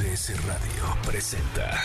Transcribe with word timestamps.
MBS 0.00 0.46
Radio 0.46 0.96
presenta 1.04 1.78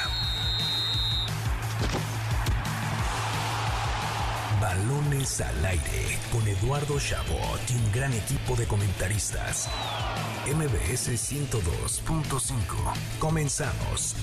Balones 4.62 5.42
al 5.42 5.66
aire 5.66 6.18
con 6.32 6.48
Eduardo 6.48 6.98
Chabot 6.98 7.60
y 7.70 7.74
un 7.74 7.92
gran 7.92 8.14
equipo 8.14 8.56
de 8.56 8.68
comentaristas. 8.68 9.70
MBS 10.48 11.10
102.5. 11.10 12.50
Comenzamos. 13.20 14.16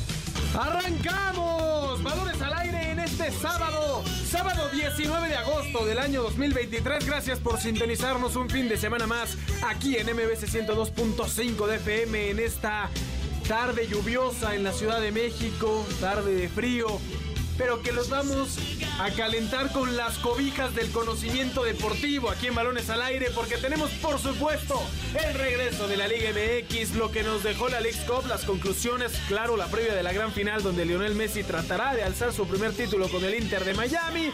¡Arrancamos! 0.59 2.03
Balones 2.03 2.41
al 2.41 2.55
aire 2.55 2.93
en 2.93 3.01
este 3.01 3.31
sábado, 3.31 4.03
sábado 4.27 4.71
19 4.71 5.29
de 5.29 5.37
agosto 5.37 5.85
del 5.85 5.99
año 5.99 6.23
2023. 6.23 7.05
Gracias 7.05 7.41
por 7.41 7.61
sintonizarnos 7.61 8.37
un 8.37 8.49
fin 8.49 8.71
de 8.71 8.79
semana 8.79 9.07
más 9.07 9.37
aquí 9.67 9.97
en 9.97 10.07
MBS 10.07 10.51
102.5 10.51 11.67
de 11.67 11.77
FM 11.77 12.31
en 12.31 12.39
esta 12.39 12.89
tarde 13.49 13.87
lluviosa 13.87 14.55
en 14.55 14.65
la 14.65 14.73
Ciudad 14.73 15.01
de 15.01 15.13
México, 15.13 15.87
tarde 16.01 16.35
de 16.35 16.49
frío, 16.49 16.87
pero 17.59 17.83
que 17.83 17.93
los 17.93 18.09
vamos 18.09 18.59
a 18.99 19.11
calentar 19.11 19.73
con 19.73 19.97
las 19.97 20.19
cobijas 20.19 20.75
del 20.75 20.91
conocimiento 20.91 21.65
deportivo 21.65 22.31
aquí 22.31 22.47
en 22.47 22.55
Balones 22.55 22.89
al 22.91 23.03
Aire, 23.03 23.31
porque 23.35 23.57
tenemos 23.57 23.91
por 23.93 24.19
supuesto 24.19 24.81
el 25.15 25.35
regreso 25.35 25.89
de 25.89 25.97
la 25.97 26.09
Liga 26.09 26.31
MX, 26.31 26.95
lo 26.95 27.11
que 27.11 27.23
nos 27.23 27.43
dejó 27.43 27.69
la 27.69 27.81
League 27.81 28.01
Cup, 28.07 28.27
las 28.27 28.45
conclusiones, 28.45 29.13
claro, 29.29 29.57
la 29.57 29.67
previa 29.67 29.95
de 29.95 30.03
la 30.03 30.13
gran 30.13 30.33
final 30.33 30.63
donde 30.63 30.85
Lionel 30.85 31.15
Messi 31.15 31.43
tratará 31.43 31.95
de 31.95 32.03
alzar 32.03 32.33
su 32.33 32.47
primer 32.47 32.73
título 32.73 33.09
con 33.09 33.25
el 33.25 33.35
Inter 33.35 33.65
de 33.65 33.75
Miami. 33.75 34.33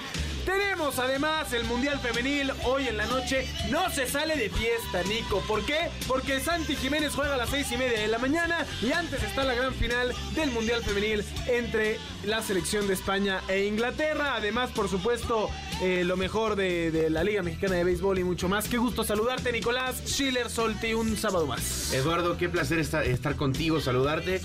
Tenemos 0.48 0.98
además 0.98 1.52
el 1.52 1.64
Mundial 1.64 2.00
Femenil 2.00 2.50
hoy 2.64 2.88
en 2.88 2.96
la 2.96 3.04
noche. 3.04 3.46
No 3.70 3.90
se 3.90 4.06
sale 4.06 4.34
de 4.34 4.48
fiesta, 4.48 5.02
Nico. 5.02 5.42
¿Por 5.46 5.62
qué? 5.66 5.90
Porque 6.06 6.40
Santi 6.40 6.74
Jiménez 6.74 7.14
juega 7.14 7.34
a 7.34 7.36
las 7.36 7.50
seis 7.50 7.70
y 7.70 7.76
media 7.76 8.00
de 8.00 8.08
la 8.08 8.16
mañana 8.16 8.64
y 8.80 8.90
antes 8.92 9.22
está 9.22 9.44
la 9.44 9.52
gran 9.52 9.74
final 9.74 10.14
del 10.34 10.50
Mundial 10.50 10.82
Femenil 10.82 11.22
entre 11.48 11.98
la 12.24 12.40
selección 12.40 12.86
de 12.86 12.94
España 12.94 13.42
e 13.46 13.66
Inglaterra. 13.66 14.36
Además, 14.36 14.70
por 14.70 14.88
supuesto, 14.88 15.50
eh, 15.82 16.02
lo 16.06 16.16
mejor 16.16 16.56
de, 16.56 16.90
de, 16.92 17.10
la 17.10 17.24
Liga 17.24 17.42
Mexicana 17.42 17.74
de 17.74 17.84
Béisbol 17.84 18.18
y 18.18 18.24
mucho 18.24 18.48
más. 18.48 18.68
Qué 18.68 18.78
gusto 18.78 19.04
saludarte, 19.04 19.52
Nicolás 19.52 20.02
Schiller 20.06 20.48
Solti, 20.48 20.94
un 20.94 21.14
sábado 21.18 21.46
más. 21.46 21.92
Eduardo, 21.92 22.38
qué 22.38 22.48
placer 22.48 22.78
estar, 22.78 23.04
estar 23.04 23.36
contigo, 23.36 23.82
saludarte 23.82 24.40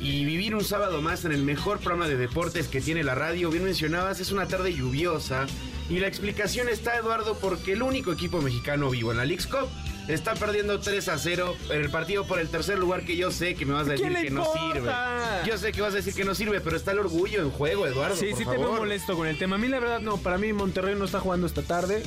y 0.00 0.24
vivir 0.24 0.54
un 0.54 0.64
sábado 0.64 1.00
más 1.02 1.24
en 1.24 1.32
el 1.32 1.42
mejor 1.42 1.78
programa 1.78 2.08
de 2.08 2.16
deportes 2.16 2.68
que 2.68 2.80
tiene 2.80 3.02
la 3.02 3.14
radio. 3.14 3.50
Bien 3.50 3.64
mencionabas, 3.64 4.20
es 4.20 4.32
una 4.32 4.46
tarde 4.46 4.72
lluviosa. 4.72 5.46
Y 5.88 5.98
la 5.98 6.08
explicación 6.08 6.68
está, 6.68 6.96
Eduardo, 6.96 7.38
porque 7.40 7.72
el 7.72 7.82
único 7.82 8.12
equipo 8.12 8.40
mexicano 8.42 8.90
vivo 8.90 9.12
en 9.12 9.18
la 9.18 9.24
League's 9.24 9.46
Cup 9.46 9.68
está 10.08 10.34
perdiendo 10.34 10.80
3 10.80 11.08
a 11.08 11.18
0 11.18 11.56
en 11.70 11.80
el 11.80 11.90
partido 11.90 12.24
por 12.26 12.38
el 12.38 12.48
tercer 12.48 12.78
lugar 12.78 13.04
que 13.04 13.16
yo 13.16 13.30
sé 13.30 13.54
que 13.54 13.66
me 13.66 13.72
vas 13.74 13.86
a 13.86 13.92
decir 13.92 14.12
que 14.12 14.26
importa? 14.28 14.54
no 14.60 14.72
sirve. 14.72 15.50
Yo 15.50 15.58
sé 15.58 15.72
que 15.72 15.80
vas 15.82 15.92
a 15.92 15.96
decir 15.96 16.14
que 16.14 16.24
no 16.24 16.34
sirve, 16.34 16.60
pero 16.60 16.76
está 16.76 16.92
el 16.92 16.98
orgullo 17.00 17.42
en 17.42 17.50
juego, 17.50 17.86
Eduardo. 17.86 18.16
Sí, 18.16 18.30
por 18.30 18.38
sí 18.38 18.44
favor. 18.44 18.58
te 18.60 18.66
veo 18.66 18.76
molesto 18.78 19.16
con 19.16 19.26
el 19.26 19.38
tema. 19.38 19.56
A 19.56 19.58
mí 19.58 19.68
la 19.68 19.80
verdad 19.80 20.00
no, 20.00 20.16
para 20.18 20.38
mí 20.38 20.52
Monterrey 20.52 20.94
no 20.94 21.04
está 21.04 21.20
jugando 21.20 21.46
esta 21.46 21.62
tarde. 21.62 22.02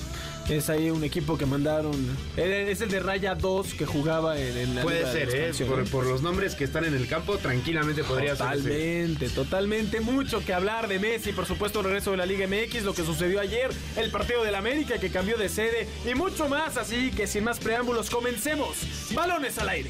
Es 0.50 0.68
ahí 0.72 0.90
un 0.90 1.04
equipo 1.04 1.38
que 1.38 1.46
mandaron. 1.46 1.94
Es 2.36 2.82
el 2.82 2.90
de 2.90 3.00
Raya 3.00 3.36
2 3.36 3.76
que 3.76 3.86
jugaba 3.86 4.40
en, 4.40 4.58
en 4.58 4.76
la 4.76 4.82
Puede 4.82 5.00
Liga 5.00 5.14
de 5.14 5.54
ser, 5.54 5.66
¿eh? 5.66 5.66
Por, 5.70 5.88
por 5.92 6.06
los 6.08 6.24
nombres 6.24 6.56
que 6.56 6.64
están 6.64 6.86
en 6.86 6.96
el 6.96 7.08
campo, 7.08 7.38
tranquilamente 7.38 8.04
podría 8.04 8.36
ser. 8.36 8.48
Totalmente, 8.48 9.30
totalmente. 9.30 10.00
Mucho 10.02 10.44
que 10.44 10.54
hablar 10.54 10.88
de 10.88 10.98
Messi, 10.98 11.34
por 11.34 11.46
supuesto, 11.46 11.80
el 11.82 11.86
regreso 11.86 12.12
de 12.12 12.18
la 12.18 12.26
Liga 12.26 12.48
MX, 12.48 12.84
lo 12.84 12.96
que 12.96 13.04
sucedió 13.04 13.40
ayer, 13.40 13.70
el 13.96 14.10
partido 14.10 14.44
del 14.44 14.56
América 14.56 14.98
que 14.98 15.12
cambió 15.12 15.38
de 15.38 15.50
sede 15.50 15.88
y 16.10 16.16
mucho 16.16 16.50
más. 16.50 16.78
Así 16.78 17.12
que 17.12 17.28
sin 17.28 17.44
más 17.44 17.60
preámbulos, 17.60 17.89
comencemos. 18.10 18.78
Balones 19.14 19.58
al 19.58 19.70
aire. 19.70 19.90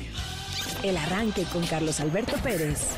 El 0.83 0.95
arranque 0.95 1.44
con 1.52 1.66
Carlos 1.67 2.00
Alberto 2.00 2.38
Pérez. 2.38 2.95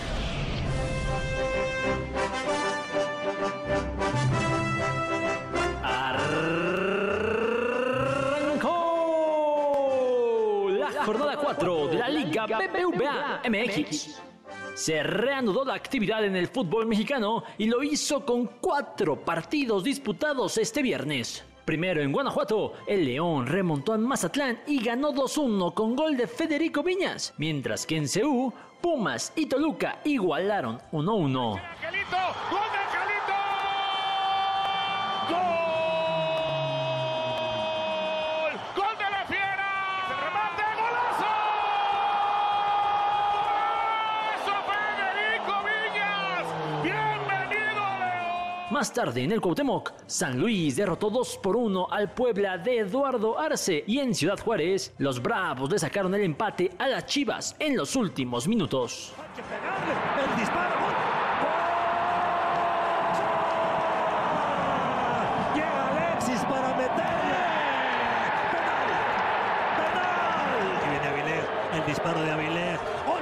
Arrancó 8.61 10.67
la 10.69 10.91
jornada 11.03 11.37
4 11.37 11.87
de 11.87 11.97
la 11.97 12.09
Liga 12.09 12.45
BBVA 12.45 13.41
MX. 13.49 14.21
Se 14.75 15.01
reanudó 15.03 15.65
la 15.65 15.73
actividad 15.73 16.23
en 16.23 16.35
el 16.35 16.47
fútbol 16.47 16.85
mexicano 16.85 17.43
y 17.57 17.65
lo 17.65 17.81
hizo 17.83 18.23
con 18.25 18.45
cuatro 18.61 19.25
partidos 19.25 19.83
disputados 19.83 20.59
este 20.59 20.83
viernes. 20.83 21.43
Primero 21.71 22.01
en 22.01 22.11
Guanajuato, 22.11 22.73
el 22.85 23.05
León 23.05 23.47
remontó 23.47 23.93
a 23.93 23.97
Mazatlán 23.97 24.59
y 24.67 24.83
ganó 24.83 25.13
2-1 25.13 25.73
con 25.73 25.95
gol 25.95 26.17
de 26.17 26.27
Federico 26.27 26.83
Viñas, 26.83 27.33
mientras 27.37 27.85
que 27.85 27.95
en 27.95 28.09
Ceú, 28.09 28.53
Pumas 28.81 29.31
y 29.37 29.45
Toluca 29.45 30.01
igualaron 30.03 30.79
1-1. 30.91 31.61
Angelito, 31.61 32.17
gol 32.51 32.67
de 32.73 32.77
Angelito. 32.77 33.37
Gol, 38.41 38.51
gol 38.75 38.97
de 38.97 39.09
la 39.09 39.23
fiera. 39.27 39.69
Se 40.09 40.15
remate, 40.25 40.63
golazo. 40.75 41.31
Eso 44.35 44.55
Federico 44.67 45.55
Villas. 45.63 46.45
Bienvenido 46.83 47.81
León. 48.01 48.70
Más 48.81 48.91
tarde 48.91 49.23
en 49.23 49.31
el 49.31 49.39
Cuauhtémoc, 49.39 49.93
San 50.07 50.39
Luis 50.39 50.75
derrotó 50.75 51.11
2 51.11 51.37
por 51.43 51.55
1 51.55 51.87
al 51.91 52.15
Puebla 52.15 52.57
de 52.57 52.79
Eduardo 52.79 53.37
Arce 53.37 53.83
y 53.85 53.99
en 53.99 54.15
Ciudad 54.15 54.39
Juárez, 54.39 54.95
los 54.97 55.21
Bravos 55.21 55.69
le 55.69 55.77
sacaron 55.77 56.15
el 56.15 56.21
empate 56.21 56.71
a 56.79 56.87
las 56.87 57.05
Chivas 57.05 57.55
en 57.59 57.77
los 57.77 57.95
últimos 57.95 58.47
minutos. 58.47 59.13
El 59.37 60.39
disparo. 60.39 60.73
Llega 65.53 65.87
Alexis 65.89 66.43
para 66.45 66.69
meterle. 66.69 67.37
Penal. 68.51 68.89
Penal. 69.77 70.81
Y 70.83 70.89
viene 70.89 71.07
Avilés. 71.07 71.45
El 71.75 71.85
disparo 71.85 72.21
de 72.23 72.31
Avilés. 72.31 72.79
¡Gol! 73.05 73.21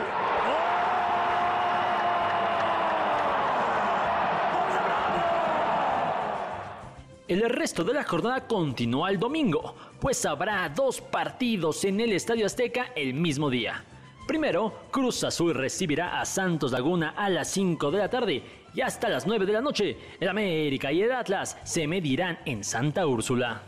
El 7.29 7.47
resto 7.47 7.83
de 7.83 7.93
la 7.93 8.03
jornada 8.03 8.47
continúa 8.47 9.11
el 9.11 9.19
domingo, 9.19 9.75
pues 9.99 10.25
habrá 10.25 10.67
dos 10.67 10.99
partidos 10.99 11.85
en 11.85 11.99
el 11.99 12.13
Estadio 12.13 12.47
Azteca 12.47 12.91
el 12.95 13.13
mismo 13.13 13.51
día. 13.51 13.85
Primero, 14.25 14.85
Cruz 14.89 15.23
Azul 15.23 15.53
recibirá 15.53 16.19
a 16.19 16.25
Santos 16.25 16.71
Laguna 16.71 17.13
a 17.15 17.29
las 17.29 17.51
5 17.51 17.91
de 17.91 17.97
la 17.99 18.09
tarde 18.09 18.41
y 18.73 18.81
hasta 18.81 19.09
las 19.09 19.27
9 19.27 19.45
de 19.45 19.53
la 19.53 19.61
noche, 19.61 19.95
el 20.19 20.27
América 20.27 20.91
y 20.91 21.03
el 21.03 21.11
Atlas 21.11 21.55
se 21.63 21.85
medirán 21.85 22.39
en 22.45 22.63
Santa 22.63 23.05
Úrsula. 23.05 23.61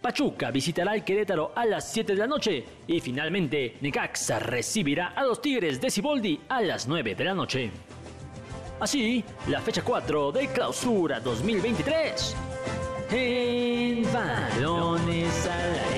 Pachuca 0.00 0.52
visitará 0.52 0.92
al 0.92 1.04
Querétaro 1.04 1.50
a 1.56 1.66
las 1.66 1.90
7 1.90 2.12
de 2.12 2.18
la 2.20 2.28
noche 2.28 2.64
y 2.86 3.00
finalmente 3.00 3.76
Necaxa 3.80 4.38
recibirá 4.38 5.08
a 5.16 5.24
los 5.24 5.42
Tigres 5.42 5.80
de 5.80 5.90
Ciboldi 5.90 6.38
a 6.48 6.62
las 6.62 6.86
9 6.86 7.16
de 7.16 7.24
la 7.24 7.34
noche. 7.34 7.72
Así, 8.78 9.24
la 9.48 9.60
fecha 9.60 9.82
4 9.82 10.30
de 10.30 10.46
Clausura 10.46 11.18
2023. 11.18 12.36
En 13.12 14.04
balones 14.12 15.46
al 15.46 15.74
aire. 15.74 15.89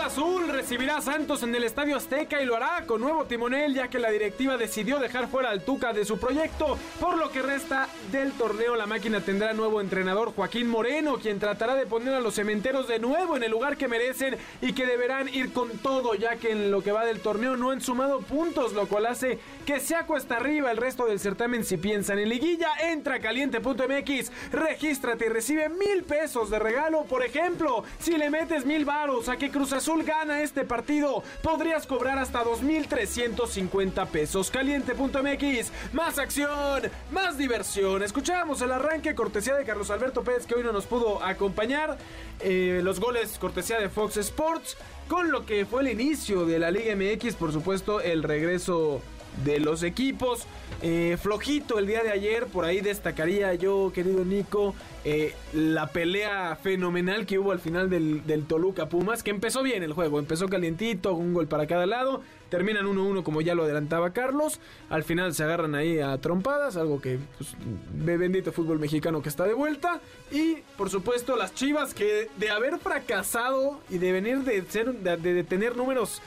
Azul 0.00 0.48
recibirá 0.48 0.98
a 0.98 1.02
Santos 1.02 1.42
en 1.42 1.54
el 1.54 1.64
Estadio 1.64 1.96
Azteca 1.96 2.40
y 2.40 2.46
lo 2.46 2.56
hará 2.56 2.84
con 2.86 3.00
nuevo 3.00 3.24
timonel 3.24 3.74
ya 3.74 3.88
que 3.88 3.98
la 3.98 4.10
directiva 4.10 4.56
decidió 4.56 4.98
dejar 4.98 5.28
fuera 5.28 5.50
al 5.50 5.64
Tuca 5.64 5.92
de 5.92 6.04
su 6.04 6.18
proyecto. 6.18 6.78
Por 7.00 7.18
lo 7.18 7.30
que 7.30 7.42
resta 7.42 7.88
del 8.10 8.32
torneo 8.32 8.76
la 8.76 8.86
máquina 8.86 9.20
tendrá 9.20 9.52
nuevo 9.52 9.80
entrenador 9.80 10.32
Joaquín 10.34 10.68
Moreno 10.68 11.18
quien 11.18 11.38
tratará 11.38 11.74
de 11.74 11.86
poner 11.86 12.14
a 12.14 12.20
los 12.20 12.34
cementeros 12.34 12.88
de 12.88 12.98
nuevo 12.98 13.36
en 13.36 13.42
el 13.42 13.50
lugar 13.50 13.76
que 13.76 13.88
merecen 13.88 14.36
y 14.62 14.72
que 14.72 14.86
deberán 14.86 15.28
ir 15.28 15.52
con 15.52 15.78
todo 15.78 16.14
ya 16.14 16.36
que 16.36 16.52
en 16.52 16.70
lo 16.70 16.82
que 16.82 16.92
va 16.92 17.04
del 17.04 17.20
torneo 17.20 17.56
no 17.56 17.70
han 17.70 17.80
sumado 17.80 18.20
puntos 18.20 18.72
lo 18.72 18.86
cual 18.86 19.06
hace 19.06 19.38
que 19.66 19.80
sea 19.80 20.06
cuesta 20.06 20.36
arriba 20.36 20.70
el 20.70 20.76
resto 20.76 21.06
del 21.06 21.20
certamen 21.20 21.64
si 21.64 21.76
piensan 21.76 22.18
en 22.18 22.28
liguilla. 22.28 22.68
Entra 22.80 23.20
caliente.mx, 23.20 24.32
regístrate 24.52 25.26
y 25.26 25.28
recibe 25.28 25.68
mil 25.68 26.04
pesos 26.04 26.50
de 26.50 26.58
regalo. 26.58 27.04
Por 27.04 27.24
ejemplo, 27.24 27.84
si 27.98 28.16
le 28.16 28.30
metes 28.30 28.64
mil 28.64 28.84
varos 28.84 29.28
a 29.28 29.36
que 29.36 29.50
Cruz 29.50 29.72
gana 29.96 30.42
este 30.42 30.64
partido, 30.64 31.22
podrías 31.42 31.86
cobrar 31.86 32.18
hasta 32.18 32.44
2.350 32.44 34.06
pesos. 34.08 34.50
Caliente.mx, 34.50 35.72
más 35.92 36.18
acción, 36.18 36.82
más 37.10 37.38
diversión. 37.38 38.02
Escuchamos 38.02 38.60
el 38.60 38.72
arranque 38.72 39.14
cortesía 39.14 39.54
de 39.54 39.64
Carlos 39.64 39.90
Alberto 39.90 40.22
Pérez 40.22 40.46
que 40.46 40.54
hoy 40.54 40.62
no 40.62 40.72
nos 40.72 40.84
pudo 40.84 41.22
acompañar. 41.24 41.96
Eh, 42.40 42.80
los 42.84 43.00
goles 43.00 43.38
cortesía 43.38 43.80
de 43.80 43.88
Fox 43.88 44.18
Sports. 44.18 44.76
Con 45.08 45.30
lo 45.30 45.46
que 45.46 45.64
fue 45.64 45.80
el 45.80 45.88
inicio 45.88 46.44
de 46.44 46.58
la 46.58 46.70
Liga 46.70 46.94
MX, 46.94 47.36
por 47.36 47.50
supuesto, 47.50 48.02
el 48.02 48.22
regreso 48.22 49.00
de 49.44 49.60
los 49.60 49.82
equipos. 49.82 50.46
Eh, 50.80 51.16
flojito 51.20 51.78
el 51.78 51.86
día 51.86 52.02
de 52.02 52.10
ayer, 52.10 52.46
por 52.46 52.64
ahí 52.64 52.80
destacaría 52.80 53.52
yo, 53.54 53.90
querido 53.92 54.24
Nico, 54.24 54.74
eh, 55.04 55.34
la 55.52 55.88
pelea 55.88 56.56
fenomenal 56.62 57.26
que 57.26 57.38
hubo 57.38 57.50
al 57.50 57.58
final 57.58 57.90
del, 57.90 58.24
del, 58.26 58.44
Toluca 58.44 58.88
Pumas, 58.88 59.22
que 59.22 59.30
empezó 59.30 59.62
bien 59.62 59.82
el 59.82 59.92
juego, 59.92 60.18
empezó 60.18 60.48
calientito, 60.48 61.14
un 61.14 61.34
gol 61.34 61.48
para 61.48 61.66
cada 61.66 61.86
lado, 61.86 62.22
terminan 62.48 62.86
1-1 62.86 63.24
como 63.24 63.40
ya 63.40 63.54
lo 63.54 63.64
adelantaba 63.64 64.12
Carlos, 64.12 64.60
al 64.88 65.02
final 65.02 65.34
se 65.34 65.42
agarran 65.42 65.74
ahí 65.74 65.98
a 65.98 66.18
trompadas, 66.18 66.76
algo 66.76 67.00
que 67.00 67.18
pues, 67.38 67.56
bendito 67.90 68.52
fútbol 68.52 68.78
mexicano 68.78 69.20
que 69.20 69.28
está 69.28 69.44
de 69.44 69.54
vuelta, 69.54 70.00
y 70.30 70.58
por 70.76 70.90
supuesto 70.90 71.36
las 71.36 71.54
Chivas 71.54 71.92
que 71.92 72.28
de 72.36 72.50
haber 72.50 72.78
fracasado 72.78 73.80
y 73.90 73.98
de 73.98 74.12
venir 74.12 74.38
de, 74.40 74.62
ser, 74.68 74.94
de, 74.94 75.16
de 75.16 75.44
tener 75.44 75.76
números 75.76 76.22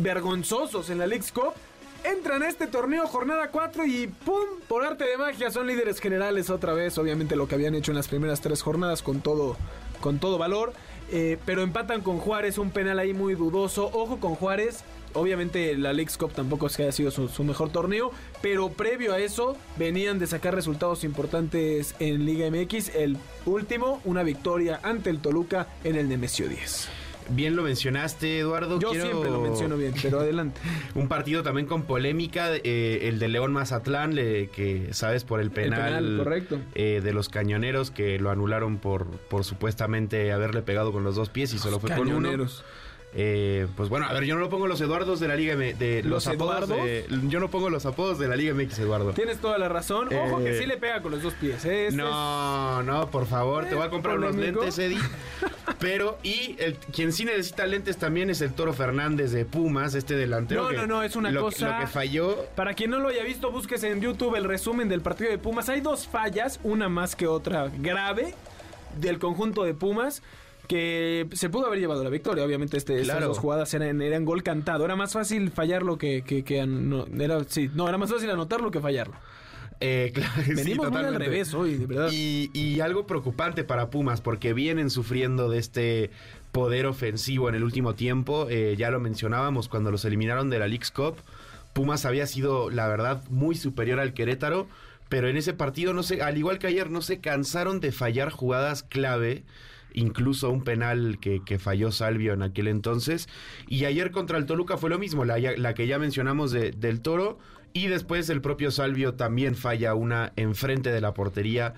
vergonzosos 0.00 0.90
en 0.90 0.98
la 0.98 1.06
League's 1.06 1.32
Cup, 1.32 1.54
entran 2.04 2.42
a 2.42 2.48
este 2.48 2.66
torneo 2.66 3.06
jornada 3.06 3.48
4 3.50 3.86
y 3.86 4.06
¡pum! 4.06 4.60
Por 4.68 4.84
arte 4.84 5.04
de 5.04 5.16
magia 5.16 5.50
son 5.50 5.66
líderes 5.66 6.00
generales 6.00 6.50
otra 6.50 6.72
vez. 6.72 6.98
Obviamente 6.98 7.36
lo 7.36 7.48
que 7.48 7.54
habían 7.54 7.74
hecho 7.74 7.92
en 7.92 7.96
las 7.96 8.08
primeras 8.08 8.40
tres 8.40 8.62
jornadas 8.62 9.02
con 9.02 9.20
todo, 9.20 9.56
con 10.00 10.18
todo 10.18 10.38
valor. 10.38 10.72
Eh, 11.10 11.38
pero 11.44 11.62
empatan 11.62 12.00
con 12.00 12.18
Juárez, 12.18 12.58
un 12.58 12.70
penal 12.70 12.98
ahí 12.98 13.12
muy 13.12 13.34
dudoso. 13.34 13.90
Ojo 13.92 14.18
con 14.18 14.34
Juárez. 14.34 14.84
Obviamente 15.14 15.76
la 15.76 15.92
League's 15.92 16.16
Cup 16.16 16.32
tampoco 16.32 16.66
es 16.66 16.76
que 16.76 16.84
haya 16.84 16.92
sido 16.92 17.10
su, 17.10 17.28
su, 17.28 17.44
mejor 17.44 17.70
torneo, 17.70 18.12
pero 18.40 18.70
previo 18.70 19.12
a 19.12 19.18
eso 19.18 19.58
venían 19.76 20.18
de 20.18 20.26
sacar 20.26 20.54
resultados 20.54 21.04
importantes 21.04 21.94
en 21.98 22.24
Liga 22.24 22.50
MX. 22.50 22.94
El 22.94 23.18
último, 23.44 24.00
una 24.04 24.22
victoria 24.22 24.80
ante 24.82 25.10
el 25.10 25.20
Toluca 25.20 25.66
en 25.84 25.96
el 25.96 26.08
Nemesio 26.08 26.48
10. 26.48 27.01
Bien 27.34 27.56
lo 27.56 27.62
mencionaste, 27.62 28.38
Eduardo. 28.38 28.78
Yo 28.78 28.90
Quiero... 28.90 29.06
siempre 29.06 29.30
lo 29.30 29.40
menciono 29.40 29.76
bien, 29.76 29.94
pero 30.00 30.20
adelante. 30.20 30.60
Un 30.94 31.08
partido 31.08 31.42
también 31.42 31.66
con 31.66 31.82
polémica, 31.82 32.54
eh, 32.54 33.00
el 33.08 33.18
de 33.18 33.28
León 33.28 33.52
Mazatlán, 33.52 34.14
le, 34.14 34.48
que 34.48 34.88
sabes 34.92 35.24
por 35.24 35.40
el 35.40 35.50
penal, 35.50 35.80
el 35.80 36.04
penal 36.04 36.18
correcto. 36.18 36.58
Eh, 36.74 37.00
de 37.02 37.12
los 37.12 37.28
cañoneros 37.28 37.90
que 37.90 38.18
lo 38.18 38.30
anularon 38.30 38.78
por, 38.78 39.06
por 39.06 39.44
supuestamente 39.44 40.32
haberle 40.32 40.62
pegado 40.62 40.92
con 40.92 41.04
los 41.04 41.16
dos 41.16 41.30
pies 41.30 41.52
y 41.54 41.58
solo 41.58 41.80
fue 41.80 41.90
cañoneros. 41.90 42.62
con 42.62 42.66
uno. 42.66 42.81
Eh, 43.14 43.66
pues 43.76 43.90
bueno, 43.90 44.06
a 44.06 44.12
ver, 44.14 44.24
yo 44.24 44.34
no 44.36 44.40
lo 44.40 44.48
pongo 44.48 44.66
los 44.66 44.80
Eduardos 44.80 45.20
de 45.20 45.28
la 45.28 45.36
Liga 45.36 45.52
M, 45.52 45.74
de 45.74 46.02
los, 46.02 46.24
los 46.24 46.26
apodos 46.28 46.66
de, 46.68 47.06
yo 47.28 47.40
no 47.40 47.50
pongo 47.50 47.68
los 47.68 47.84
apodos 47.84 48.18
de 48.18 48.26
la 48.26 48.36
Liga 48.36 48.54
MX, 48.54 48.78
Eduardo. 48.78 49.12
Tienes 49.12 49.38
toda 49.38 49.58
la 49.58 49.68
razón. 49.68 50.08
Ojo 50.14 50.40
Eh, 50.40 50.44
que 50.44 50.58
sí 50.58 50.64
le 50.66 50.78
pega 50.78 51.02
con 51.02 51.12
los 51.12 51.22
dos 51.22 51.34
pies. 51.34 51.62
¿eh? 51.66 51.88
Este 51.88 51.96
No, 51.98 52.82
no, 52.82 53.10
por 53.10 53.26
favor, 53.26 53.66
te 53.66 53.74
voy 53.74 53.86
a 53.86 53.90
comprar 53.90 54.16
unos 54.16 54.34
lentes, 54.34 54.78
Eddie. 54.78 54.98
Pero, 55.78 56.18
y 56.22 56.56
el, 56.58 56.76
quien 56.76 57.12
sí 57.12 57.24
necesita 57.26 57.66
lentes 57.66 57.98
también 57.98 58.30
es 58.30 58.40
el 58.40 58.52
Toro 58.54 58.72
Fernández 58.72 59.32
de 59.32 59.44
Pumas, 59.44 59.94
este 59.94 60.16
delantero. 60.16 60.62
No, 60.64 60.68
que 60.70 60.76
no, 60.76 60.86
no, 60.86 61.02
es 61.02 61.14
una 61.14 61.30
lo, 61.30 61.42
cosa- 61.42 61.74
Lo 61.74 61.80
que 61.80 61.86
falló. 61.88 62.46
Para 62.54 62.72
quien 62.74 62.90
no 62.90 62.98
lo 62.98 63.08
haya 63.08 63.24
visto, 63.24 63.50
búsquese 63.52 63.90
en 63.90 64.00
YouTube 64.00 64.36
el 64.36 64.44
resumen 64.44 64.88
del 64.88 65.02
partido 65.02 65.30
de 65.30 65.38
Pumas. 65.38 65.68
Hay 65.68 65.80
dos 65.82 66.06
fallas, 66.08 66.60
una 66.62 66.88
más 66.88 67.14
que 67.14 67.26
otra 67.26 67.70
grave 67.78 68.34
del 68.98 69.18
conjunto 69.18 69.64
de 69.64 69.74
Pumas. 69.74 70.22
Que 70.68 71.28
se 71.32 71.50
pudo 71.50 71.66
haber 71.66 71.80
llevado 71.80 72.02
la 72.04 72.10
victoria. 72.10 72.44
Obviamente, 72.44 72.76
este, 72.76 73.00
estas 73.00 73.20
dos 73.20 73.38
jugadas 73.38 73.72
eran, 73.74 74.00
eran 74.00 74.24
gol 74.24 74.42
cantado. 74.42 74.84
Era 74.84 74.96
más 74.96 75.12
fácil 75.12 75.50
fallarlo 75.50 75.98
que. 75.98 76.22
que, 76.22 76.66
no, 76.66 77.06
era, 77.18 77.44
sí, 77.44 77.70
no, 77.74 77.88
era 77.88 77.98
más 77.98 78.10
fácil 78.10 78.30
anotarlo 78.30 78.70
que 78.70 78.80
fallarlo. 78.80 79.14
Eh, 79.80 80.12
claro, 80.14 80.30
sí, 80.44 80.54
Venimos 80.54 80.90
muy 80.90 81.00
al 81.00 81.16
revés 81.16 81.52
hoy, 81.54 81.74
de 81.74 81.86
verdad. 81.86 82.10
Y, 82.12 82.50
y 82.54 82.80
algo 82.80 83.06
preocupante 83.06 83.64
para 83.64 83.90
Pumas, 83.90 84.20
porque 84.20 84.52
vienen 84.52 84.90
sufriendo 84.90 85.50
de 85.50 85.58
este 85.58 86.10
poder 86.52 86.86
ofensivo 86.86 87.48
en 87.48 87.56
el 87.56 87.64
último 87.64 87.94
tiempo. 87.94 88.46
Eh, 88.48 88.76
ya 88.78 88.90
lo 88.90 89.00
mencionábamos 89.00 89.68
cuando 89.68 89.90
los 89.90 90.04
eliminaron 90.04 90.50
de 90.50 90.58
la 90.58 90.68
League's 90.68 90.92
Cup. 90.92 91.16
Pumas 91.72 92.04
había 92.04 92.26
sido, 92.26 92.70
la 92.70 92.86
verdad, 92.86 93.24
muy 93.30 93.56
superior 93.56 93.98
al 93.98 94.14
Querétaro. 94.14 94.68
Pero 95.08 95.28
en 95.28 95.36
ese 95.36 95.52
partido, 95.52 95.92
no 95.92 96.02
sé, 96.02 96.22
al 96.22 96.38
igual 96.38 96.58
que 96.58 96.68
ayer, 96.68 96.90
no 96.90 97.02
se 97.02 97.18
cansaron 97.18 97.80
de 97.80 97.92
fallar 97.92 98.30
jugadas 98.30 98.82
clave. 98.82 99.42
Incluso 99.94 100.50
un 100.50 100.62
penal 100.64 101.18
que, 101.20 101.42
que 101.44 101.58
falló 101.58 101.92
Salvio 101.92 102.32
en 102.32 102.42
aquel 102.42 102.68
entonces. 102.68 103.28
Y 103.68 103.84
ayer 103.84 104.10
contra 104.10 104.38
el 104.38 104.46
Toluca 104.46 104.76
fue 104.76 104.90
lo 104.90 104.98
mismo, 104.98 105.24
la, 105.24 105.74
que 105.74 105.86
ya 105.86 105.98
mencionamos 105.98 106.50
de- 106.52 106.70
del 106.72 107.00
Toro. 107.00 107.38
Y 107.72 107.86
después 107.86 108.28
el 108.30 108.40
propio 108.42 108.70
Salvio 108.70 109.14
también 109.14 109.54
falla 109.54 109.94
una 109.94 110.32
enfrente 110.36 110.90
de 110.92 111.00
la 111.00 111.14
portería. 111.14 111.74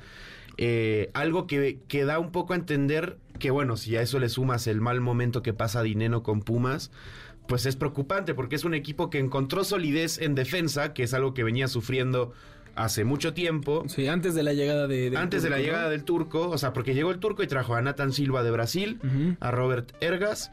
Eh, 0.56 1.10
algo 1.14 1.46
que, 1.46 1.80
que 1.88 2.04
da 2.04 2.18
un 2.18 2.30
poco 2.30 2.52
a 2.52 2.56
entender 2.56 3.18
que, 3.38 3.50
bueno, 3.50 3.76
si 3.76 3.96
a 3.96 4.02
eso 4.02 4.18
le 4.18 4.28
sumas 4.28 4.66
el 4.68 4.80
mal 4.80 5.00
momento 5.00 5.42
que 5.42 5.52
pasa 5.52 5.82
Dineno 5.82 6.22
con 6.22 6.42
Pumas, 6.42 6.90
pues 7.48 7.66
es 7.66 7.76
preocupante 7.76 8.34
porque 8.34 8.56
es 8.56 8.64
un 8.64 8.74
equipo 8.74 9.10
que 9.10 9.18
encontró 9.18 9.64
solidez 9.64 10.18
en 10.18 10.34
defensa, 10.34 10.94
que 10.94 11.02
es 11.02 11.12
algo 11.14 11.34
que 11.34 11.44
venía 11.44 11.68
sufriendo 11.68 12.32
hace 12.76 13.04
mucho 13.04 13.34
tiempo. 13.34 13.84
Sí, 13.88 14.06
antes 14.08 14.34
de 14.34 14.42
la 14.42 14.52
llegada 14.52 14.86
de. 14.86 15.12
Antes 15.16 15.42
de 15.42 15.50
la 15.50 15.58
llegada 15.58 15.88
del 15.88 16.04
turco, 16.04 16.48
o 16.48 16.58
sea, 16.58 16.72
porque 16.72 16.94
llegó 16.94 17.10
el 17.10 17.18
turco 17.18 17.42
y 17.42 17.46
trajo 17.46 17.74
a 17.74 17.82
Nathan 17.82 18.12
Silva 18.12 18.42
de 18.42 18.50
Brasil, 18.50 18.98
a 19.40 19.50
Robert 19.50 19.92
Ergas 20.00 20.50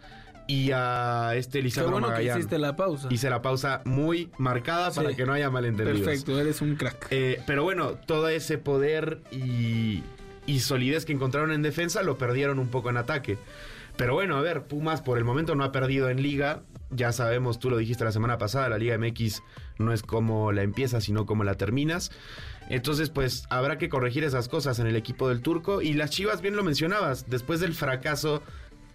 y 0.48 0.72
a 0.74 1.34
este 1.36 1.62
Lisandro 1.62 1.94
bueno 1.94 2.14
que 2.14 2.24
hiciste 2.24 2.58
la 2.58 2.76
pausa. 2.76 3.08
Hice 3.10 3.30
la 3.30 3.42
pausa 3.42 3.82
muy 3.86 4.30
marcada 4.38 4.92
para 4.92 5.14
que 5.14 5.26
no 5.26 5.34
haya 5.34 5.50
malentendidos. 5.50 6.02
Perfecto, 6.02 6.40
eres 6.40 6.62
un 6.62 6.76
crack. 6.76 7.08
Eh, 7.12 7.42
pero 7.48 7.64
bueno, 7.64 7.92
todo 8.06 8.28
ese 8.28 8.58
poder 8.58 9.20
y, 9.32 10.04
y 10.46 10.60
solidez 10.60 11.06
que 11.06 11.14
encontraron 11.14 11.52
en 11.52 11.62
defensa 11.62 12.04
lo 12.04 12.18
perdieron 12.18 12.60
un 12.60 12.68
poco 12.68 12.90
en 12.90 12.98
ataque. 12.98 13.38
Pero 14.02 14.16
bueno, 14.16 14.36
a 14.36 14.42
ver, 14.42 14.64
Pumas 14.64 15.00
por 15.04 15.20
el 15.20 15.24
momento 15.24 15.54
no 15.54 15.64
ha 15.64 15.72
perdido 15.72 16.10
en 16.10 16.24
liga. 16.24 16.64
Ya 16.90 17.12
sabemos, 17.12 17.60
tú 17.60 17.70
lo 17.70 17.78
dijiste 17.78 18.04
la 18.04 18.12
semana 18.12 18.40
pasada, 18.40 18.68
la 18.68 18.80
Liga 18.80 18.98
MX 18.98 19.44
no 19.78 19.94
es 19.94 20.02
como 20.02 20.52
la 20.52 20.64
empiezas, 20.64 21.04
sino 21.04 21.28
como 21.28 21.44
la 21.44 21.54
terminas. 21.54 22.12
Entonces, 22.68 23.12
pues 23.12 23.46
habrá 23.52 23.78
que 23.78 23.90
corregir 23.90 24.24
esas 24.24 24.50
cosas 24.50 24.80
en 24.80 24.88
el 24.88 24.96
equipo 24.96 25.30
del 25.30 25.44
turco. 25.44 25.84
Y 25.84 25.94
las 25.94 26.10
Chivas, 26.10 26.42
bien 26.42 26.56
lo 26.56 26.64
mencionabas, 26.64 27.30
después 27.30 27.60
del 27.60 27.76
fracaso 27.76 28.42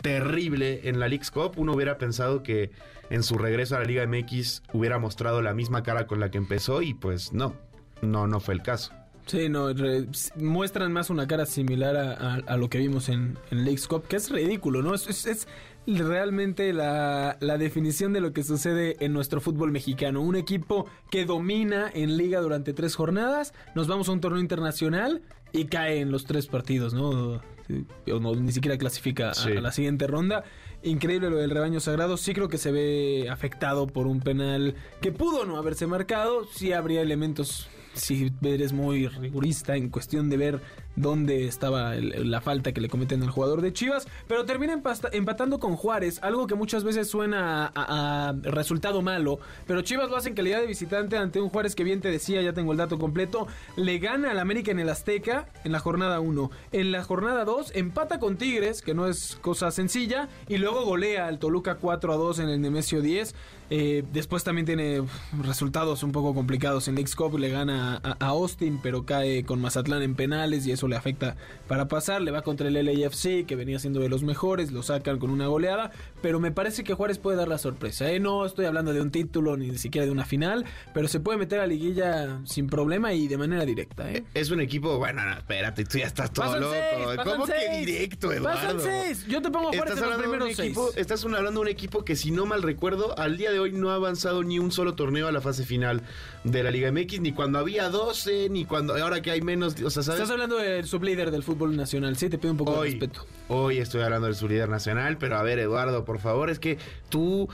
terrible 0.03 0.81
en 0.89 0.99
la 0.99 1.07
League's 1.07 1.31
Cup, 1.31 1.53
uno 1.57 1.75
hubiera 1.75 1.99
pensado 1.99 2.43
que 2.43 2.73
en 3.09 3.23
su 3.23 3.39
regreso 3.39 3.77
a 3.77 3.79
la 3.79 3.85
Liga 3.85 4.05
MX 4.09 4.65
hubiera 4.73 4.99
mostrado 4.99 5.41
la 5.41 5.55
misma 5.55 5.85
cara 5.85 6.09
con 6.09 6.19
la 6.19 6.33
que 6.33 6.39
empezó 6.39 6.83
y 6.83 6.95
pues 6.95 7.33
no, 7.33 7.55
no, 8.03 8.27
no 8.27 8.41
fue 8.41 8.55
el 8.55 8.63
caso. 8.63 8.93
Sí, 9.27 9.49
no, 9.49 9.73
re- 9.73 10.07
muestran 10.37 10.93
más 10.93 11.11
una 11.11 11.27
cara 11.27 11.47
similar 11.47 11.97
a, 11.97 12.13
a- 12.13 12.35
a 12.47 12.57
lo 12.57 12.71
que 12.71 12.79
vimos 12.79 13.09
en, 13.09 13.37
en 13.51 13.65
League's 13.65 13.89
Cup, 13.89 14.07
que 14.07 14.17
es 14.17 14.31
ridículo, 14.31 14.83
¿no? 14.83 14.95
Es, 14.95 15.09
es- 15.09 15.27
es 15.27 15.49
realmente 15.87 16.73
la, 16.73 17.37
la 17.41 17.59
definición 17.59 18.13
de 18.13 18.21
lo 18.21 18.33
que 18.33 18.43
sucede 18.45 18.97
en 19.01 19.13
nuestro 19.13 19.41
fútbol 19.41 19.73
mexicano. 19.73 20.21
Un 20.21 20.37
equipo 20.37 20.87
que 21.11 21.25
domina 21.25 21.91
en 21.93 22.17
liga 22.17 22.41
durante 22.41 22.73
tres 22.73 22.95
jornadas, 22.95 23.53
nos 23.75 23.87
vamos 23.89 24.09
a 24.09 24.13
un 24.13 24.21
torneo 24.21 24.41
internacional 24.41 25.23
y 25.53 25.67
cae 25.67 26.01
en 26.01 26.11
los 26.13 26.25
tres 26.25 26.47
partidos, 26.47 26.95
¿no? 26.95 27.41
Sí, 27.67 27.85
o 28.13 28.21
no, 28.21 28.33
ni 28.37 28.53
siquiera 28.53 28.79
clasifica 28.79 29.31
a- 29.31 29.35
Sí. 29.35 29.51
a 29.53 29.61
la 29.61 29.73
siguiente 29.73 30.07
ronda. 30.07 30.45
Increíble 30.85 31.31
lo 31.31 31.37
del 31.37 31.51
rebaño 31.51 31.81
sagrado. 31.81 32.17
Sí 32.17 32.33
creo 32.33 32.49
que 32.49 32.59
se 32.59 32.71
ve 32.71 33.29
afectado 33.29 33.89
por 33.89 34.07
un 34.07 34.21
penal 34.21 34.77
que 35.01 35.11
pudo 35.11 35.45
no 35.47 35.57
haberse 35.57 35.87
marcado. 35.89 36.45
Sí 36.53 36.73
habría 36.73 37.01
elementos, 37.01 37.69
si 37.97 38.33
eres 38.43 38.73
muy 38.73 39.09
rigurista 39.09 39.77
en 39.77 39.91
cuestión 39.91 40.31
de 40.31 40.37
ver 40.37 40.61
dónde 40.97 41.47
estaba 41.47 41.95
la 41.95 42.41
falta 42.41 42.73
que 42.73 42.81
le 42.81 42.89
cometen 42.89 43.23
al 43.23 43.31
jugador 43.31 43.61
de 43.61 43.73
Chivas. 43.73 44.09
Pero 44.27 44.45
termina 44.45 44.81
empatando 45.13 45.61
con 45.61 45.77
Juárez, 45.77 46.19
algo 46.23 46.47
que 46.47 46.55
muchas 46.55 46.85
veces 46.85 47.09
suena 47.09 47.71
a, 47.75 48.35
resultado 48.43 49.03
malo. 49.03 49.39
Pero 49.67 49.83
Chivas 49.83 50.11
lo 50.11 50.17
hace 50.17 50.31
en 50.31 50.35
calidad 50.35 50.61
de 50.61 50.67
visitante 50.67 51.17
ante 51.17 51.41
un 51.41 51.49
Juárez 51.49 51.75
que 51.75 51.85
bien 51.85 52.01
te 52.01 52.11
decía, 52.11 52.43
ya 52.43 52.53
tengo 52.53 52.73
el 52.73 52.79
dato 52.79 52.99
completo. 52.99 53.47
Le 53.77 53.99
gana 53.99 54.31
al 54.31 54.39
América 54.39 54.71
en 54.71 54.81
el 54.81 54.89
Azteca 54.89 55.49
en 55.65 55.73
la 55.73 55.79
jornada 55.79 56.21
1. 56.21 56.51
En 56.73 56.93
la 56.93 57.05
jornada 57.05 57.45
2 57.45 57.73
empata 57.75 58.19
con 58.19 58.37
Tigres, 58.37 58.83
que 58.83 58.95
no 58.95 59.07
es 59.07 59.39
cosa 59.41 59.71
sencilla. 59.71 60.29
Y 60.49 60.59
luego 60.59 60.85
golea 60.85 61.27
al 61.27 61.39
Toluca 61.39 61.77
4 61.77 62.13
a 62.13 62.17
2 62.17 62.39
en 62.41 62.49
el 62.49 62.61
Nemesio 62.61 63.03
10. 63.03 63.35
Eh, 63.69 64.05
después 64.13 64.45
también 64.45 64.65
tiene 64.65 65.03
resultados 65.43 66.05
un 66.05 66.13
poco 66.13 66.35
complicados 66.35 66.89
en 66.89 66.95
League's 66.95 67.17
Cup. 67.17 67.39
Le 67.39 67.51
gana 67.51 68.01
a 68.03 68.27
Austin, 68.27 68.81
pero 68.83 69.05
cae 69.05 69.45
con 69.45 69.61
Mazatlán 69.61 70.03
en 70.03 70.15
penales 70.15 70.67
y 70.67 70.73
eso 70.73 70.86
le 70.89 70.97
afecta 70.97 71.37
para 71.69 71.89
pasar. 71.89 72.23
Le 72.23 72.31
va 72.31 72.43
contra 72.43 72.69
el 72.69 72.75
LAFC, 72.75 73.47
que 73.47 73.57
venía 73.57 73.79
siendo 73.79 74.01
de 74.01 74.09
los 74.09 74.23
mejores. 74.23 74.73
Lo 74.73 74.83
sacan 74.83 75.19
con 75.19 75.31
una 75.31 75.47
goleada. 75.47 75.91
Pero 76.23 76.41
me 76.41 76.51
parece 76.53 76.85
que 76.85 76.95
Juárez 76.95 77.19
puede 77.19 77.37
dar 77.37 77.49
la 77.49 77.59
sorpresa. 77.59 78.11
¿eh? 78.11 78.21
No 78.21 78.45
estoy 78.47 78.67
hablando 78.67 78.93
de 78.93 79.01
un 79.01 79.11
título 79.11 79.57
ni 79.57 79.77
siquiera 79.79 80.05
de 80.07 80.13
una 80.13 80.25
final. 80.25 80.65
Pero 80.95 81.09
se 81.09 81.21
puede 81.21 81.39
meter 81.39 81.61
a 81.61 81.67
liguilla 81.67 82.41
sin 82.45 82.69
problema 82.69 83.13
y 83.13 83.29
de 83.29 83.39
manera 83.39 83.65
directa. 83.65 84.11
¿eh? 84.11 84.25
Es 84.35 84.51
un 84.51 84.61
equipo, 84.61 84.99
bueno, 84.99 85.25
no, 85.25 85.37
espérate, 85.37 85.85
tú 85.85 85.99
ya 85.99 86.07
estás 86.07 86.33
todo 86.33 86.47
Pasan 86.47 86.61
loco. 86.61 86.75
seis, 86.75 87.21
¿Cómo 87.25 87.47
que 87.47 87.85
directo, 87.85 88.33
Eduardo? 88.33 88.61
Pasan 88.61 88.81
seis. 88.81 89.27
Yo 89.27 89.43
te 89.43 89.51
pongo 89.51 89.69
Juárez 89.73 89.95
Estás 89.95 89.99
en 89.99 90.05
los 90.05 90.15
hablando, 90.15 90.23
de 90.23 90.29
un 90.29 90.31
primeros 90.39 90.57
seis. 90.57 90.69
equipo, 90.71 90.91
estás 90.97 91.25
hablando 91.25 91.51
de 91.51 91.59
un 91.59 91.69
equipo 91.69 92.05
que, 92.05 92.17
si 92.17 92.31
no 92.31 92.47
mal 92.47 92.63
recuerdo, 92.63 93.19
al 93.19 93.37
día 93.37 93.51
de 93.51 93.59
hoy 93.59 93.73
no 93.73 93.91
ha 93.91 93.95
avanzado 93.95 94.43
ni 94.43 94.59
un 94.59 94.73
solo 94.73 94.95
torneo 94.95 95.29
a 95.29 95.33
la 95.33 95.41
fase 95.41 95.65
final 95.65 96.03
de 96.45 96.63
la 96.63 96.71
Liga 96.71 96.91
MX, 96.93 97.21
ni 97.21 97.33
cuando 97.33 97.59
había 97.59 97.89
12, 97.89 98.49
ni 98.51 98.65
cuando 98.65 98.95
ahora 98.97 99.23
que 99.23 99.31
hay 99.31 99.41
menos. 99.41 99.81
O 99.83 99.91
sea, 99.91 100.03
¿sabes? 100.03 100.21
Estás 100.21 100.31
hablando 100.33 100.57
de 100.57 100.76
el 100.77 100.87
sublíder 100.87 101.31
del 101.31 101.43
fútbol 101.43 101.77
nacional. 101.77 102.17
Sí, 102.17 102.29
te 102.29 102.39
pido 102.39 102.53
un 102.53 102.59
poco 102.59 102.83
de 102.83 102.91
respeto. 102.91 103.27
hoy 103.49 103.79
estoy 103.79 104.03
hablando 104.03 104.27
del 104.27 104.37
su 104.37 104.49
líder 104.49 104.69
nacional, 104.69 105.19
pero 105.19 105.37
a 105.37 105.43
ver, 105.43 105.59
Eduardo, 105.59 106.05
por 106.05 106.19
favor, 106.19 106.51
es 106.51 106.59
que 106.59 106.79
tú, 107.09 107.49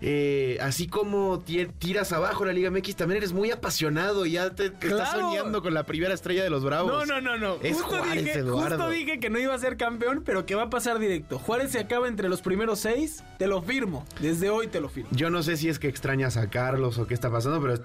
eh, 0.00 0.58
así 0.60 0.86
como 0.86 1.40
ti- 1.40 1.66
tiras 1.78 2.12
abajo 2.12 2.44
la 2.44 2.52
Liga 2.52 2.70
MX, 2.70 2.96
también 2.96 3.18
eres 3.18 3.32
muy 3.32 3.50
apasionado 3.50 4.26
y 4.26 4.32
ya 4.32 4.50
te, 4.54 4.70
te 4.70 4.86
estás 4.88 5.12
soñando 5.12 5.62
con 5.62 5.74
la 5.74 5.84
primera 5.84 6.14
estrella 6.14 6.42
de 6.44 6.50
los 6.50 6.64
Bravos. 6.64 6.92
No, 6.92 7.04
no, 7.06 7.20
no, 7.20 7.36
no. 7.38 7.56
Es 7.62 7.80
justo, 7.80 7.98
Juárez, 7.98 8.24
dije, 8.24 8.38
Eduardo. 8.38 8.76
justo 8.76 8.90
dije 8.90 9.18
que 9.20 9.30
no 9.30 9.38
iba 9.38 9.54
a 9.54 9.58
ser 9.58 9.76
campeón, 9.76 10.22
pero 10.24 10.46
que 10.46 10.54
va 10.54 10.64
a 10.64 10.70
pasar 10.70 10.98
directo. 10.98 11.38
Juárez 11.38 11.72
se 11.72 11.78
acaba 11.80 12.08
entre 12.08 12.28
los 12.28 12.40
primeros 12.42 12.80
seis. 12.80 13.22
Te 13.38 13.46
lo 13.46 13.62
firmo. 13.62 14.04
Desde 14.20 14.50
hoy 14.50 14.66
te 14.68 14.80
lo 14.80 14.88
firmo. 14.88 15.10
Yo 15.12 15.30
no 15.30 15.42
sé 15.42 15.56
si 15.56 15.68
es 15.68 15.78
que 15.78 15.88
extrañas 15.88 16.36
a 16.36 16.50
Carlos 16.50 16.98
o 16.98 17.06
qué 17.06 17.14
está 17.14 17.30
pasando, 17.30 17.60
pero 17.60 17.82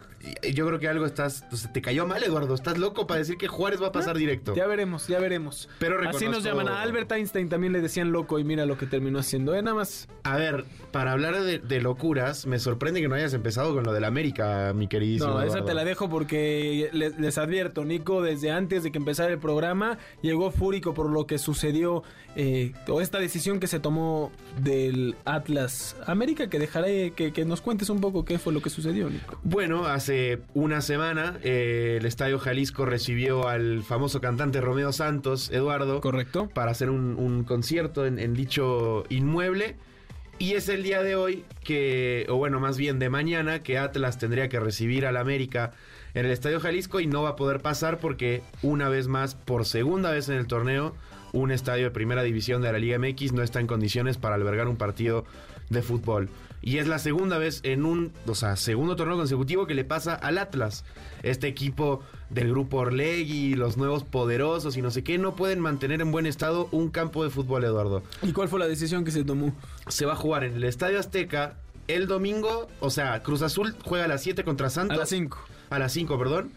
yo 0.52 0.68
creo 0.68 0.80
que 0.80 0.88
algo 0.88 1.06
estás. 1.06 1.46
o 1.52 1.56
sea, 1.56 1.72
te 1.72 1.82
cayó 1.82 2.06
mal, 2.08 2.24
Eduardo. 2.24 2.54
Estás 2.56 2.78
loco 2.78 3.08
para 3.08 3.20
decir 3.20 3.38
que 3.38 3.48
Juárez 3.48 3.82
va 3.82 3.88
a 3.88 3.92
pasar 3.92 4.18
directo. 4.18 4.56
Ya 4.56 4.66
veremos, 4.84 5.08
ya 5.08 5.20
veremos. 5.20 5.70
Pero 5.80 5.98
Así 6.08 6.28
nos 6.28 6.44
llaman. 6.44 6.68
A 6.68 6.82
Albert 6.82 7.12
Einstein 7.12 7.50
también 7.50 7.74
le 7.74 7.82
decían 7.82 8.12
loco 8.12 8.40
y 8.40 8.44
mira 8.44 8.66
lo 8.66 8.78
que 8.78 8.86
terminó 8.86 9.20
haciendo. 9.20 9.56
Eh, 9.56 9.62
nada 9.62 9.76
más. 9.76 10.08
A 10.24 10.38
ver, 10.38 10.66
para 10.92 11.14
hablar 11.14 11.42
de, 11.42 11.60
de 11.60 11.82
locuras, 11.82 12.46
me 12.46 12.60
sorprende 12.60 13.02
que 13.02 13.08
no 13.08 13.16
hayas 13.16 13.34
empezado 13.34 13.74
con 13.74 13.84
lo 13.84 13.94
del 13.94 14.04
América, 14.04 14.74
mi 14.74 14.88
queridísimo. 14.88 15.34
No, 15.34 15.42
esa 15.42 15.64
te 15.64 15.74
la 15.74 15.86
dejo 15.86 16.10
porque 16.10 16.90
les, 16.92 17.18
les 17.20 17.38
advierto, 17.38 17.86
Nico, 17.86 18.22
desde 18.22 18.52
antes 18.52 18.84
de 18.84 18.92
que 18.92 18.98
empezara 18.98 19.32
el 19.32 19.40
programa, 19.40 19.98
llegó 20.22 20.52
fúrico 20.52 20.94
por 20.94 21.10
lo 21.10 21.26
que 21.26 21.38
sucedió, 21.38 22.04
eh, 22.36 22.72
o 22.88 23.02
esta 23.02 23.20
decisión 23.20 23.60
que 23.60 23.68
se 23.68 23.80
tomó 23.80 24.32
del 24.62 25.16
Atlas 25.26 25.96
América, 26.06 26.50
que 26.50 26.60
dejaré 26.60 27.12
que, 27.12 27.32
que 27.32 27.46
nos 27.46 27.62
cuentes 27.62 27.90
un 27.90 28.02
poco 28.02 28.26
qué 28.26 28.40
fue 28.40 28.54
lo 28.54 28.62
que 28.62 28.70
sucedió, 28.70 29.10
Nico. 29.10 29.40
Bueno, 29.44 29.86
hace 29.86 30.40
una 30.54 30.82
semana 30.82 31.38
eh, 31.44 31.98
el 32.00 32.06
Estadio 32.06 32.40
Jalisco 32.40 32.86
recibió 32.86 33.48
al 33.48 33.84
famoso 33.84 34.22
cantante 34.22 34.62
Romeo 34.62 34.92
Santos, 34.92 35.52
Eduardo, 35.52 36.02
¿Correcto? 36.02 36.50
para 36.54 36.72
hacer 36.72 36.90
un, 36.90 37.16
un 37.18 37.44
concierto 37.44 38.06
en, 38.06 38.20
en 38.20 38.34
dicho 38.34 39.04
inmueble. 39.10 39.76
Y 40.40 40.54
es 40.54 40.68
el 40.68 40.82
día 40.82 41.04
de 41.04 41.16
hoy 41.16 41.46
que, 41.64 42.26
o 42.28 42.38
bueno, 42.38 42.60
más 42.60 42.78
bien 42.78 42.98
de 42.98 43.10
mañana, 43.10 43.62
que 43.62 43.78
Atlas 43.78 44.18
tendría 44.18 44.50
que 44.50 44.60
recibir 44.60 45.06
al 45.06 45.16
América 45.16 45.74
en 46.16 46.26
el 46.26 46.32
Estadio 46.32 46.60
Jalisco 46.60 47.00
y 47.00 47.08
no 47.08 47.22
va 47.22 47.30
a 47.30 47.36
poder 47.36 47.62
pasar 47.62 48.00
porque 48.00 48.42
una 48.64 48.90
vez 48.90 49.08
más, 49.08 49.36
por 49.36 49.66
segunda 49.66 50.12
vez 50.12 50.30
en 50.30 50.36
el 50.36 50.48
torneo, 50.48 50.96
un 51.34 51.52
estadio 51.52 51.86
de 51.86 51.92
primera 51.92 52.24
división 52.24 52.62
de 52.62 52.72
la 52.72 52.80
Liga 52.80 52.98
MX 52.98 53.34
no 53.34 53.44
está 53.44 53.60
en 53.60 53.68
condiciones 53.68 54.18
para 54.18 54.36
albergar 54.36 54.70
un 54.70 54.78
partido 54.78 55.26
de 55.70 55.82
fútbol. 55.82 56.30
Y 56.62 56.78
es 56.78 56.88
la 56.88 56.98
segunda 56.98 57.38
vez 57.38 57.60
en 57.64 57.84
un, 57.84 58.14
o 58.26 58.36
sea, 58.36 58.56
segundo 58.56 58.96
torneo 58.96 59.18
consecutivo 59.18 59.68
que 59.68 59.74
le 59.74 59.84
pasa 59.84 60.14
al 60.14 60.38
Atlas. 60.38 60.86
Este 61.22 61.48
equipo 61.48 62.02
del 62.30 62.50
grupo 62.50 62.78
Orlegui, 62.78 63.56
los 63.56 63.76
nuevos 63.76 64.06
poderosos 64.06 64.78
y 64.78 64.82
no 64.82 64.90
sé 64.90 65.04
qué, 65.04 65.18
no 65.18 65.36
pueden 65.36 65.60
mantener 65.60 66.00
en 66.00 66.12
buen 66.12 66.26
estado 66.26 66.70
un 66.72 66.90
campo 66.90 67.24
de 67.24 67.30
fútbol, 67.30 67.66
Eduardo. 67.66 68.02
¿Y 68.22 68.32
cuál 68.32 68.48
fue 68.48 68.60
la 68.60 68.68
decisión 68.68 69.04
que 69.04 69.12
se 69.12 69.26
tomó? 69.26 69.54
Se 69.90 70.06
va 70.06 70.14
a 70.14 70.16
jugar 70.16 70.46
en 70.46 70.56
el 70.56 70.64
Estadio 70.64 71.00
Azteca 71.00 71.58
el 71.88 72.08
domingo, 72.08 72.70
o 72.80 72.90
sea, 72.90 73.22
Cruz 73.24 73.42
Azul 73.42 73.76
juega 73.84 74.06
a 74.06 74.08
las 74.08 74.24
7 74.24 74.46
contra 74.46 74.70
Santos. 74.70 74.96
A 74.96 75.00
las 75.02 75.10
5. 75.10 75.38
A 75.70 75.80
las 75.80 75.92
5, 75.92 76.18
perdón. 76.18 76.52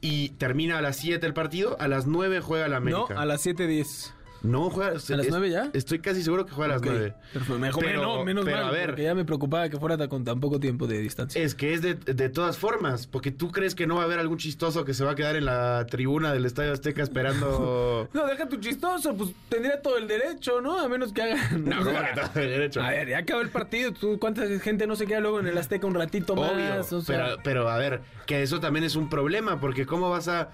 Y 0.00 0.30
termina 0.30 0.78
a 0.78 0.82
las 0.82 0.96
7 0.96 1.26
el 1.26 1.34
partido, 1.34 1.76
a 1.80 1.88
las 1.88 2.06
9 2.06 2.40
juega 2.40 2.68
la 2.68 2.80
No, 2.80 2.88
América. 3.04 3.20
a 3.20 3.24
las 3.26 3.44
7.10. 3.46 4.12
No, 4.44 4.68
juega. 4.70 4.90
¿A 4.92 5.16
las 5.16 5.28
nueve 5.30 5.50
ya? 5.50 5.70
Estoy 5.72 6.00
casi 6.00 6.22
seguro 6.22 6.44
que 6.44 6.52
juega 6.52 6.74
a 6.74 6.76
las 6.78 6.82
Ok. 6.86 6.92
9. 6.92 7.14
Perfecto. 7.32 7.58
Mejor, 7.58 7.84
Pero- 7.84 8.02
no, 8.02 8.24
menos 8.24 8.44
pero 8.44 8.58
mal, 8.58 8.66
a 8.66 8.70
ver. 8.70 8.86
porque 8.90 9.02
ya 9.04 9.14
me 9.14 9.24
preocupaba 9.24 9.68
que 9.70 9.78
fuera 9.78 9.96
con 10.06 10.22
tan 10.24 10.38
poco 10.38 10.60
tiempo 10.60 10.86
de 10.86 10.98
distancia. 10.98 11.42
Es 11.42 11.54
que 11.54 11.72
es 11.72 11.80
de, 11.82 11.94
de 11.94 12.28
todas 12.28 12.58
formas, 12.58 13.06
porque 13.06 13.30
tú 13.30 13.50
crees 13.50 13.74
que 13.74 13.86
no 13.86 13.96
va 13.96 14.02
a 14.02 14.04
haber 14.04 14.18
algún 14.18 14.36
chistoso 14.38 14.84
que 14.84 14.92
se 14.94 15.02
va 15.04 15.12
a 15.12 15.14
quedar 15.14 15.34
en 15.36 15.46
la 15.46 15.86
tribuna 15.88 16.32
del 16.32 16.44
Estadio 16.44 16.72
Azteca 16.72 17.02
esperando. 17.02 18.08
No, 18.14 18.26
deja 18.26 18.48
tu 18.48 18.56
chistoso, 18.58 19.14
pues 19.16 19.30
tendría 19.48 19.80
todo 19.80 19.96
el 19.98 20.06
derecho, 20.06 20.60
¿no? 20.60 20.78
A 20.78 20.88
menos 20.88 21.12
que 21.12 21.22
hagan... 21.22 21.64
no, 21.64 21.80
o 21.80 21.84
¿cómo 21.84 21.90
sea, 21.98 22.12
que 22.14 22.20
todo 22.20 22.42
el 22.42 22.50
derecho? 22.50 22.82
A 22.82 22.90
ver, 22.90 23.08
ya 23.08 23.18
acabó 23.18 23.40
el 23.40 23.48
partido. 23.48 23.92
¿Tú, 23.92 24.18
¿Cuánta 24.18 24.46
gente 24.60 24.86
no 24.86 24.94
se 24.94 25.06
queda 25.06 25.20
luego 25.20 25.40
en 25.40 25.46
el 25.46 25.56
Azteca 25.56 25.86
un 25.86 25.94
ratito 25.94 26.34
Obvio, 26.34 26.52
más? 26.76 26.92
O 26.92 27.00
sea, 27.00 27.16
pero, 27.24 27.36
pero 27.42 27.68
a 27.70 27.78
ver, 27.78 28.02
que 28.26 28.42
eso 28.42 28.60
también 28.60 28.84
es 28.84 28.94
un 28.94 29.08
problema, 29.08 29.58
porque 29.58 29.86
¿cómo 29.86 30.10
vas 30.10 30.28
a 30.28 30.50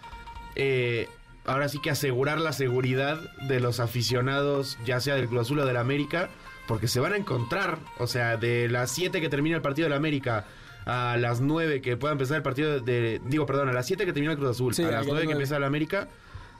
eh, 0.54 1.08
ahora 1.44 1.68
sí 1.68 1.80
que 1.80 1.90
asegurar 1.90 2.38
la 2.40 2.52
seguridad 2.52 3.18
de 3.48 3.60
los 3.60 3.80
aficionados, 3.80 4.78
ya 4.84 5.00
sea 5.00 5.14
del 5.16 5.28
Cruz 5.28 5.42
Azul 5.42 5.60
o 5.60 5.66
del 5.66 5.76
América? 5.76 6.28
Porque 6.66 6.86
se 6.88 7.00
van 7.00 7.12
a 7.12 7.16
encontrar, 7.16 7.78
o 7.98 8.06
sea, 8.06 8.36
de 8.36 8.68
las 8.68 8.90
7 8.92 9.20
que 9.20 9.28
termina 9.28 9.56
el 9.56 9.62
partido 9.62 9.86
del 9.88 9.96
América 9.96 10.44
a 10.86 11.16
las 11.18 11.40
9 11.40 11.80
que 11.80 11.96
pueda 11.96 12.12
empezar 12.12 12.36
el 12.38 12.42
partido 12.42 12.80
de... 12.80 13.20
Digo, 13.26 13.44
perdón, 13.46 13.68
a 13.68 13.72
las 13.72 13.86
7 13.86 14.06
que 14.06 14.12
termina 14.12 14.32
el 14.32 14.38
Cruz 14.38 14.50
Azul, 14.52 14.74
Sí, 14.74 14.82
a 14.82 14.86
las 14.86 14.94
las 15.00 15.06
9 15.06 15.26
que 15.26 15.32
empieza 15.32 15.56
el 15.56 15.64
América. 15.64 16.08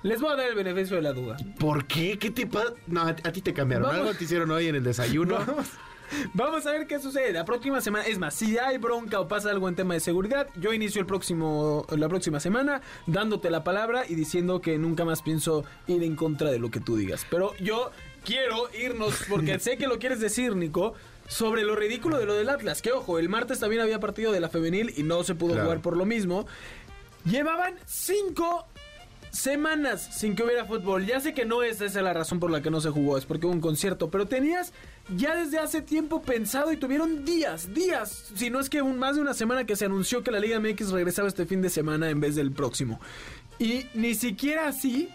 les 0.02 0.20
voy 0.20 0.32
a 0.32 0.36
dar 0.36 0.48
el 0.48 0.54
beneficio 0.56 0.96
de 0.96 1.02
la 1.02 1.12
duda. 1.12 1.36
¿Por 1.58 1.86
qué? 1.86 2.18
¿Qué 2.18 2.30
te 2.30 2.46
pasa? 2.46 2.72
No, 2.86 3.02
a, 3.02 3.08
a 3.10 3.14
ti 3.32 3.40
te 3.40 3.52
cambiaron. 3.54 3.86
Vamos. 3.88 4.00
¿Algo 4.00 4.14
te 4.18 4.24
hicieron 4.24 4.50
hoy 4.50 4.66
en 4.66 4.74
el 4.76 4.82
desayuno? 4.84 5.38
Vamos, 5.46 5.68
vamos 6.34 6.66
a 6.66 6.72
ver 6.72 6.86
qué 6.86 6.98
sucede. 6.98 7.32
La 7.32 7.44
próxima 7.44 7.80
semana, 7.80 8.04
es 8.06 8.18
más, 8.18 8.34
si 8.34 8.58
hay 8.58 8.78
bronca 8.78 9.20
o 9.20 9.28
pasa 9.28 9.50
algo 9.50 9.68
en 9.68 9.76
tema 9.76 9.94
de 9.94 10.00
seguridad, 10.00 10.48
yo 10.56 10.72
inicio 10.72 11.00
el 11.00 11.06
próximo, 11.06 11.86
la 11.90 12.08
próxima 12.08 12.40
semana 12.40 12.80
dándote 13.06 13.50
la 13.50 13.64
palabra 13.64 14.04
y 14.08 14.14
diciendo 14.14 14.60
que 14.60 14.78
nunca 14.78 15.04
más 15.04 15.22
pienso 15.22 15.64
ir 15.86 16.02
en 16.02 16.16
contra 16.16 16.50
de 16.50 16.58
lo 16.58 16.70
que 16.70 16.80
tú 16.80 16.96
digas. 16.96 17.26
Pero 17.30 17.54
yo 17.58 17.90
quiero 18.24 18.68
irnos, 18.78 19.14
porque 19.28 19.58
sé 19.58 19.76
que 19.76 19.86
lo 19.86 19.98
quieres 19.98 20.20
decir, 20.20 20.56
Nico. 20.56 20.94
Sobre 21.28 21.62
lo 21.62 21.76
ridículo 21.76 22.18
de 22.18 22.26
lo 22.26 22.34
del 22.34 22.48
Atlas, 22.48 22.82
que 22.82 22.90
ojo, 22.90 23.20
el 23.20 23.28
martes 23.28 23.60
también 23.60 23.82
había 23.82 24.00
partido 24.00 24.32
de 24.32 24.40
la 24.40 24.48
femenil 24.48 24.92
y 24.96 25.04
no 25.04 25.22
se 25.22 25.36
pudo 25.36 25.52
Claro. 25.52 25.66
jugar 25.66 25.80
por 25.80 25.96
lo 25.96 26.04
mismo. 26.04 26.44
Llevaban 27.24 27.74
cinco 27.86 28.66
semanas 29.30 30.08
sin 30.12 30.34
que 30.34 30.42
hubiera 30.42 30.64
fútbol. 30.64 31.06
Ya 31.06 31.20
sé 31.20 31.34
que 31.34 31.44
no 31.44 31.62
es 31.62 31.80
esa 31.80 32.02
la 32.02 32.12
razón 32.12 32.40
por 32.40 32.50
la 32.50 32.62
que 32.62 32.70
no 32.70 32.80
se 32.80 32.90
jugó, 32.90 33.16
es 33.18 33.26
porque 33.26 33.46
hubo 33.46 33.52
un 33.54 33.60
concierto, 33.60 34.10
pero 34.10 34.26
tenías 34.26 34.72
ya 35.16 35.34
desde 35.36 35.58
hace 35.58 35.82
tiempo 35.82 36.22
pensado 36.22 36.72
y 36.72 36.76
tuvieron 36.76 37.24
días, 37.24 37.72
días, 37.74 38.30
si 38.34 38.50
no 38.50 38.60
es 38.60 38.68
que 38.70 38.82
un, 38.82 38.98
más 38.98 39.16
de 39.16 39.22
una 39.22 39.34
semana 39.34 39.64
que 39.64 39.76
se 39.76 39.84
anunció 39.86 40.22
que 40.22 40.30
la 40.30 40.40
Liga 40.40 40.58
MX 40.60 40.90
regresaba 40.90 41.28
este 41.28 41.46
fin 41.46 41.62
de 41.62 41.70
semana 41.70 42.10
en 42.10 42.20
vez 42.20 42.34
del 42.36 42.52
próximo. 42.52 43.00
Y 43.58 43.86
ni 43.94 44.14
siquiera 44.14 44.68
así 44.68 45.08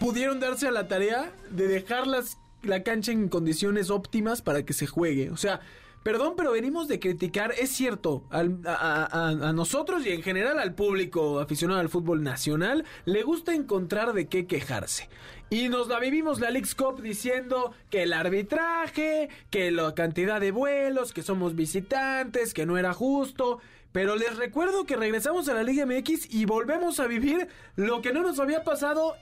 pudieron 0.00 0.40
darse 0.40 0.66
a 0.66 0.70
la 0.72 0.88
tarea 0.88 1.32
de 1.50 1.68
dejar 1.68 2.06
las- 2.06 2.38
la 2.62 2.82
cancha 2.82 3.12
en 3.12 3.28
condiciones 3.28 3.90
óptimas 3.90 4.42
para 4.42 4.64
que 4.64 4.72
se 4.72 4.86
juegue. 4.86 5.30
O 5.30 5.36
sea, 5.36 5.60
perdón, 6.02 6.34
pero 6.36 6.52
venimos 6.52 6.88
de 6.88 6.98
criticar, 6.98 7.52
es 7.58 7.70
cierto, 7.70 8.24
al- 8.30 8.58
a, 8.66 9.28
a- 9.28 9.52
nosotros 9.52 10.04
y 10.06 10.10
en 10.10 10.22
general 10.22 10.58
al 10.58 10.74
público 10.74 11.40
aficionado 11.40 11.80
al 11.80 11.88
fútbol 11.88 12.22
nacional, 12.22 12.84
le 13.04 13.22
gusta 13.22 13.54
encontrar 13.54 14.12
de 14.12 14.26
qué 14.26 14.46
quejarse. 14.46 15.08
Y 15.50 15.68
nos 15.68 15.88
la 15.88 15.98
vivimos 16.00 16.40
la 16.40 16.50
Leagues 16.50 16.74
Cup 16.74 17.02
diciendo 17.02 17.72
que 17.90 18.04
el 18.04 18.12
arbitraje, 18.14 19.28
que 19.50 19.70
la 19.70 19.94
cantidad 19.94 20.40
de 20.40 20.50
vuelos, 20.50 21.12
que 21.12 21.22
somos 21.22 21.54
visitantes, 21.54 22.54
que 22.54 22.64
no 22.66 22.78
era 22.78 22.94
justo. 22.94 23.58
Pero 23.92 24.16
les 24.16 24.36
recuerdo 24.38 24.86
que 24.86 24.96
regresamos 24.96 25.50
a 25.50 25.54
la 25.54 25.62
Liga 25.62 25.84
MX 25.84 26.32
y 26.32 26.46
volvemos 26.46 26.98
a 27.00 27.06
vivir 27.06 27.48
lo 27.76 28.00
que 28.00 28.14
no 28.14 28.22
nos 28.22 28.40
había 28.40 28.64
pasado 28.64 29.14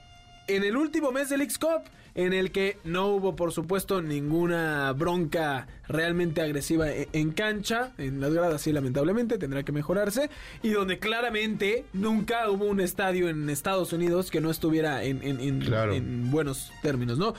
en 0.57 0.65
el 0.65 0.77
último 0.77 1.13
mes 1.13 1.29
del 1.29 1.41
X-Cup, 1.43 1.83
en 2.17 2.33
el 2.33 2.51
que 2.51 2.77
no 2.83 3.07
hubo, 3.07 3.37
por 3.37 3.53
supuesto, 3.53 4.03
ninguna 4.03 4.93
bronca 4.93 5.69
realmente 5.87 6.41
agresiva 6.43 6.91
e- 6.91 7.09
en 7.13 7.31
cancha, 7.31 7.93
en 7.99 8.21
las 8.21 8.33
gradas 8.35 8.63
sí, 8.63 8.73
lamentablemente, 8.73 9.39
tendrá 9.39 9.63
que 9.63 9.71
mejorarse, 9.71 10.29
y 10.63 10.71
donde 10.71 10.99
claramente 10.99 11.85
nunca 11.93 12.51
hubo 12.51 12.65
un 12.65 12.81
estadio 12.81 13.29
en 13.29 13.49
Estados 13.49 13.93
Unidos 13.93 14.31
que 14.33 14.41
no 14.41 14.51
estuviera 14.51 15.05
en, 15.05 15.23
en- 15.23 15.41
en- 15.41 15.61
Claro. 15.61 15.95
en 15.95 16.31
buenos 16.33 16.73
términos, 16.83 17.17
¿no? 17.17 17.35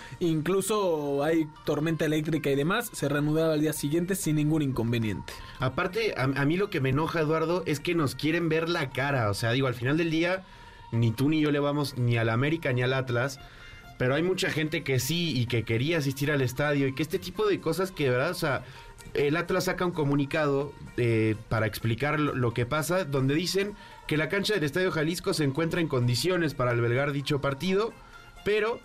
Incluso 0.46 1.24
hay 1.24 1.48
tormenta 1.66 2.06
eléctrica 2.06 2.50
y 2.50 2.56
demás, 2.56 2.90
se 2.94 3.08
reanudaba 3.10 3.54
al 3.54 3.62
día 3.62 3.74
siguiente 3.74 4.16
sin 4.16 4.38
ningún 4.38 4.62
inconveniente. 4.62 5.34
Aparte, 5.60 6.14
a, 6.18 6.24
a 6.24 6.46
mí 6.46 6.58
lo 6.58 6.70
que 6.70 6.80
me 6.82 6.90
enoja, 6.90 7.20
Eduardo, 7.22 7.64
es 7.66 7.80
que 7.80 7.94
nos 7.94 8.16
quieren 8.16 8.50
ver 8.50 8.70
la 8.70 8.90
cara. 8.90 9.30
O 9.30 9.34
sea, 9.34 9.52
digo, 9.52 9.68
al 9.68 9.76
final 9.76 9.98
del 9.98 10.10
día, 10.10 10.44
ni 10.92 11.12
tú 11.12 11.30
ni 11.30 11.42
yo 11.42 11.52
le 11.52 11.60
vamos 11.60 11.98
ni 11.98 12.18
al 12.18 12.30
América 12.30 12.74
ni 12.74 12.82
al 12.82 12.94
Atlas. 12.94 13.40
Pero 13.98 14.16
hay 14.16 14.24
mucha 14.24 14.50
gente 14.50 14.84
que 14.84 15.00
sí 15.00 15.40
y 15.40 15.46
que 15.46 15.64
quería 15.64 16.00
asistir 16.00 16.32
al 16.32 16.42
estadio 16.42 16.88
y 16.88 16.96
que 16.96 17.04
este 17.04 17.20
tipo 17.20 17.46
de 17.46 17.60
cosas 17.60 17.92
que, 17.92 18.06
de 18.06 18.10
verdad, 18.10 18.32
o 18.32 18.36
sea, 18.36 18.64
el 19.14 19.36
Atlas 19.36 19.66
saca 19.66 19.86
un 19.86 19.92
comunicado 19.92 20.74
eh, 20.98 21.36
para 21.50 21.68
explicar 21.68 22.20
lo, 22.20 22.34
lo 22.34 22.54
que 22.54 22.66
pasa, 22.66 23.06
donde 23.06 23.36
dicen 23.36 23.76
que 24.08 24.18
la 24.18 24.28
cancha 24.28 24.56
del 24.56 24.64
Estadio 24.64 24.92
Jalisco 24.92 25.34
se 25.34 25.44
encuentra 25.44 25.82
en 25.82 25.88
condiciones 25.88 26.54
para 26.54 26.72
albergar 26.72 27.12
dicho 27.12 27.42
partido, 27.42 27.94
pero 28.44 28.80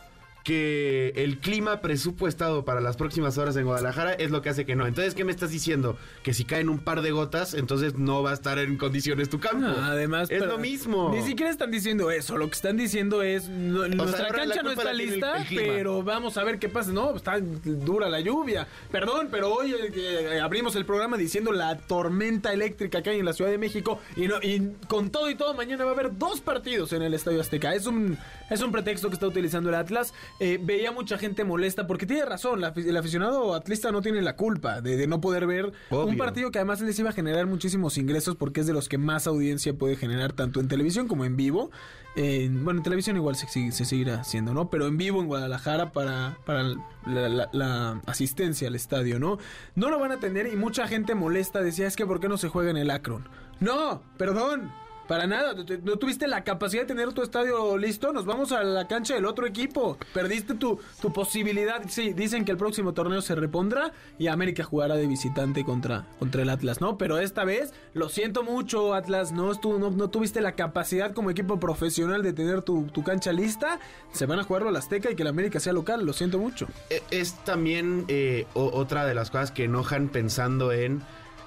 que 0.46 1.12
el 1.16 1.38
clima 1.40 1.80
presupuestado 1.80 2.64
para 2.64 2.80
las 2.80 2.96
próximas 2.96 3.36
horas 3.36 3.56
en 3.56 3.64
Guadalajara 3.64 4.12
es 4.12 4.30
lo 4.30 4.42
que 4.42 4.48
hace 4.48 4.64
que 4.64 4.76
no. 4.76 4.86
Entonces, 4.86 5.12
¿qué 5.16 5.24
me 5.24 5.32
estás 5.32 5.50
diciendo? 5.50 5.98
Que 6.22 6.34
si 6.34 6.44
caen 6.44 6.68
un 6.68 6.78
par 6.78 7.02
de 7.02 7.10
gotas, 7.10 7.52
entonces 7.54 7.96
no 7.96 8.22
va 8.22 8.30
a 8.30 8.34
estar 8.34 8.60
en 8.60 8.76
condiciones 8.78 9.28
tu 9.28 9.40
campo. 9.40 9.66
No, 9.66 9.84
además, 9.84 10.30
es 10.30 10.46
lo 10.46 10.56
mismo. 10.56 11.10
Ni 11.12 11.22
siquiera 11.22 11.50
están 11.50 11.72
diciendo 11.72 12.12
eso. 12.12 12.38
Lo 12.38 12.46
que 12.46 12.54
están 12.54 12.76
diciendo 12.76 13.22
es: 13.22 13.48
no- 13.48 13.88
nuestra 13.88 14.28
cancha 14.28 14.62
no 14.62 14.70
está 14.70 14.92
el- 14.92 14.98
lista, 14.98 15.38
el 15.38 15.56
pero 15.56 16.04
vamos 16.04 16.36
a 16.36 16.44
ver 16.44 16.60
qué 16.60 16.68
pasa. 16.68 16.92
No, 16.92 17.16
está 17.16 17.40
dura 17.40 18.08
la 18.08 18.20
lluvia. 18.20 18.68
Perdón, 18.92 19.26
pero 19.32 19.52
hoy 19.52 19.72
eh, 19.74 19.90
que 19.92 20.38
abrimos 20.40 20.76
el 20.76 20.86
programa 20.86 21.16
diciendo 21.16 21.50
la 21.50 21.76
tormenta 21.76 22.52
eléctrica 22.52 23.02
que 23.02 23.10
hay 23.10 23.18
en 23.18 23.24
la 23.24 23.32
Ciudad 23.32 23.50
de 23.50 23.58
México. 23.58 23.98
Y, 24.14 24.28
no, 24.28 24.36
y 24.40 24.74
con 24.86 25.10
todo 25.10 25.28
y 25.28 25.34
todo, 25.34 25.54
mañana 25.54 25.84
va 25.84 25.90
a 25.90 25.94
haber 25.94 26.16
dos 26.16 26.40
partidos 26.40 26.92
en 26.92 27.02
el 27.02 27.14
Estadio 27.14 27.40
Azteca. 27.40 27.74
Es 27.74 27.86
un, 27.86 28.16
es 28.48 28.60
un 28.60 28.70
pretexto 28.70 29.08
que 29.08 29.14
está 29.14 29.26
utilizando 29.26 29.70
el 29.70 29.74
Atlas. 29.74 30.14
Eh, 30.38 30.58
veía 30.62 30.92
mucha 30.92 31.16
gente 31.16 31.44
molesta 31.44 31.86
porque 31.86 32.04
tiene 32.04 32.24
razón. 32.26 32.60
la 32.60 32.72
el 32.76 32.96
aficionado 32.96 33.54
atlista 33.54 33.90
no 33.90 34.02
tiene 34.02 34.20
la 34.20 34.36
culpa 34.36 34.82
de, 34.82 34.96
de 34.96 35.06
no 35.06 35.20
poder 35.20 35.46
ver 35.46 35.72
un 35.90 36.16
partido 36.18 36.50
que 36.50 36.58
además 36.58 36.80
les 36.82 36.98
iba 36.98 37.08
a 37.08 37.12
generar 37.14 37.46
muchísimos 37.46 37.96
ingresos 37.96 38.36
porque 38.36 38.60
es 38.60 38.66
de 38.66 38.74
los 38.74 38.88
que 38.88 38.98
más 38.98 39.26
audiencia 39.26 39.72
puede 39.72 39.96
generar 39.96 40.32
tanto 40.34 40.60
en 40.60 40.68
televisión 40.68 41.08
como 41.08 41.24
en 41.24 41.36
vivo. 41.36 41.70
En- 42.16 42.64
bueno, 42.64 42.80
en 42.80 42.84
televisión 42.84 43.16
igual 43.16 43.36
se, 43.36 43.46
se 43.72 43.84
seguirá 43.86 44.20
haciendo, 44.20 44.52
¿no? 44.52 44.68
Pero 44.70 44.86
en 44.86 44.96
vivo 44.98 45.20
en 45.20 45.26
Guadalajara 45.26 45.92
para, 45.92 46.36
para 46.44 46.62
la, 47.06 47.28
la- 47.28 47.48
la 47.52 48.02
asistencia 48.06 48.68
al 48.68 48.74
estadio, 48.74 49.18
¿no? 49.18 49.38
No 49.74 49.90
lo 49.90 49.98
van 49.98 50.12
a 50.12 50.20
tener 50.20 50.46
y 50.52 50.56
mucha 50.56 50.86
gente 50.86 51.14
molesta 51.14 51.62
decía, 51.62 51.86
es 51.86 51.96
que 51.96 52.04
¿por 52.06 52.20
qué 52.20 52.28
no 52.28 52.36
se 52.36 52.48
juega 52.48 52.70
en 52.70 52.76
el 52.76 52.90
Akron? 52.90 53.26
No, 53.60 54.02
perdón. 54.18 54.70
Para 55.08 55.26
nada, 55.26 55.54
no 55.84 55.96
tuviste 55.98 56.26
la 56.26 56.42
capacidad 56.42 56.82
de 56.82 56.88
tener 56.88 57.12
tu 57.12 57.22
estadio 57.22 57.76
listo, 57.78 58.12
nos 58.12 58.24
vamos 58.24 58.50
a 58.50 58.64
la 58.64 58.88
cancha 58.88 59.14
del 59.14 59.24
otro 59.26 59.46
equipo. 59.46 59.96
Perdiste 60.12 60.54
tu, 60.54 60.80
tu 61.00 61.12
posibilidad. 61.12 61.80
Sí, 61.88 62.12
dicen 62.12 62.44
que 62.44 62.50
el 62.52 62.58
próximo 62.58 62.92
torneo 62.92 63.22
se 63.22 63.34
repondrá 63.36 63.92
y 64.18 64.26
América 64.26 64.64
jugará 64.64 64.96
de 64.96 65.06
visitante 65.06 65.64
contra, 65.64 66.06
contra 66.18 66.42
el 66.42 66.50
Atlas, 66.50 66.80
¿no? 66.80 66.98
Pero 66.98 67.18
esta 67.18 67.44
vez, 67.44 67.72
lo 67.94 68.08
siento 68.08 68.42
mucho, 68.42 68.94
Atlas, 68.94 69.30
no, 69.32 69.52
estu- 69.52 69.78
no, 69.78 69.90
no 69.90 70.10
tuviste 70.10 70.40
la 70.40 70.52
capacidad 70.56 71.12
como 71.12 71.30
equipo 71.30 71.60
profesional 71.60 72.22
de 72.24 72.32
tener 72.32 72.62
tu, 72.62 72.86
tu 72.86 73.04
cancha 73.04 73.32
lista. 73.32 73.78
Se 74.12 74.26
van 74.26 74.40
a 74.40 74.42
jugarlo 74.44 74.70
al 74.70 74.76
Azteca 74.76 75.10
y 75.10 75.14
que 75.14 75.22
el 75.22 75.28
América 75.28 75.60
sea 75.60 75.72
local, 75.72 76.04
lo 76.04 76.12
siento 76.14 76.38
mucho. 76.38 76.66
E- 76.90 77.02
Es 77.12 77.34
también 77.44 78.04
eh, 78.08 78.46
otra 78.54 79.06
de 79.06 79.14
las 79.14 79.30
cosas 79.30 79.52
que 79.52 79.64
enojan 79.64 80.08
pensando 80.08 80.72
en 80.72 81.02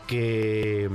que 0.08 0.90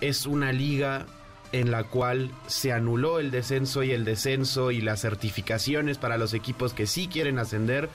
es 0.00 0.26
una 0.26 0.52
liga 0.52 1.06
en 1.52 1.70
la 1.70 1.84
cual 1.84 2.30
se 2.46 2.72
anuló 2.72 3.18
el 3.18 3.30
descenso 3.30 3.82
y 3.82 3.90
el 3.90 4.04
descenso 4.04 4.70
y 4.70 4.80
las 4.80 5.00
certificaciones 5.00 5.98
para 5.98 6.18
los 6.18 6.34
equipos 6.34 6.74
que 6.74 6.86
sí 6.86 7.08
quieren 7.08 7.38
ascender. 7.38 7.88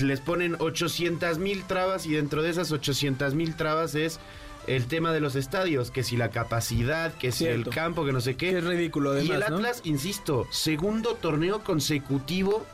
Les 0.00 0.20
ponen 0.20 0.56
800 0.58 1.38
mil 1.38 1.64
trabas 1.64 2.06
y 2.06 2.12
dentro 2.12 2.42
de 2.42 2.50
esas 2.50 2.72
800 2.72 3.34
mil 3.34 3.56
trabas 3.56 3.94
es 3.94 4.20
el 4.66 4.86
tema 4.86 5.12
de 5.12 5.20
los 5.20 5.36
estadios, 5.36 5.90
que 5.90 6.02
si 6.02 6.16
la 6.16 6.30
capacidad, 6.30 7.12
que 7.14 7.32
si 7.32 7.46
el 7.46 7.68
campo, 7.68 8.04
que 8.04 8.12
no 8.12 8.20
sé 8.20 8.36
qué. 8.36 8.56
Es 8.56 8.64
ridículo, 8.64 9.14
Y 9.14 9.30
además, 9.30 9.48
el 9.48 9.50
¿no? 9.50 9.56
Atlas, 9.56 9.80
insisto, 9.84 10.46
segundo 10.50 11.14
torneo 11.14 11.64
consecutivo 11.64 12.64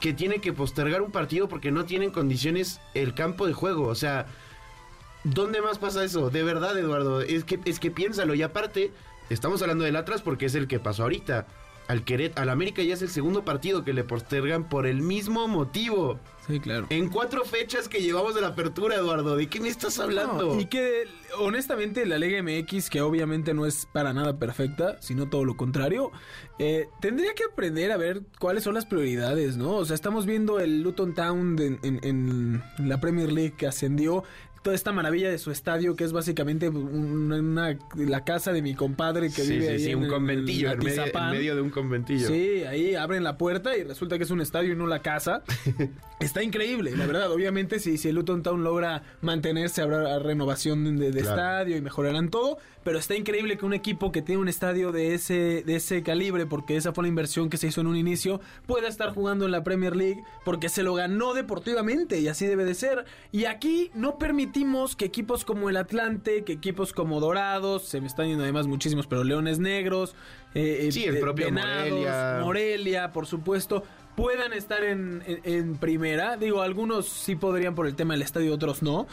que 0.00 0.12
tiene 0.12 0.40
que 0.40 0.52
postergar 0.52 1.02
un 1.02 1.10
partido 1.10 1.48
porque 1.48 1.70
no 1.70 1.84
tienen 1.84 2.10
condiciones 2.10 2.80
el 2.94 3.14
campo 3.14 3.46
de 3.46 3.52
juego. 3.52 3.88
O 3.88 3.94
sea, 3.94 4.26
¿dónde 5.24 5.60
más 5.62 5.78
pasa 5.78 6.04
eso? 6.04 6.30
De 6.30 6.42
verdad, 6.42 6.78
Eduardo. 6.78 7.20
Es 7.20 7.44
que, 7.44 7.58
es 7.64 7.80
que 7.80 7.90
piénsalo. 7.90 8.34
Y 8.34 8.42
aparte, 8.42 8.92
estamos 9.30 9.62
hablando 9.62 9.84
del 9.84 9.96
Atlas 9.96 10.22
porque 10.22 10.46
es 10.46 10.54
el 10.54 10.68
que 10.68 10.78
pasó 10.78 11.04
ahorita. 11.04 11.46
Al 11.88 12.02
Queret, 12.02 12.36
al 12.36 12.48
América 12.48 12.82
ya 12.82 12.94
es 12.94 13.02
el 13.02 13.10
segundo 13.10 13.44
partido 13.44 13.84
que 13.84 13.92
le 13.92 14.02
postergan 14.02 14.68
por 14.68 14.86
el 14.88 15.02
mismo 15.02 15.46
motivo. 15.46 16.18
Sí, 16.46 16.58
claro. 16.58 16.86
En 16.90 17.08
cuatro 17.08 17.44
fechas 17.44 17.88
que 17.88 18.02
llevamos 18.02 18.34
de 18.34 18.40
la 18.40 18.48
apertura, 18.48 18.96
Eduardo. 18.96 19.36
¿De 19.36 19.48
qué 19.48 19.60
me 19.60 19.68
estás 19.68 19.98
hablando? 20.00 20.54
No, 20.54 20.60
y 20.60 20.66
que 20.66 21.04
honestamente 21.38 22.04
la 22.04 22.18
Liga 22.18 22.42
MX, 22.42 22.90
que 22.90 23.00
obviamente 23.02 23.54
no 23.54 23.66
es 23.66 23.86
para 23.92 24.12
nada 24.12 24.36
perfecta, 24.36 25.00
sino 25.00 25.28
todo 25.28 25.44
lo 25.44 25.56
contrario, 25.56 26.10
eh, 26.58 26.88
tendría 27.00 27.34
que 27.34 27.44
aprender 27.44 27.92
a 27.92 27.96
ver 27.96 28.22
cuáles 28.40 28.64
son 28.64 28.74
las 28.74 28.86
prioridades, 28.86 29.56
¿no? 29.56 29.76
O 29.76 29.84
sea, 29.84 29.94
estamos 29.94 30.26
viendo 30.26 30.58
el 30.58 30.82
Luton 30.82 31.14
Town 31.14 31.56
en 31.82 32.62
la 32.78 33.00
Premier 33.00 33.30
League 33.30 33.54
que 33.56 33.66
ascendió. 33.66 34.24
Toda 34.66 34.74
esta 34.74 34.90
maravilla 34.90 35.30
de 35.30 35.38
su 35.38 35.52
estadio, 35.52 35.94
que 35.94 36.02
es 36.02 36.12
básicamente 36.12 36.68
una, 36.68 37.36
una- 37.36 37.78
la 37.94 38.24
casa 38.24 38.52
de 38.52 38.62
mi 38.62 38.74
compadre 38.74 39.28
que 39.28 39.42
sí, 39.42 39.52
vive 39.52 39.66
sí, 39.66 39.72
ahí 39.74 39.78
sí, 39.78 39.90
en, 39.92 39.98
un 39.98 40.04
en 40.06 40.10
conventillo, 40.10 40.72
en, 40.72 40.78
medio, 40.78 40.92
en 40.92 40.98
Atizapán. 41.02 41.30
medio 41.30 41.54
de 41.54 41.60
un 41.60 41.70
conventillo. 41.70 42.26
Sí, 42.26 42.64
ahí 42.64 42.96
abren 42.96 43.22
la 43.22 43.38
puerta 43.38 43.76
y 43.76 43.84
resulta 43.84 44.18
que 44.18 44.24
es 44.24 44.30
un 44.32 44.40
estadio 44.40 44.72
y 44.72 44.76
no 44.76 44.88
la 44.88 45.02
casa. 45.02 45.44
Está 46.20 46.42
increíble, 46.42 46.96
la 46.96 47.06
verdad. 47.06 47.30
Obviamente, 47.30 47.78
si, 47.78 47.96
si 47.96 48.08
el 48.08 48.16
Luton 48.16 48.42
Town 48.42 48.64
logra 48.64 49.04
mantenerse, 49.20 49.82
habrá 49.82 50.18
renovación 50.18 50.98
de, 50.98 51.12
de 51.12 51.20
Claro. 51.20 51.36
estadio 51.36 51.76
y 51.76 51.80
mejorarán 51.80 52.28
todo. 52.30 52.58
Pero 52.86 53.00
está 53.00 53.16
increíble 53.16 53.58
que 53.58 53.66
un 53.66 53.72
equipo 53.74 54.12
que 54.12 54.22
tiene 54.22 54.40
un 54.40 54.46
estadio 54.46 54.92
de 54.92 55.12
ese, 55.12 55.64
de 55.66 55.74
ese 55.74 56.04
calibre, 56.04 56.46
porque 56.46 56.76
esa 56.76 56.92
fue 56.92 57.02
la 57.02 57.08
inversión 57.08 57.50
que 57.50 57.56
se 57.56 57.66
hizo 57.66 57.80
en 57.80 57.88
un 57.88 57.96
inicio, 57.96 58.40
pueda 58.64 58.86
estar 58.86 59.12
jugando 59.12 59.44
en 59.44 59.50
la 59.50 59.64
Premier 59.64 59.96
League 59.96 60.22
porque 60.44 60.68
se 60.68 60.84
lo 60.84 60.94
ganó 60.94 61.34
deportivamente 61.34 62.20
y 62.20 62.28
así 62.28 62.46
debe 62.46 62.64
de 62.64 62.74
ser. 62.74 63.04
Y 63.32 63.46
aquí 63.46 63.90
no 63.92 64.18
permitimos 64.18 64.94
que 64.94 65.04
equipos 65.04 65.44
como 65.44 65.68
el 65.68 65.76
Atlante, 65.76 66.44
que 66.44 66.52
equipos 66.52 66.92
como 66.92 67.18
Dorados, 67.18 67.82
se 67.88 68.00
me 68.00 68.06
están 68.06 68.28
yendo 68.28 68.44
además 68.44 68.68
muchísimos, 68.68 69.08
pero 69.08 69.24
Leones 69.24 69.58
Negros, 69.58 70.14
eh, 70.54 70.88
Sí, 70.92 71.06
el 71.06 71.16
eh, 71.16 71.20
propio 71.20 71.46
Venados, 71.46 71.90
Morelia. 71.90 72.38
Morelia, 72.40 73.12
por 73.12 73.26
supuesto, 73.26 73.82
puedan 74.14 74.52
estar 74.52 74.84
en, 74.84 75.24
en- 75.26 75.40
en 75.42 75.76
primera. 75.76 76.36
Digo, 76.36 76.62
algunos 76.62 77.08
sí 77.08 77.34
podrían 77.34 77.74
por 77.74 77.88
el 77.88 77.96
tema 77.96 78.14
del 78.14 78.22
estadio, 78.22 78.54
otros 78.54 78.80
no. 78.84 79.08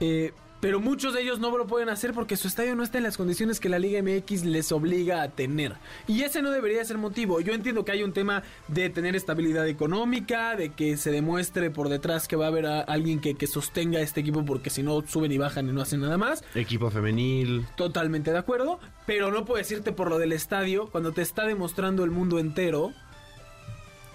Eh, 0.00 0.32
pero 0.64 0.80
muchos 0.80 1.12
de 1.12 1.20
ellos 1.20 1.40
no 1.40 1.54
lo 1.58 1.66
pueden 1.66 1.90
hacer 1.90 2.14
porque 2.14 2.38
su 2.38 2.48
estadio 2.48 2.74
no 2.74 2.82
está 2.82 2.96
en 2.96 3.04
las 3.04 3.18
condiciones 3.18 3.60
que 3.60 3.68
la 3.68 3.78
Liga 3.78 4.02
MX 4.02 4.46
les 4.46 4.72
obliga 4.72 5.20
a 5.20 5.28
tener. 5.28 5.74
Y 6.08 6.22
ese 6.22 6.40
no 6.40 6.50
debería 6.50 6.82
ser 6.86 6.96
motivo. 6.96 7.38
Yo 7.42 7.52
entiendo 7.52 7.84
que 7.84 7.92
hay 7.92 8.02
un 8.02 8.14
tema 8.14 8.42
de 8.68 8.88
tener 8.88 9.14
estabilidad 9.14 9.68
económica, 9.68 10.56
de 10.56 10.70
que 10.70 10.96
se 10.96 11.10
demuestre 11.10 11.68
por 11.68 11.90
detrás 11.90 12.28
que 12.28 12.36
va 12.36 12.46
a 12.46 12.48
haber 12.48 12.64
a 12.64 12.80
alguien 12.80 13.20
que, 13.20 13.34
que 13.34 13.46
sostenga 13.46 14.00
este 14.00 14.20
equipo 14.20 14.42
porque 14.46 14.70
si 14.70 14.82
no 14.82 15.06
suben 15.06 15.32
y 15.32 15.36
bajan 15.36 15.68
y 15.68 15.72
no 15.72 15.82
hacen 15.82 16.00
nada 16.00 16.16
más. 16.16 16.42
Equipo 16.54 16.90
femenil. 16.90 17.66
Totalmente 17.76 18.32
de 18.32 18.38
acuerdo, 18.38 18.80
pero 19.04 19.30
no 19.30 19.44
puedes 19.44 19.70
irte 19.70 19.92
por 19.92 20.08
lo 20.08 20.18
del 20.18 20.32
estadio 20.32 20.86
cuando 20.86 21.12
te 21.12 21.20
está 21.20 21.44
demostrando 21.44 22.04
el 22.04 22.10
mundo 22.10 22.38
entero 22.38 22.94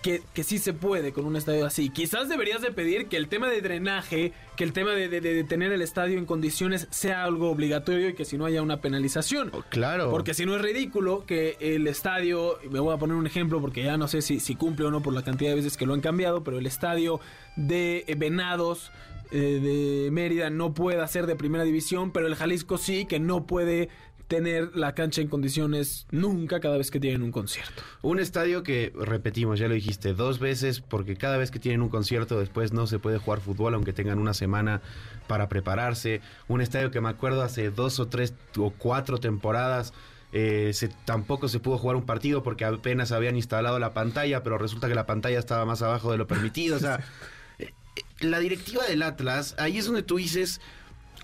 que, 0.02 0.22
que 0.34 0.44
sí 0.44 0.58
se 0.60 0.74
puede 0.74 1.12
con 1.12 1.26
un 1.26 1.36
estadio 1.36 1.66
así. 1.66 1.90
Quizás 1.90 2.30
deberías 2.30 2.62
de 2.62 2.72
pedir 2.72 3.08
que 3.08 3.18
el 3.18 3.28
tema 3.28 3.50
de 3.50 3.62
drenaje, 3.62 4.32
que 4.56 4.64
el 4.64 4.72
tema 4.74 4.92
de, 4.92 5.10
de- 5.10 5.20
de 5.22 5.44
tener 5.44 5.72
el 5.72 5.82
estadio 5.82 6.18
en 6.18 6.26
condiciones 6.26 6.88
sea 6.90 7.24
algo 7.24 7.50
obligatorio 7.52 8.10
y 8.10 8.14
que 8.14 8.24
si 8.26 8.38
no 8.38 8.46
haya 8.46 8.62
una 8.62 8.80
penalización. 8.82 9.52
Oh, 9.54 9.64
claro. 9.70 10.10
Porque 10.10 10.34
si 10.34 10.46
no 10.46 10.56
es 10.56 10.62
ridículo 10.62 11.26
que 11.26 11.58
el 11.60 11.88
estadio, 11.88 12.58
me 12.72 12.80
voy 12.80 12.94
a 12.94 12.98
poner 12.98 13.16
un 13.18 13.28
ejemplo 13.28 13.60
porque 13.62 13.84
ya 13.84 13.98
no 13.98 14.08
sé 14.08 14.22
si, 14.22 14.40
si 14.40 14.56
cumple 14.56 14.86
o 14.86 14.92
no 14.92 15.02
por 15.02 15.14
la 15.14 15.24
cantidad 15.24 15.50
de 15.52 15.56
veces 15.56 15.76
que 15.78 15.86
lo 15.86 15.94
han 15.94 16.02
cambiado, 16.02 16.44
pero 16.44 16.60
el 16.60 16.66
estadio 16.66 17.20
de 17.58 18.06
eh, 18.08 18.16
Venados 18.16 18.92
eh, 19.32 19.60
de 20.06 20.12
Mérida 20.12 20.50
no 20.50 20.74
pueda 20.74 21.06
ser 21.08 21.28
de 21.28 21.36
primera 21.36 21.64
división, 21.64 22.12
pero 22.12 22.26
el 22.28 22.36
Jalisco 22.36 22.78
sí, 22.78 23.06
que 23.06 23.20
no 23.20 23.46
puede 23.46 23.90
tener 24.30 24.76
la 24.76 24.94
cancha 24.94 25.22
en 25.22 25.28
condiciones 25.28 26.06
nunca 26.12 26.60
cada 26.60 26.78
vez 26.78 26.92
que 26.92 27.00
tienen 27.00 27.24
un 27.24 27.32
concierto. 27.32 27.82
Un 28.04 28.20
estadio 28.20 28.62
que, 28.62 28.94
repetimos, 28.96 29.60
ya 29.60 29.68
lo 29.68 29.74
dijiste, 29.74 30.14
dos 30.14 30.38
veces, 30.38 30.82
porque 30.82 31.18
cada 31.18 31.38
vez 31.38 31.50
que 31.50 31.60
tienen 31.60 31.82
un 31.82 31.90
concierto 31.90 32.40
después 32.40 32.72
no 32.72 32.86
se 32.86 33.00
puede 33.00 33.18
jugar 33.18 33.42
fútbol, 33.42 33.74
aunque 33.74 33.92
tengan 33.92 34.20
una 34.20 34.36
semana 34.36 34.82
para 35.28 35.50
prepararse. 35.50 36.22
Un 36.48 36.62
estadio 36.62 36.92
que 36.92 37.02
me 37.02 37.10
acuerdo 37.10 37.42
hace 37.42 37.72
dos 37.72 38.00
o 38.00 38.08
tres 38.08 38.36
o 38.58 38.70
cuatro 38.70 39.18
temporadas. 39.18 39.94
eh, 40.32 40.72
se, 40.76 40.90
tampoco 41.06 41.48
se 41.48 41.60
pudo 41.60 41.80
jugar 41.80 41.96
un 41.96 42.06
partido 42.06 42.44
porque 42.44 42.64
apenas 42.64 43.12
habían 43.12 43.36
instalado 43.36 43.80
la 43.80 43.96
pantalla, 43.96 44.44
pero 44.44 44.60
resulta 44.60 44.88
que 44.88 44.94
la 44.94 45.08
pantalla 45.08 45.40
estaba 45.40 45.66
más 45.66 45.82
abajo 45.82 46.12
de 46.12 46.20
lo 46.20 46.28
permitido. 46.28 46.78
O 46.78 46.80
sea, 46.80 47.04
eh, 47.58 47.74
eh, 47.96 48.04
la 48.20 48.38
directiva 48.38 48.86
del 48.86 49.02
Atlas, 49.02 49.56
ahí 49.58 49.80
es 49.80 49.88
donde 49.88 50.04
tú 50.04 50.18
dices, 50.18 50.62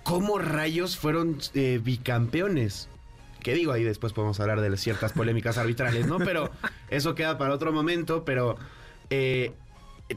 ¿cómo 0.01 0.39
rayos 0.39 0.97
fueron 0.97 1.37
eh, 1.53 1.79
bicampeones? 1.83 2.89
Que 3.45 3.53
digo, 3.53 3.71
ahí 3.73 3.84
después 3.84 4.12
podemos 4.12 4.39
hablar 4.39 4.60
de 4.60 4.75
ciertas 4.75 5.13
polémicas 5.13 5.60
arbitrales, 5.60 6.08
¿no? 6.08 6.17
Pero 6.17 6.49
eso 6.89 7.13
queda 7.13 7.38
para 7.38 7.53
otro 7.53 7.71
momento, 7.71 8.25
pero 8.25 8.55
eh, 9.12 9.53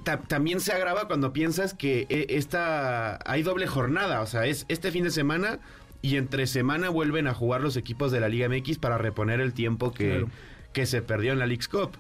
ta- 0.03 0.21
también 0.23 0.61
se 0.61 0.73
agrava 0.73 1.07
cuando 1.09 1.35
piensas 1.35 1.75
que 1.75 2.07
eh, 2.09 2.25
esta 2.31 3.19
hay 3.31 3.43
doble 3.43 3.67
jornada, 3.67 4.23
o 4.23 4.27
sea, 4.27 4.47
es 4.47 4.65
este 4.69 4.91
fin 4.93 5.05
de 5.05 5.11
semana 5.11 5.59
y 6.01 6.17
entre 6.17 6.47
semana 6.47 6.89
vuelven 6.89 7.27
a 7.27 7.35
jugar 7.35 7.61
los 7.61 7.77
equipos 7.77 8.11
de 8.13 8.21
la 8.21 8.31
Liga 8.31 8.49
MX 8.49 8.79
para 8.79 8.97
reponer 8.97 9.43
el 9.43 9.53
tiempo 9.53 9.93
que, 9.93 10.09
Claro. 10.09 10.29
que 10.73 10.87
se 10.87 11.03
perdió 11.03 11.33
en 11.35 11.39
la 11.39 11.47
League's 11.47 11.69
Cup. 11.69 11.91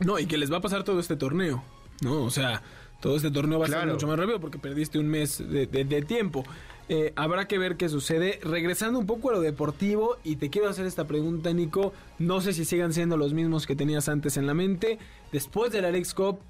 No, 0.00 0.18
y 0.18 0.26
que 0.26 0.36
les 0.36 0.50
va 0.52 0.56
a 0.56 0.60
pasar 0.60 0.82
todo 0.82 0.98
este 0.98 1.14
torneo, 1.14 1.62
¿no? 2.00 2.22
O 2.24 2.30
sea, 2.30 2.60
todo 3.00 3.16
este 3.16 3.30
torneo 3.30 3.60
va 3.60 3.66
a 3.66 3.68
ser 3.68 3.86
mucho 3.86 4.08
más 4.08 4.18
rápido 4.18 4.40
porque 4.40 4.58
perdiste 4.58 4.98
un 4.98 5.06
mes 5.06 5.38
de, 5.38 5.66
de- 5.68 5.84
de 5.84 6.02
tiempo. 6.02 6.44
Eh, 6.88 7.12
habrá 7.16 7.48
que 7.48 7.56
ver 7.58 7.76
qué 7.76 7.88
sucede. 7.88 8.40
Regresando 8.42 8.98
un 8.98 9.06
poco 9.06 9.30
a 9.30 9.32
lo 9.32 9.40
deportivo, 9.40 10.18
y 10.22 10.36
te 10.36 10.50
quiero 10.50 10.68
hacer 10.68 10.84
esta 10.86 11.06
pregunta, 11.06 11.52
Nico. 11.52 11.92
No 12.18 12.40
sé 12.42 12.52
si 12.52 12.64
sigan 12.64 12.92
siendo 12.92 13.16
los 13.16 13.32
mismos 13.32 13.66
que 13.66 13.74
tenías 13.74 14.08
antes 14.08 14.36
en 14.36 14.46
la 14.46 14.54
mente. 14.54 14.98
Después 15.32 15.72
de 15.72 15.80
la 15.80 15.88
Alex 15.88 16.12
Cup, 16.12 16.40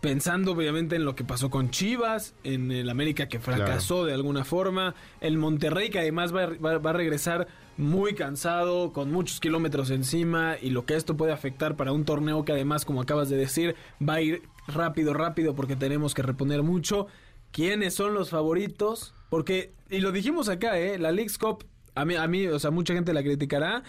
pensando 0.00 0.52
obviamente 0.52 0.96
en 0.96 1.04
lo 1.04 1.14
que 1.16 1.24
pasó 1.24 1.50
con 1.50 1.70
Chivas, 1.70 2.34
en 2.44 2.70
el 2.70 2.88
América 2.88 3.28
que 3.28 3.40
fracasó 3.40 4.04
de 4.04 4.14
alguna 4.14 4.44
forma, 4.44 4.94
el 5.20 5.38
Monterrey 5.38 5.90
que 5.90 5.98
además 5.98 6.34
va, 6.34 6.46
va- 6.46 6.78
va 6.78 6.90
a 6.90 6.92
regresar 6.92 7.48
muy 7.76 8.14
cansado, 8.14 8.92
con 8.92 9.10
muchos 9.12 9.40
kilómetros 9.40 9.90
encima 9.90 10.56
y 10.60 10.70
lo 10.70 10.84
que 10.84 10.94
esto 10.96 11.16
puede 11.16 11.32
afectar 11.32 11.76
para 11.76 11.92
un 11.92 12.04
torneo 12.04 12.44
que 12.44 12.52
además, 12.52 12.84
como 12.84 13.00
acabas 13.00 13.28
de 13.28 13.36
decir, 13.36 13.74
va 14.06 14.14
a 14.14 14.20
ir 14.20 14.42
rápido, 14.68 15.14
rápido 15.14 15.54
porque 15.54 15.76
tenemos 15.76 16.14
que 16.14 16.22
reponer 16.22 16.62
mucho. 16.62 17.06
¿Quiénes 17.52 17.94
son 17.94 18.14
los 18.14 18.30
favoritos? 18.30 19.14
Porque, 19.28 19.72
y 19.90 20.00
lo 20.00 20.12
dijimos 20.12 20.48
acá, 20.48 20.78
¿eh? 20.78 20.98
La 20.98 21.12
League's 21.12 21.38
Cup, 21.38 21.64
a 21.94 22.04
mí, 22.04 22.14
a 22.14 22.26
mí, 22.26 22.46
o 22.46 22.58
sea, 22.58 22.70
mucha 22.70 22.94
gente 22.94 23.12
la 23.12 23.22
criticará, 23.22 23.82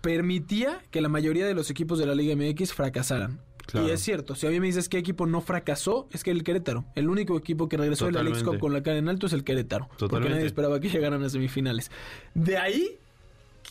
permitía 0.00 0.80
que 0.90 1.00
la 1.00 1.08
mayoría 1.08 1.46
de 1.46 1.54
los 1.54 1.70
equipos 1.70 1.98
de 1.98 2.06
la 2.06 2.14
Liga 2.14 2.34
MX 2.36 2.72
fracasaran. 2.72 3.40
Claro. 3.66 3.86
Y 3.86 3.90
es 3.90 4.00
cierto, 4.00 4.34
si 4.34 4.46
a 4.46 4.50
mí 4.50 4.60
me 4.60 4.66
dices 4.66 4.88
qué 4.88 4.96
equipo 4.96 5.26
no 5.26 5.42
fracasó, 5.42 6.08
es 6.10 6.24
que 6.24 6.30
el 6.30 6.42
Querétaro. 6.42 6.86
El 6.94 7.10
único 7.10 7.36
equipo 7.36 7.68
que 7.68 7.76
regresó 7.76 8.06
de 8.06 8.12
la 8.12 8.22
League's 8.22 8.42
Cup 8.42 8.58
con 8.58 8.72
la 8.72 8.82
cara 8.82 8.96
en 8.96 9.08
alto 9.10 9.26
es 9.26 9.34
el 9.34 9.44
Querétaro. 9.44 9.88
Porque 9.88 9.98
Totalmente. 9.98 10.34
nadie 10.36 10.46
esperaba 10.46 10.80
que 10.80 10.88
llegaran 10.88 11.22
a 11.22 11.28
semifinales. 11.28 11.90
De 12.32 12.56
ahí, 12.56 12.96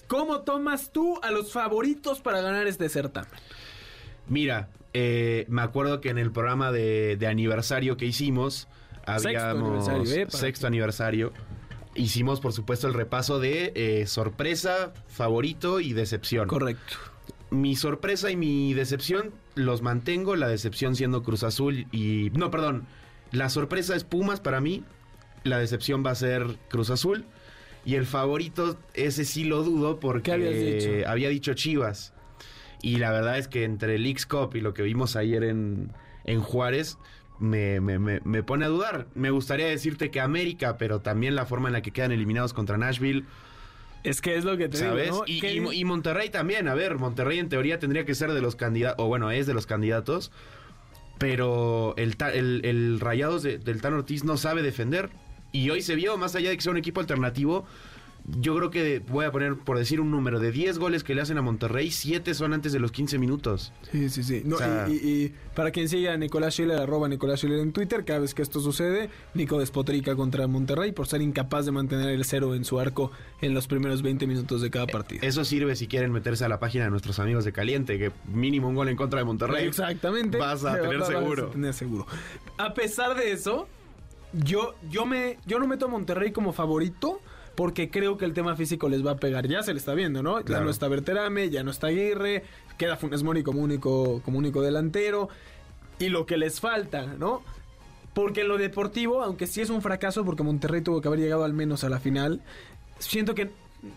¿cómo 0.08 0.42
tomas 0.42 0.92
tú 0.92 1.20
a 1.24 1.32
los 1.32 1.52
favoritos 1.52 2.22
para 2.22 2.42
ganar 2.42 2.68
este 2.68 2.90
certamen? 2.90 3.32
Mira, 4.28 4.70
eh, 4.94 5.46
me 5.50 5.64
acuerdo 5.64 6.00
que 6.00 6.10
en 6.10 6.20
el 6.20 6.32
programa 6.32 6.72
de, 6.72 7.18
de 7.18 7.26
aniversario 7.26 7.98
que 7.98 8.06
hicimos, 8.06 8.68
Sexto 9.18 9.40
habíamos 9.40 9.88
aniversario, 9.88 10.22
¿eh? 10.22 10.26
Para- 10.26 10.38
sexto 10.40 10.68
aniversario, 10.68 11.34
hicimos 11.96 12.40
por 12.40 12.54
supuesto 12.54 12.88
el 12.88 12.94
repaso 12.94 13.40
de 13.40 13.72
eh, 13.76 14.06
sorpresa, 14.08 14.94
favorito 15.08 15.80
y 15.80 15.94
decepción. 15.94 16.48
Correcto. 16.48 16.96
Mi 17.50 17.76
sorpresa 17.76 18.30
y 18.30 18.36
mi 18.36 18.74
decepción 18.74 19.32
los 19.56 19.82
mantengo, 19.82 20.36
la 20.36 20.50
decepción 20.50 20.96
siendo 20.96 21.24
Cruz 21.24 21.44
Azul 21.44 21.88
y... 21.92 22.30
No, 22.34 22.52
perdón, 22.52 22.86
la 23.32 23.50
sorpresa 23.50 23.96
es 23.96 24.04
Pumas 24.04 24.42
para 24.42 24.60
mí, 24.60 24.84
la 25.44 25.58
decepción 25.58 26.06
va 26.06 26.12
a 26.12 26.16
ser 26.16 26.58
Cruz 26.68 26.90
Azul 26.90 27.26
y 27.86 27.96
el 27.96 28.06
favorito 28.06 28.78
ese 28.94 29.24
sí 29.24 29.46
lo 29.46 29.64
dudo 29.64 30.00
porque 30.00 30.34
había 31.08 31.30
dicho 31.30 31.54
Chivas. 31.54 32.14
Y 32.82 32.98
la 32.98 33.12
verdad 33.12 33.38
es 33.38 33.48
que 33.48 33.64
entre 33.64 33.96
el 33.96 34.06
X 34.06 34.26
Cup 34.26 34.56
y 34.56 34.62
lo 34.62 34.74
que 34.74 34.84
vimos 34.84 35.16
ayer 35.16 35.44
en, 35.44 35.94
en 36.26 36.42
Juárez, 36.42 36.98
me, 37.40 37.80
me- 37.82 38.00
me- 38.00 38.20
me 38.24 38.44
pone 38.44 38.66
a 38.66 38.68
dudar. 38.68 39.08
Me 39.16 39.30
gustaría 39.30 39.68
decirte 39.68 40.10
que 40.12 40.20
América, 40.20 40.78
pero 40.78 41.00
también 41.02 41.36
la 41.36 41.46
forma 41.46 41.70
en 41.70 41.74
la 41.74 41.82
que 41.82 41.92
quedan 41.92 42.12
eliminados 42.12 42.54
contra 42.54 42.78
Nashville, 42.78 43.26
Es 44.04 44.22
que 44.22 44.36
es 44.38 44.46
lo 44.46 44.58
que 44.58 44.70
te 44.70 44.78
¿sabes? 44.78 45.06
digo, 45.06 45.18
¿no? 45.20 45.24
y, 45.28 45.40
¿Qué- 45.42 45.54
y- 45.54 45.80
y 45.80 45.86
Monterrey 45.86 46.30
también. 46.30 46.68
A 46.68 46.74
ver, 46.76 46.98
Monterrey 46.98 47.40
en 47.40 47.50
teoría 47.50 47.80
tendría 47.80 48.06
que 48.06 48.16
ser 48.16 48.32
de 48.32 48.42
los 48.42 48.56
candidatos, 48.56 49.04
o 49.04 49.08
bueno, 49.08 49.32
es 49.32 49.46
de 49.48 49.54
los 49.54 49.66
candidatos, 49.68 50.32
pero 51.18 51.94
el, 51.98 52.16
el, 52.34 52.62
el 52.64 53.00
Rayados 53.00 53.44
de- 53.44 53.58
del 53.58 53.82
Tan 53.82 53.94
Ortiz 53.94 54.24
no 54.24 54.38
sabe 54.38 54.62
defender. 54.62 55.10
Y 55.52 55.70
hoy 55.70 55.82
se 55.82 55.96
vio, 55.96 56.18
más 56.18 56.36
allá 56.36 56.50
de 56.50 56.56
que 56.58 56.62
sea 56.62 56.72
un 56.72 56.78
equipo 56.78 57.00
alternativo, 57.00 57.66
yo 58.28 58.58
creo 58.58 58.70
que 58.70 59.00
voy 59.08 59.24
a 59.26 59.32
poner, 59.32 59.56
por 59.56 59.78
decir 59.78 60.02
un 60.02 60.12
número, 60.12 60.40
de 60.42 60.52
10 60.52 60.80
goles 60.80 61.06
que 61.06 61.16
le 61.16 61.22
hacen 61.22 61.38
a 61.38 61.42
Monterrey, 61.42 61.92
7 61.92 62.34
son 62.34 62.52
antes 62.54 62.74
de 62.74 62.80
los 62.80 62.92
15 62.92 63.18
minutos. 63.20 63.72
Sí, 63.92 64.10
sí, 64.10 64.22
sí. 64.22 64.42
No, 64.44 64.56
O 64.58 64.60
sea- 64.60 64.88
y, 64.90 64.94
y- 64.94 64.98
y 65.26 65.34
para 65.56 65.72
quien 65.72 65.88
siga 65.88 66.12
a 66.14 66.18
Nicolás 66.18 66.54
Schiller, 66.56 66.78
arroba 66.78 67.08
Nicolás 67.08 67.40
Schiller 67.40 67.60
en 67.60 67.72
Twitter, 67.72 68.04
cada 68.04 68.20
vez 68.20 68.34
que 68.34 68.42
esto 68.42 68.60
sucede, 68.60 69.10
Nico 69.34 69.60
despotrica 69.60 70.16
contra 70.18 70.46
Monterrey 70.48 70.92
por 70.92 71.08
ser 71.08 71.22
incapaz 71.22 71.66
de 71.66 71.72
mantener 71.72 72.10
el 72.10 72.26
cero 72.26 72.54
en 72.54 72.66
su 72.66 72.80
arco 72.82 73.12
en 73.40 73.54
los 73.54 73.68
primeros 73.68 74.02
20 74.02 74.28
minutos 74.28 74.62
de 74.62 74.70
cada 74.72 74.88
partido. 74.88 75.22
Eso 75.26 75.46
sirve 75.46 75.78
si 75.78 75.88
quieren 75.88 76.12
meterse 76.12 76.44
a 76.44 76.50
la 76.50 76.60
página 76.60 76.84
de 76.84 76.90
nuestros 76.90 77.20
amigos 77.20 77.46
de 77.46 77.54
Caliente, 77.54 77.98
que 77.98 78.12
mínimo 78.32 78.68
un 78.68 78.76
gol 78.76 78.90
en 78.90 78.98
contra 78.98 79.20
de 79.20 79.26
Monterrey. 79.26 79.66
Exactamente. 79.66 80.38
Vas 80.38 80.66
a 80.66 80.72
Vas- 80.74 80.82
tener 80.82 80.98
vas 81.00 81.08
seguro. 81.08 81.48
a 81.48 81.52
tener 81.52 81.74
seguro. 81.74 82.06
A 82.58 82.74
pesar 82.74 83.16
de 83.16 83.32
eso, 83.32 83.70
yo, 84.34 84.76
yo, 84.90 85.06
me, 85.06 85.38
yo 85.46 85.60
no 85.60 85.68
meto 85.68 85.86
a 85.86 85.88
Monterrey 85.88 86.32
como 86.34 86.52
favorito 86.52 87.22
porque 87.58 87.90
creo 87.90 88.20
que 88.20 88.26
el 88.26 88.34
tema 88.34 88.56
físico 88.56 88.88
les 88.88 89.04
va 89.04 89.14
a 89.14 89.16
pegar. 89.16 89.48
Ya 89.48 89.64
se 89.64 89.74
le 89.74 89.80
está 89.80 89.96
viendo, 89.96 90.22
¿no? 90.22 90.42
Ya 90.42 90.62
no 90.62 90.70
está 90.70 90.88
Berterame, 90.88 91.50
ya 91.50 91.64
no 91.64 91.72
está 91.72 91.88
Aguirre, 91.88 92.44
queda 92.78 92.98
Funes 92.98 93.24
Mori 93.24 93.42
como 93.42 93.62
único, 93.62 94.22
como 94.24 94.38
único 94.38 94.62
delantero. 94.62 95.28
Y 95.98 96.10
lo 96.10 96.28
que 96.28 96.38
les 96.38 96.60
falta, 96.60 97.08
¿no? 97.18 97.42
Porque 98.14 98.42
en 98.42 98.50
lo 98.50 98.60
deportivo, 98.60 99.24
aunque 99.24 99.48
sí 99.48 99.62
es 99.62 99.72
un 99.72 99.82
fracaso, 99.82 100.24
porque 100.24 100.44
Monterrey 100.44 100.82
tuvo 100.82 101.02
que 101.02 101.08
haber 101.08 101.20
llegado 101.20 101.44
al 101.44 101.54
menos 101.54 101.84
a 101.84 101.90
la 101.90 102.00
final, 102.00 102.44
siento 103.00 103.34
que 103.34 103.50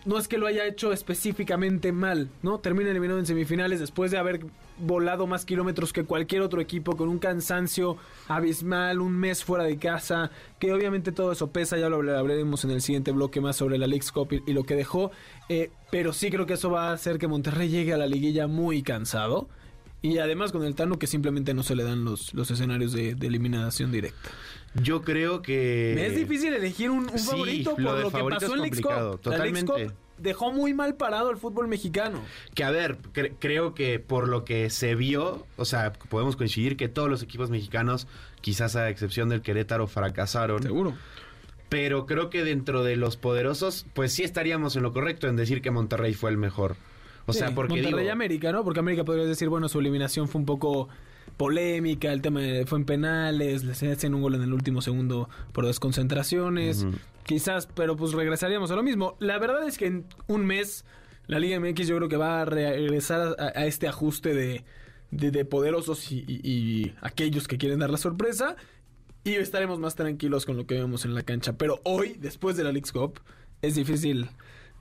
no 0.05 0.17
es 0.17 0.27
que 0.27 0.37
lo 0.37 0.47
haya 0.47 0.65
hecho 0.65 0.93
específicamente 0.93 1.91
mal, 1.91 2.29
¿no? 2.43 2.59
Termina 2.59 2.91
eliminado 2.91 3.19
en 3.19 3.25
semifinales 3.25 3.79
después 3.79 4.11
de 4.11 4.17
haber 4.17 4.41
volado 4.77 5.27
más 5.27 5.45
kilómetros 5.45 5.91
que 5.93 6.03
cualquier 6.03 6.41
otro 6.41 6.61
equipo 6.61 6.95
con 6.95 7.09
un 7.09 7.19
cansancio 7.19 7.97
abismal, 8.27 8.99
un 8.99 9.13
mes 9.17 9.43
fuera 9.43 9.63
de 9.63 9.77
casa, 9.77 10.31
que 10.59 10.73
obviamente 10.73 11.11
todo 11.11 11.31
eso 11.31 11.51
pesa, 11.51 11.77
ya 11.77 11.89
lo 11.89 12.01
habl- 12.01 12.17
hablaremos 12.17 12.63
en 12.63 12.71
el 12.71 12.81
siguiente 12.81 13.11
bloque 13.11 13.41
más 13.41 13.55
sobre 13.55 13.77
la 13.77 13.87
League's 13.87 14.11
Cup 14.11 14.33
y, 14.45 14.53
lo 14.53 14.63
que 14.63 14.75
dejó, 14.75 15.11
eh, 15.49 15.71
pero 15.91 16.13
sí 16.13 16.29
creo 16.29 16.45
que 16.45 16.53
eso 16.53 16.69
va 16.71 16.89
a 16.89 16.93
hacer 16.93 17.17
que 17.17 17.27
Monterrey 17.27 17.69
llegue 17.69 17.93
a 17.93 17.97
la 17.97 18.07
liguilla 18.07 18.47
muy 18.47 18.83
cansado. 18.83 19.49
Y 20.03 20.17
además 20.17 20.51
con 20.51 20.63
el 20.63 20.73
Tano 20.73 20.97
que 20.97 21.05
simplemente 21.05 21.53
no 21.53 21.61
se 21.61 21.75
le 21.75 21.83
dan 21.83 22.03
los, 22.03 22.33
los 22.33 22.49
escenarios 22.49 22.91
de 22.91 23.11
eliminación 23.11 23.91
directa. 23.91 24.31
Yo 24.75 25.01
creo 25.01 25.41
que... 25.41 25.93
Me 25.95 26.05
es 26.05 26.15
difícil 26.15 26.53
elegir 26.53 26.89
un, 26.89 27.09
un 27.09 27.19
sí, 27.19 27.27
favorito 27.27 27.71
por 27.71 27.81
lo, 27.81 28.11
que 28.11 28.23
pasó 28.35 28.53
en 28.55 28.59
complicado, 28.61 29.11
Cup. 29.11 29.19
La 29.25 29.31
totalmente. 29.31 29.71
Cup 29.87 29.93
dejó 30.17 30.53
muy 30.53 30.73
mal 30.73 30.95
parado 30.95 31.29
el 31.31 31.37
fútbol 31.37 31.67
mexicano. 31.67 32.21
Que 32.53 32.63
a 32.63 32.71
ver, 32.71 32.97
cre- 33.13 33.33
creo 33.39 33.73
que 33.73 33.99
por 33.99 34.27
lo 34.29 34.45
que 34.45 34.69
se 34.69 34.95
vio, 34.95 35.45
o 35.57 35.65
sea, 35.65 35.91
podemos 35.93 36.35
coincidir 36.35 36.77
que 36.77 36.87
todos 36.87 37.09
los 37.09 37.21
equipos 37.23 37.49
mexicanos, 37.49 38.07
quizás 38.39 38.75
a 38.75 38.89
excepción 38.89 39.29
del 39.29 39.41
Querétaro, 39.41 39.87
fracasaron. 39.87 40.61
Seguro. 40.63 40.93
Pero 41.69 42.05
creo 42.05 42.29
que 42.29 42.43
dentro 42.43 42.83
de 42.83 42.97
los 42.97 43.17
poderosos, 43.17 43.85
pues 43.93 44.13
sí 44.13 44.23
estaríamos 44.23 44.75
en 44.75 44.83
lo 44.83 44.93
correcto 44.93 45.27
en 45.27 45.35
decir 45.37 45.61
que 45.61 45.71
Monterrey 45.71 46.13
fue 46.13 46.29
el 46.29 46.37
mejor. 46.37 46.75
O 47.25 47.33
sea, 47.33 47.47
Sí, 47.49 47.53
porque 47.55 47.73
Monterrey 47.75 47.99
digo, 48.01 48.11
América, 48.11 48.51
¿no? 48.51 48.63
Porque 48.63 48.79
América 48.79 49.03
podrías 49.05 49.27
decir, 49.27 49.47
bueno, 49.47 49.69
su 49.69 49.79
eliminación 49.79 50.27
fue 50.27 50.39
un 50.39 50.45
poco 50.45 50.89
polémica, 51.37 52.11
el 52.13 52.21
tema 52.21 52.41
de- 52.41 52.65
fue 52.65 52.79
en 52.79 52.85
penales, 52.85 53.63
les 53.63 53.81
hacen 53.83 54.13
un 54.13 54.21
gol 54.21 54.35
en 54.35 54.41
el 54.43 54.53
último 54.53 54.81
segundo 54.81 55.29
por 55.53 55.65
desconcentraciones, 55.65 56.85
quizás, 57.23 57.67
pero 57.67 57.95
pues 57.95 58.13
regresaríamos 58.13 58.71
a 58.71 58.75
lo 58.75 58.83
mismo. 58.83 59.15
La 59.19 59.37
verdad 59.39 59.67
es 59.67 59.77
que 59.77 59.87
en 59.87 60.05
un 60.27 60.45
mes 60.45 60.85
la 61.27 61.39
Liga 61.39 61.59
MX 61.59 61.87
yo 61.87 61.95
creo 61.97 62.09
que 62.09 62.17
va 62.17 62.41
a 62.41 62.45
regresar 62.45 63.35
a, 63.39 63.59
a 63.59 63.65
este 63.65 63.87
ajuste 63.87 64.33
de, 64.33 64.63
de- 65.11 65.31
de 65.31 65.45
poderosos 65.45 66.11
y, 66.11 66.23
y- 66.27 66.41
y 66.43 66.93
aquellos 67.01 67.47
que 67.47 67.57
quieren 67.57 67.79
dar 67.79 67.89
la 67.89 67.97
sorpresa 67.97 68.55
y 69.23 69.33
estaremos 69.35 69.79
más 69.79 69.95
tranquilos 69.95 70.45
con 70.45 70.57
lo 70.57 70.65
que 70.65 70.75
vemos 70.75 71.05
en 71.05 71.13
la 71.13 71.21
cancha. 71.23 71.53
Pero 71.53 71.79
hoy, 71.83 72.17
después 72.19 72.57
de 72.57 72.63
la 72.63 72.71
League's 72.71 72.91
Cup, 72.91 73.19
es 73.61 73.75
difícil 73.75 74.29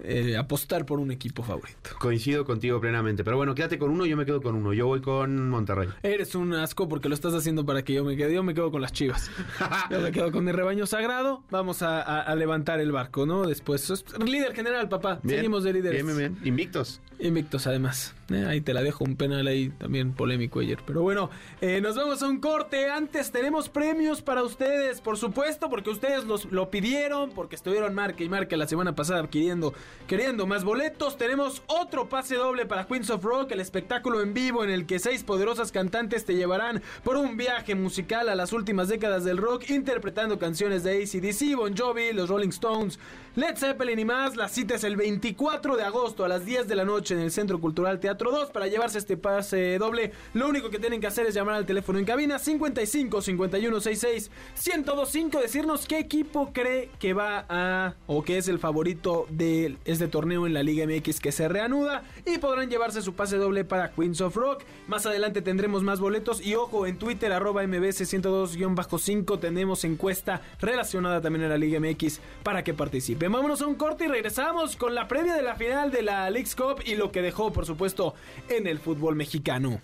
eh, 0.04 0.36
apostar 0.36 0.86
por 0.86 0.98
un 1.00 1.10
equipo 1.10 1.42
favorito. 1.42 1.90
coincido 1.98 2.44
contigo 2.44 2.80
plenamente. 2.80 3.24
Pero 3.24 3.36
bueno, 3.36 3.54
quédate 3.54 3.78
con 3.78 3.90
uno, 3.90 4.06
yo 4.06 4.16
me 4.16 4.24
quedo 4.26 4.40
con 4.42 4.54
uno. 4.54 4.72
Yo 4.72 4.86
voy 4.86 5.00
con 5.00 5.48
Monterrey. 5.48 5.88
Eres 6.02 6.34
un 6.34 6.52
asco 6.54 6.88
porque 6.88 7.08
lo 7.08 7.14
estás 7.14 7.34
haciendo 7.34 7.64
para 7.66 7.82
que 7.82 7.92
yo 7.94 8.04
me 8.04 8.16
quede. 8.16 8.34
Yo 8.34 8.42
me 8.42 8.54
quedo 8.54 8.70
con 8.70 8.82
las 8.82 8.92
chivas. 8.92 9.30
Yo 9.90 10.00
me 10.00 10.12
quedo 10.12 10.30
con 10.32 10.44
mi 10.44 10.52
rebaño 10.52 10.86
sagrado. 10.86 11.42
Vamos 11.50 11.82
a, 11.82 12.00
a- 12.02 12.20
a 12.22 12.34
levantar 12.36 12.80
el 12.80 12.92
barco, 12.92 13.26
¿no? 13.26 13.46
Después. 13.46 13.90
es- 13.90 14.04
Líder 14.24 14.54
general, 14.54 14.88
papá. 14.88 15.20
Bien, 15.22 15.38
Seguimos 15.38 15.64
de 15.64 15.72
líderes. 15.72 16.04
bien, 16.04 16.16
bien, 16.18 16.34
bien. 16.34 16.46
Invictos. 16.48 17.00
Invictos, 17.18 17.66
además. 17.66 18.14
Eh, 18.30 18.46
ahí 18.46 18.60
te 18.60 18.72
la 18.72 18.82
dejo. 18.82 19.04
Un 19.04 19.16
penal 19.16 19.46
ahí 19.46 19.70
también 19.70 20.12
polémico 20.12 20.60
ayer. 20.60 20.78
Pero 20.86 21.02
bueno, 21.02 21.30
eh, 21.60 21.80
nos 21.80 21.96
vamos 21.96 22.22
a 22.22 22.28
un 22.28 22.38
corte. 22.40 22.88
Antes 22.88 23.30
tenemos 23.30 23.68
premios 23.68 24.22
para 24.22 24.42
ustedes, 24.42 25.00
por 25.00 25.16
supuesto, 25.16 25.68
porque 25.68 25.90
ustedes 25.90 26.24
los, 26.24 26.46
lo 26.46 26.70
pidieron, 26.70 27.30
porque 27.30 27.56
estuvieron 27.56 27.94
marca 27.94 28.22
y 28.22 28.28
marca 28.28 28.56
la 28.56 28.66
semana 28.66 28.94
pasada 28.94 29.20
adquiriendo, 29.20 29.74
queriendo 30.06 30.46
más 30.46 30.64
boletos. 30.64 31.16
Tenemos 31.16 31.62
otro 31.66 32.08
pase 32.08 32.36
doble 32.36 32.66
para 32.66 32.86
Queens 32.86 33.10
of 33.10 33.24
Rock, 33.24 33.52
el 33.52 33.60
espectáculo 33.60 34.22
en 34.22 34.34
vivo 34.34 34.64
en 34.64 34.70
el 34.70 34.86
que 34.86 34.98
seis 34.98 35.22
poderosas 35.22 35.72
cantantes 35.72 36.24
te 36.24 36.34
llevarán 36.34 36.82
por 37.02 37.16
un 37.16 37.36
viaje 37.36 37.74
musical 37.74 38.28
a 38.28 38.34
las 38.34 38.52
últimas 38.52 38.88
décadas 38.88 39.24
del 39.24 39.38
rock, 39.38 39.70
interpretando 39.70 40.38
canciones 40.38 40.84
de 40.84 41.02
ACDC, 41.02 41.56
Bon 41.56 41.76
Jovi, 41.76 42.12
los 42.12 42.28
Rolling 42.28 42.50
Stones, 42.50 42.98
Led 43.36 43.56
Zeppelin 43.56 43.96
y 43.96 44.04
más. 44.04 44.34
La 44.34 44.48
cita 44.48 44.74
es 44.74 44.82
el 44.82 44.96
24 44.96 45.76
de 45.76 45.84
agosto 45.84 46.24
a 46.24 46.28
las 46.28 46.44
10 46.44 46.66
de 46.66 46.74
la 46.74 46.84
noche 46.84 47.14
en 47.14 47.20
el 47.20 47.30
Centro 47.30 47.60
Cultural 47.60 48.00
Teatro 48.00 48.32
2. 48.32 48.50
Para 48.50 48.66
llevarse 48.66 48.98
este 48.98 49.16
pase 49.16 49.78
doble, 49.78 50.10
lo 50.34 50.48
único 50.48 50.68
que 50.68 50.80
tienen 50.80 51.00
que 51.00 51.06
hacer 51.06 51.26
es 51.26 51.34
llamar 51.34 51.54
al 51.54 51.64
teléfono 51.64 52.00
en 52.00 52.04
cabina 52.04 52.40
55 52.40 53.22
51 53.22 53.80
66 53.80 54.30
1025, 54.66 55.40
decirnos 55.40 55.86
qué 55.86 56.00
equipo 56.00 56.52
cree 56.52 56.90
que 56.98 57.12
va 57.12 57.46
a 57.48 57.94
o 58.08 58.24
que 58.24 58.36
es 58.36 58.48
el 58.48 58.58
favorito 58.58 59.26
de 59.30 59.76
este 59.84 60.08
torneo 60.08 60.48
en 60.48 60.52
la 60.52 60.64
Liga 60.64 60.84
MX 60.84 61.20
que 61.20 61.30
se 61.30 61.48
reanuda 61.48 62.02
y 62.26 62.38
podrán 62.38 62.68
llevarse 62.68 63.00
su 63.00 63.14
pase 63.14 63.36
doble 63.36 63.64
para 63.64 63.92
Queens 63.92 64.20
of 64.22 64.34
Rock. 64.34 64.64
Más 64.88 65.06
adelante 65.06 65.40
tendremos 65.40 65.84
más 65.84 66.00
boletos 66.00 66.44
y 66.44 66.56
ojo 66.56 66.84
en 66.84 66.98
Twitter 66.98 67.32
arroba 67.32 67.64
mbs 67.64 68.12
102-5 68.12 69.38
tenemos 69.38 69.84
encuesta 69.84 70.42
relacionada 70.60 71.20
también 71.20 71.44
a 71.44 71.48
la 71.48 71.58
Liga 71.58 71.78
MX 71.78 72.18
para 72.42 72.64
que 72.64 72.74
participen. 72.74 73.19
Vámonos 73.28 73.60
a 73.60 73.66
un 73.66 73.74
corte 73.74 74.04
y 74.04 74.08
regresamos 74.08 74.76
con 74.76 74.94
la 74.94 75.06
previa 75.06 75.34
de 75.34 75.42
la 75.42 75.54
final 75.54 75.90
de 75.90 76.02
la 76.02 76.30
League's 76.30 76.54
Cup 76.54 76.82
y 76.84 76.94
lo 76.94 77.12
que 77.12 77.22
dejó 77.22 77.52
por 77.52 77.66
supuesto 77.66 78.14
en 78.48 78.66
el 78.66 78.78
fútbol 78.78 79.14
mexicano. 79.14 79.80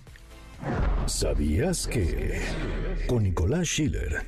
¿Sabías 1.06 1.86
que? 1.86 2.40
Con 3.06 3.24
Nicolás 3.24 3.68
Schiller. 3.68 4.24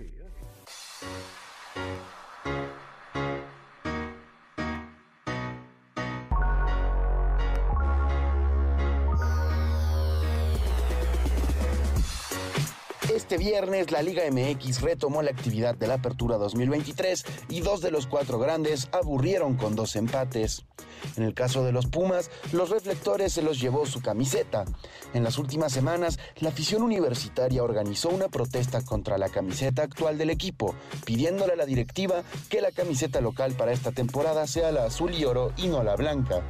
Viernes 13.38 13.92
la 13.92 14.02
Liga 14.02 14.24
MX 14.28 14.80
retomó 14.80 15.22
la 15.22 15.30
actividad 15.30 15.76
de 15.76 15.86
la 15.86 15.94
Apertura 15.94 16.38
2023 16.38 17.24
y 17.48 17.60
dos 17.60 17.80
de 17.80 17.92
los 17.92 18.08
cuatro 18.08 18.40
grandes 18.40 18.88
aburrieron 18.90 19.56
con 19.56 19.76
dos 19.76 19.94
empates. 19.94 20.64
En 21.16 21.22
el 21.22 21.34
caso 21.34 21.62
de 21.64 21.70
los 21.70 21.86
Pumas, 21.86 22.32
los 22.52 22.70
reflectores 22.70 23.32
se 23.32 23.42
los 23.42 23.60
llevó 23.60 23.86
su 23.86 24.02
camiseta. 24.02 24.64
En 25.14 25.22
las 25.22 25.38
últimas 25.38 25.72
semanas, 25.72 26.18
la 26.40 26.48
afición 26.48 26.82
universitaria 26.82 27.62
organizó 27.62 28.08
una 28.08 28.28
protesta 28.28 28.84
contra 28.84 29.18
la 29.18 29.28
camiseta 29.28 29.82
actual 29.82 30.18
del 30.18 30.30
equipo, 30.30 30.74
pidiéndole 31.04 31.52
a 31.52 31.56
la 31.56 31.66
directiva 31.66 32.24
que 32.48 32.60
la 32.60 32.72
camiseta 32.72 33.20
local 33.20 33.52
para 33.52 33.72
esta 33.72 33.92
temporada 33.92 34.48
sea 34.48 34.72
la 34.72 34.86
azul 34.86 35.14
y 35.14 35.24
oro 35.24 35.52
y 35.56 35.68
no 35.68 35.84
la 35.84 35.94
blanca. 35.94 36.42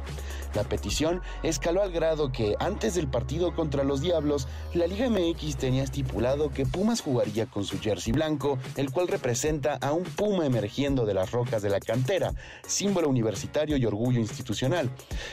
La 0.53 0.63
petición 0.63 1.21
escaló 1.43 1.83
al 1.83 1.91
grado 1.91 2.31
que, 2.31 2.55
antes 2.59 2.95
del 2.95 3.07
partido 3.07 3.55
contra 3.55 3.83
los 3.83 4.01
Diablos, 4.01 4.47
la 4.73 4.87
Liga 4.87 5.09
MX 5.09 5.57
tenía 5.57 5.83
estipulado 5.83 6.51
que 6.51 6.65
Pumas 6.65 7.01
jugaría 7.01 7.45
con 7.45 7.63
su 7.63 7.79
jersey 7.79 8.13
blanco, 8.13 8.57
el 8.75 8.91
cual 8.91 9.07
representa 9.07 9.75
a 9.81 9.93
un 9.93 10.03
puma 10.03 10.45
emergiendo 10.45 11.05
de 11.05 11.13
las 11.13 11.31
rocas 11.31 11.61
de 11.61 11.69
la 11.69 11.79
cantera, 11.79 12.33
símbolo 12.65 13.09
universitario 13.09 13.77
y 13.77 13.85
orgullo 13.85 14.19
institucional. 14.19 14.89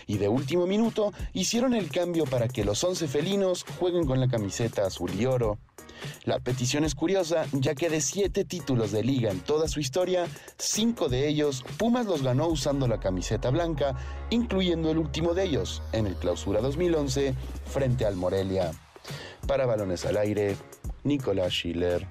Y 0.07 0.19
de 0.19 0.29
último 0.29 0.67
minuto 0.67 1.13
hicieron 1.33 1.75
el 1.75 1.91
cambio 1.91 2.25
para 2.25 2.49
que 2.49 2.65
los 2.65 2.83
11 2.85 3.09
felinos 3.09 3.65
jueguen 3.79 4.07
con 4.07 4.21
la 4.21 4.29
camiseta 4.29 4.87
azul 4.87 5.11
y 5.19 5.27
oro. 5.27 5.59
La 6.25 6.41
petición 6.41 6.85
es 6.85 6.95
curiosa, 6.95 7.47
ya 7.53 7.75
que 7.75 7.89
de 7.89 8.01
siete 8.01 8.45
títulos 8.45 8.93
de 8.93 9.03
liga 9.03 9.31
en 9.31 9.41
toda 9.41 9.69
su 9.69 9.81
historia, 9.81 10.27
cinco 10.59 11.09
de 11.09 11.29
ellos 11.29 11.65
Pumas 11.79 12.07
los 12.07 12.23
ganó 12.23 12.49
usando 12.49 12.89
la 12.89 13.01
camiseta 13.01 13.51
blanca, 13.51 13.97
incluyendo 14.31 14.91
el 14.91 14.99
último 14.99 15.35
de 15.35 15.45
ellos, 15.45 15.83
en 15.93 16.07
el 16.07 16.15
Clausura 16.17 16.61
2011, 16.61 17.35
frente 17.67 18.07
al 18.07 18.17
Morelia. 18.17 18.73
Para 19.47 19.67
Balones 19.67 20.05
al 20.05 20.17
Aire, 20.17 20.57
Nicolás 21.05 21.53
Schiller. 21.53 22.07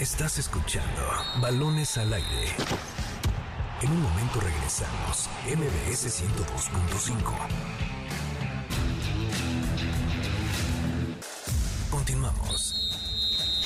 Estás 0.00 0.38
escuchando 0.38 1.02
Balones 1.40 1.96
al 1.98 2.12
Aire. 2.12 2.46
En 3.82 3.90
un 3.90 4.02
momento 4.02 4.40
regresamos. 4.40 5.28
MBS 5.46 6.22
102.5. 6.22 7.91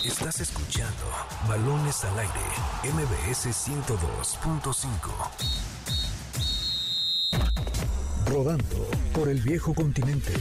Estás 0.07 0.41
escuchando 0.41 1.05
Balones 1.49 2.05
al 2.05 2.17
Aire. 2.21 2.33
MBS 2.95 3.49
102.5. 3.49 4.87
Rodando 8.31 8.87
por 9.13 9.29
el 9.29 9.41
viejo 9.41 9.75
continente. 9.75 10.33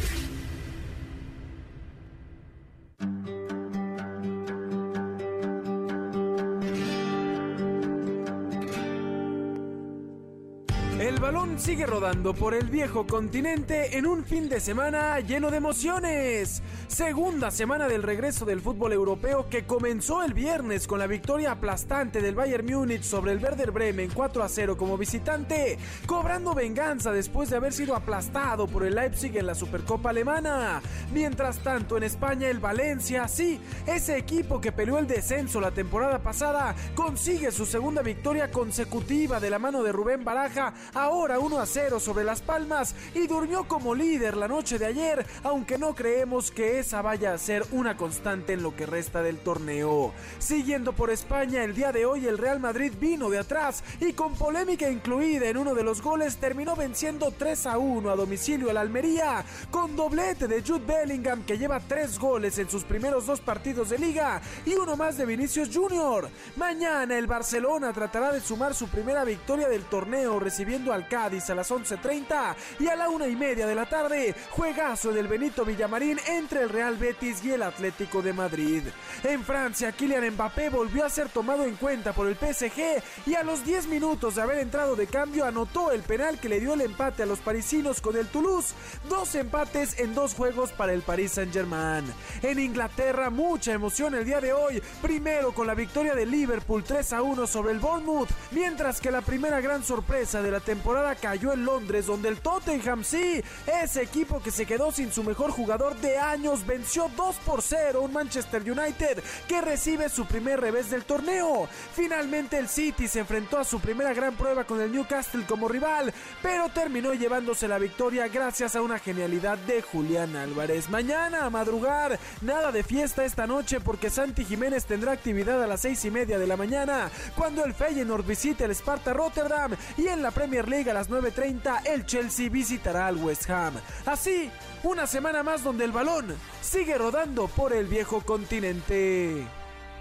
El 11.00 11.20
balón 11.20 11.60
sigue 11.60 11.88
rodando 11.88 12.36
por 12.36 12.54
el 12.54 12.70
viejo 12.70 13.08
continente 13.08 13.98
en 13.98 14.06
un 14.06 14.24
fin 14.26 14.48
de 14.48 14.60
semana 14.60 15.20
lleno 15.22 15.50
de 15.50 15.58
emociones. 15.58 16.62
Segunda 16.96 17.52
semana 17.52 17.90
del 17.90 18.04
regreso 18.04 18.46
del 18.46 18.62
fútbol 18.62 18.94
europeo 18.94 19.50
que 19.50 19.66
comenzó 19.66 20.24
el 20.24 20.34
viernes 20.34 20.88
con 20.88 20.98
la 20.98 21.08
victoria 21.08 21.52
aplastante 21.52 22.22
del 22.22 22.36
Bayern 22.36 22.66
Múnich 22.66 23.04
sobre 23.04 23.34
el 23.34 23.44
Werder 23.44 23.72
Bremen 23.72 24.12
4 24.14 24.42
a 24.42 24.48
0 24.48 24.78
como 24.78 24.98
visitante, 24.98 25.78
cobrando 26.06 26.54
venganza 26.54 27.12
después 27.12 27.50
de 27.50 27.58
haber 27.58 27.74
sido 27.74 27.98
aplastado 27.98 28.66
por 28.68 28.86
el 28.86 28.96
Leipzig 28.96 29.36
en 29.36 29.46
la 29.46 29.56
Supercopa 29.56 30.12
alemana. 30.12 30.82
Mientras 31.14 31.60
tanto 31.60 31.98
en 31.98 32.04
España 32.04 32.48
el 32.48 32.60
Valencia, 32.60 33.28
sí, 33.28 33.60
ese 33.86 34.18
equipo 34.18 34.62
que 34.62 34.72
peleó 34.72 34.98
el 34.98 35.06
descenso 35.06 35.60
la 35.60 35.72
temporada 35.72 36.20
pasada, 36.20 36.76
consigue 36.96 37.52
su 37.52 37.66
segunda 37.66 38.04
victoria 38.04 38.52
consecutiva 38.52 39.42
de 39.42 39.50
la 39.50 39.60
mano 39.60 39.84
de 39.84 39.92
Rubén 39.92 40.24
Baraja 40.24 40.74
ahora 40.94 41.40
1 41.40 41.60
a 41.60 41.66
0 41.66 42.00
sobre 42.00 42.24
Las 42.24 42.42
Palmas 42.42 42.96
y 43.14 43.28
durmió 43.28 43.68
como 43.68 43.94
líder 43.94 44.38
la 44.38 44.48
noche 44.48 44.80
de 44.80 44.86
ayer, 44.86 45.26
aunque 45.44 45.78
no 45.78 45.94
creemos 45.94 46.52
que 46.52 46.85
esa 46.86 47.02
vaya 47.02 47.34
a 47.34 47.38
ser 47.40 47.66
una 47.72 47.98
constante 47.98 48.54
en 48.54 48.62
lo 48.62 48.76
que 48.76 48.86
resta 48.86 49.24
del 49.24 49.40
torneo. 49.40 50.14
Siguiendo 50.38 50.94
por 50.94 51.10
España, 51.10 51.64
el 51.64 51.74
día 51.74 51.92
de 51.92 52.06
hoy 52.06 52.28
el 52.28 52.38
Real 52.38 52.60
Madrid 52.60 52.94
vino 53.00 53.32
de 53.32 53.40
atrás 53.40 53.84
y 54.00 54.14
con 54.14 54.36
polémica 54.36 54.88
incluida 54.88 55.48
en 55.48 55.58
uno 55.58 55.74
de 55.74 55.82
los 55.82 56.04
goles 56.04 56.38
terminó 56.38 56.76
venciendo 56.76 57.34
3 57.36 57.66
a 57.66 57.78
1 57.80 58.08
a 58.08 58.16
domicilio 58.16 58.70
al 58.70 58.78
Almería, 58.78 59.44
con 59.72 59.96
doblete 59.96 60.48
de 60.48 60.62
Jude 60.62 60.86
Bellingham 60.86 61.44
que 61.44 61.58
lleva 61.58 61.80
3 61.80 62.20
goles 62.20 62.60
en 62.60 62.70
sus 62.70 62.84
primeros 62.84 63.26
dos 63.26 63.42
partidos 63.42 63.90
de 63.90 63.98
liga 63.98 64.40
y 64.64 64.76
uno 64.76 64.96
más 64.96 65.18
de 65.18 65.26
Vinicius 65.26 65.72
Jr. 65.74 66.30
Mañana 66.56 67.18
el 67.18 67.26
Barcelona 67.26 67.94
tratará 67.94 68.32
de 68.32 68.42
sumar 68.42 68.76
su 68.76 68.90
primera 68.90 69.24
victoria 69.24 69.68
del 69.68 69.86
torneo 69.86 70.40
recibiendo 70.40 70.94
al 70.94 71.08
Cádiz 71.08 71.50
a 71.50 71.56
las 71.56 71.72
11.30 71.72 72.56
y 72.80 72.88
a 72.90 72.96
la 72.96 73.10
una 73.10 73.28
y 73.28 73.36
media 73.36 73.66
de 73.66 73.74
la 73.74 73.88
tarde, 73.88 74.36
juegazo 74.52 75.12
del 75.12 75.28
Benito 75.28 75.66
Villamarín 75.66 76.20
entre 76.28 76.65
el 76.66 76.70
Real 76.70 76.98
Betis 76.98 77.44
y 77.44 77.52
el 77.52 77.64
Atlético 77.64 78.22
de 78.22 78.34
Madrid. 78.34 78.84
En 79.24 79.44
Francia, 79.44 79.92
Kylian 79.92 80.34
Mbappé 80.34 80.70
volvió 80.70 81.06
a 81.06 81.10
ser 81.10 81.30
tomado 81.30 81.64
en 81.64 81.76
cuenta 81.76 82.12
por 82.14 82.28
el 82.28 82.36
PSG 82.36 83.02
y 83.26 83.36
a 83.36 83.44
los 83.44 83.64
10 83.64 83.88
minutos 83.88 84.36
de 84.36 84.42
haber 84.42 84.58
entrado 84.58 84.96
de 84.96 85.08
cambio 85.08 85.46
anotó 85.46 85.92
el 85.92 86.02
penal 86.02 86.40
que 86.40 86.50
le 86.50 86.60
dio 86.60 86.74
el 86.74 86.82
empate 86.82 87.24
a 87.24 87.26
los 87.28 87.40
parisinos 87.40 88.02
con 88.02 88.16
el 88.16 88.28
Toulouse. 88.28 88.74
Dos 89.08 89.36
empates 89.36 90.00
en 90.00 90.16
dos 90.16 90.34
juegos 90.34 90.72
para 90.72 90.94
el 90.94 91.02
Paris 91.02 91.34
Saint-Germain. 91.34 92.06
En 92.42 92.60
Inglaterra, 92.60 93.30
mucha 93.30 93.74
emoción 93.74 94.16
el 94.16 94.26
día 94.26 94.42
de 94.42 94.54
hoy. 94.54 94.82
Primero 95.02 95.54
con 95.54 95.68
la 95.68 95.76
victoria 95.76 96.16
de 96.16 96.26
Liverpool 96.26 96.84
3 96.84 97.14
a 97.14 97.22
1 97.22 97.48
sobre 97.48 97.74
el 97.74 97.80
Bournemouth, 97.80 98.30
mientras 98.52 99.00
que 99.00 99.12
la 99.12 99.22
primera 99.22 99.62
gran 99.62 99.84
sorpresa 99.84 100.42
de 100.42 100.52
la 100.52 100.60
temporada 100.60 101.16
cayó 101.16 101.54
en 101.54 101.64
Londres, 101.64 102.08
donde 102.08 102.30
el 102.30 102.40
Tottenham, 102.40 103.04
sí, 103.04 103.42
ese 103.84 104.02
equipo 104.02 104.42
que 104.42 104.52
se 104.52 104.66
quedó 104.66 104.92
sin 104.92 105.12
su 105.12 105.24
mejor 105.24 105.52
jugador 105.52 105.96
de 105.98 106.18
años, 106.18 106.55
venció 106.64 107.10
2 107.18 107.36
por 107.38 107.64
0 107.64 108.02
un 108.02 108.14
Manchester 108.14 108.62
United 108.62 109.24
que 109.48 109.62
recibe 109.62 110.10
su 110.10 110.26
primer 110.26 110.60
revés 110.62 110.92
del 110.92 111.06
torneo. 111.06 111.68
Finalmente 111.94 112.60
el 112.60 112.70
City 112.70 113.08
se 113.08 113.22
enfrentó 113.22 113.58
a 113.58 113.64
su 113.64 113.80
primera 113.80 114.14
gran 114.14 114.36
prueba 114.36 114.64
con 114.66 114.80
el 114.80 114.92
Newcastle 114.92 115.46
como 115.48 115.68
rival, 115.68 116.14
pero 116.42 116.70
terminó 116.70 117.14
llevándose 117.14 117.68
la 117.68 117.80
victoria 117.80 118.28
gracias 118.28 118.76
a 118.76 118.82
una 118.82 119.00
genialidad 119.00 119.58
de 119.58 119.82
Julián 119.82 120.36
Álvarez. 120.36 120.90
Mañana 120.90 121.46
a 121.46 121.50
madrugar, 121.50 122.20
nada 122.42 122.72
de 122.72 122.84
fiesta 122.84 123.26
esta 123.26 123.48
noche 123.48 123.80
porque 123.80 124.10
Santi 124.10 124.46
Jiménez 124.46 124.86
tendrá 124.86 125.14
actividad 125.14 125.64
a 125.64 125.68
las 125.68 125.82
6 125.82 126.06
y 126.06 126.12
media 126.12 126.38
de 126.38 126.48
la 126.48 126.58
mañana 126.58 127.10
cuando 127.36 127.64
el 127.64 127.74
Feyenoord 127.74 128.26
visite 128.26 128.66
el 128.66 128.72
Sparta 128.72 129.14
Rotterdam 129.14 129.76
y 129.98 130.08
en 130.08 130.22
la 130.22 130.32
Premier 130.32 130.68
League 130.68 130.90
a 130.90 130.94
las 130.94 131.10
9.30 131.10 131.82
el 131.86 132.06
Chelsea 132.06 132.50
visitará 132.50 133.08
al 133.08 133.18
West 133.18 133.50
Ham. 133.50 133.74
Así, 134.06 134.52
una 134.86 135.08
semana 135.08 135.42
más 135.42 135.64
donde 135.64 135.84
el 135.84 135.92
balón 135.92 136.36
sigue 136.62 136.98
rodando 136.98 137.48
por 137.48 137.74
el 137.74 137.88
viejo 137.88 138.22
continente. 138.22 139.48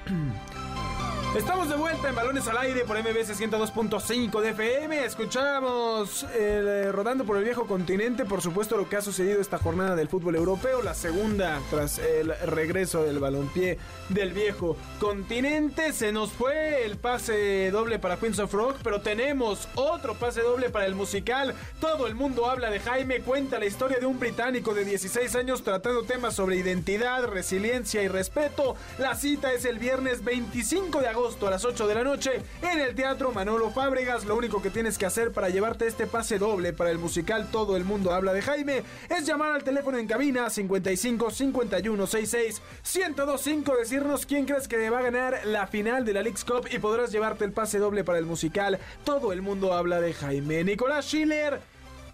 Estamos 1.37 1.69
de 1.69 1.75
vuelta 1.75 2.09
en 2.09 2.15
Balones 2.15 2.47
al 2.47 2.59
Aire 2.59 2.85
por 2.85 2.97
MBS 2.97 3.41
102.5 3.41 4.41
de 4.41 4.51
FM. 4.51 5.05
Escuchamos 5.05 6.25
eh, 6.33 6.91
rodando 6.93 7.25
por 7.25 7.37
el 7.37 7.43
viejo 7.43 7.67
continente, 7.67 8.25
por 8.25 8.41
supuesto, 8.41 8.77
lo 8.77 8.89
que 8.89 8.95
ha 8.95 9.03
sucedido 9.03 9.41
esta 9.41 9.59
jornada 9.59 9.97
del 9.97 10.09
fútbol 10.09 10.37
europeo, 10.37 10.81
la 10.81 10.95
segunda 10.95 11.61
tras 11.71 11.99
el 11.99 12.33
regreso 12.47 13.03
del 13.03 13.19
balompié 13.19 13.79
del 14.11 14.33
viejo 14.33 14.77
continente. 15.01 15.93
Se 15.93 16.13
nos 16.13 16.31
fue 16.31 16.85
el 16.85 16.99
pase 16.99 17.69
doble 17.73 17.99
para 17.99 18.17
Queens 18.17 18.39
of 18.39 18.55
Rock, 18.55 18.77
pero 18.85 19.01
tenemos 19.01 19.67
otro 19.75 20.15
pase 20.15 20.41
doble 20.41 20.71
para 20.71 20.87
el 20.87 20.95
musical. 20.95 21.53
Todo 21.81 22.07
el 22.07 22.15
mundo 22.15 22.49
habla 22.49 22.71
de 22.71 22.79
Jaime, 22.79 23.23
cuenta 23.23 23.59
la 23.59 23.67
historia 23.67 23.99
de 23.99 24.07
un 24.07 24.21
británico 24.21 24.73
de 24.73 24.85
16 24.85 25.35
años 25.35 25.65
tratando 25.65 26.05
temas 26.05 26.37
sobre 26.37 26.59
identidad, 26.59 27.27
resiliencia 27.27 28.05
y 28.05 28.09
respeto. 28.09 28.77
La 28.99 29.17
cita 29.17 29.53
es 29.53 29.65
el 29.65 29.81
viernes 29.81 30.23
25 30.23 31.01
de 31.01 31.09
agosto 31.09 31.24
a 31.25 31.51
las 31.51 31.65
8 31.65 31.87
de 31.87 31.95
la 31.95 32.05
noche 32.05 32.43
en 32.61 32.81
el 32.81 32.95
Teatro 32.95 33.33
Manolo 33.33 33.71
Fábregas. 33.71 34.27
Lo 34.27 34.37
único 34.37 34.61
que 34.61 34.69
tienes 34.69 34.99
que 34.99 35.07
hacer 35.07 35.33
para 35.33 35.49
llevarte 35.49 35.87
este 35.87 36.07
pase 36.07 36.39
doble 36.39 36.75
para 36.75 36.91
el 36.91 36.99
musical 36.99 37.49
Todo 37.51 37.79
el 37.79 37.85
Mundo 37.85 38.13
Habla 38.13 38.35
de 38.35 38.43
Jaime 38.43 38.83
es 39.09 39.25
llamar 39.25 39.53
al 39.53 39.65
teléfono 39.65 39.97
en 39.97 40.07
cabina 40.07 40.51
55 40.51 41.31
51 41.31 42.07
66 42.07 42.61
1025, 42.95 43.75
decirnos 43.75 44.27
quién 44.27 44.45
crees 44.45 44.69
que 44.69 44.91
va 44.91 44.99
a 44.99 45.03
ganar 45.03 45.41
la 45.47 45.67
final 45.67 46.05
de 46.05 46.13
la 46.13 46.23
League's 46.23 46.45
Cup 46.45 46.69
y 46.71 46.79
podrás 46.79 47.11
llevarte 47.11 47.47
el 47.47 47.53
pase 47.53 47.79
doble 47.79 48.05
para 48.05 48.19
el 48.19 48.27
musical 48.27 48.79
Todo 49.03 49.33
el 49.33 49.41
Mundo 49.41 49.73
Habla 49.73 50.03
de 50.03 50.13
Jaime. 50.13 50.63
Nicolás 50.63 51.07
Schiller 51.07 51.59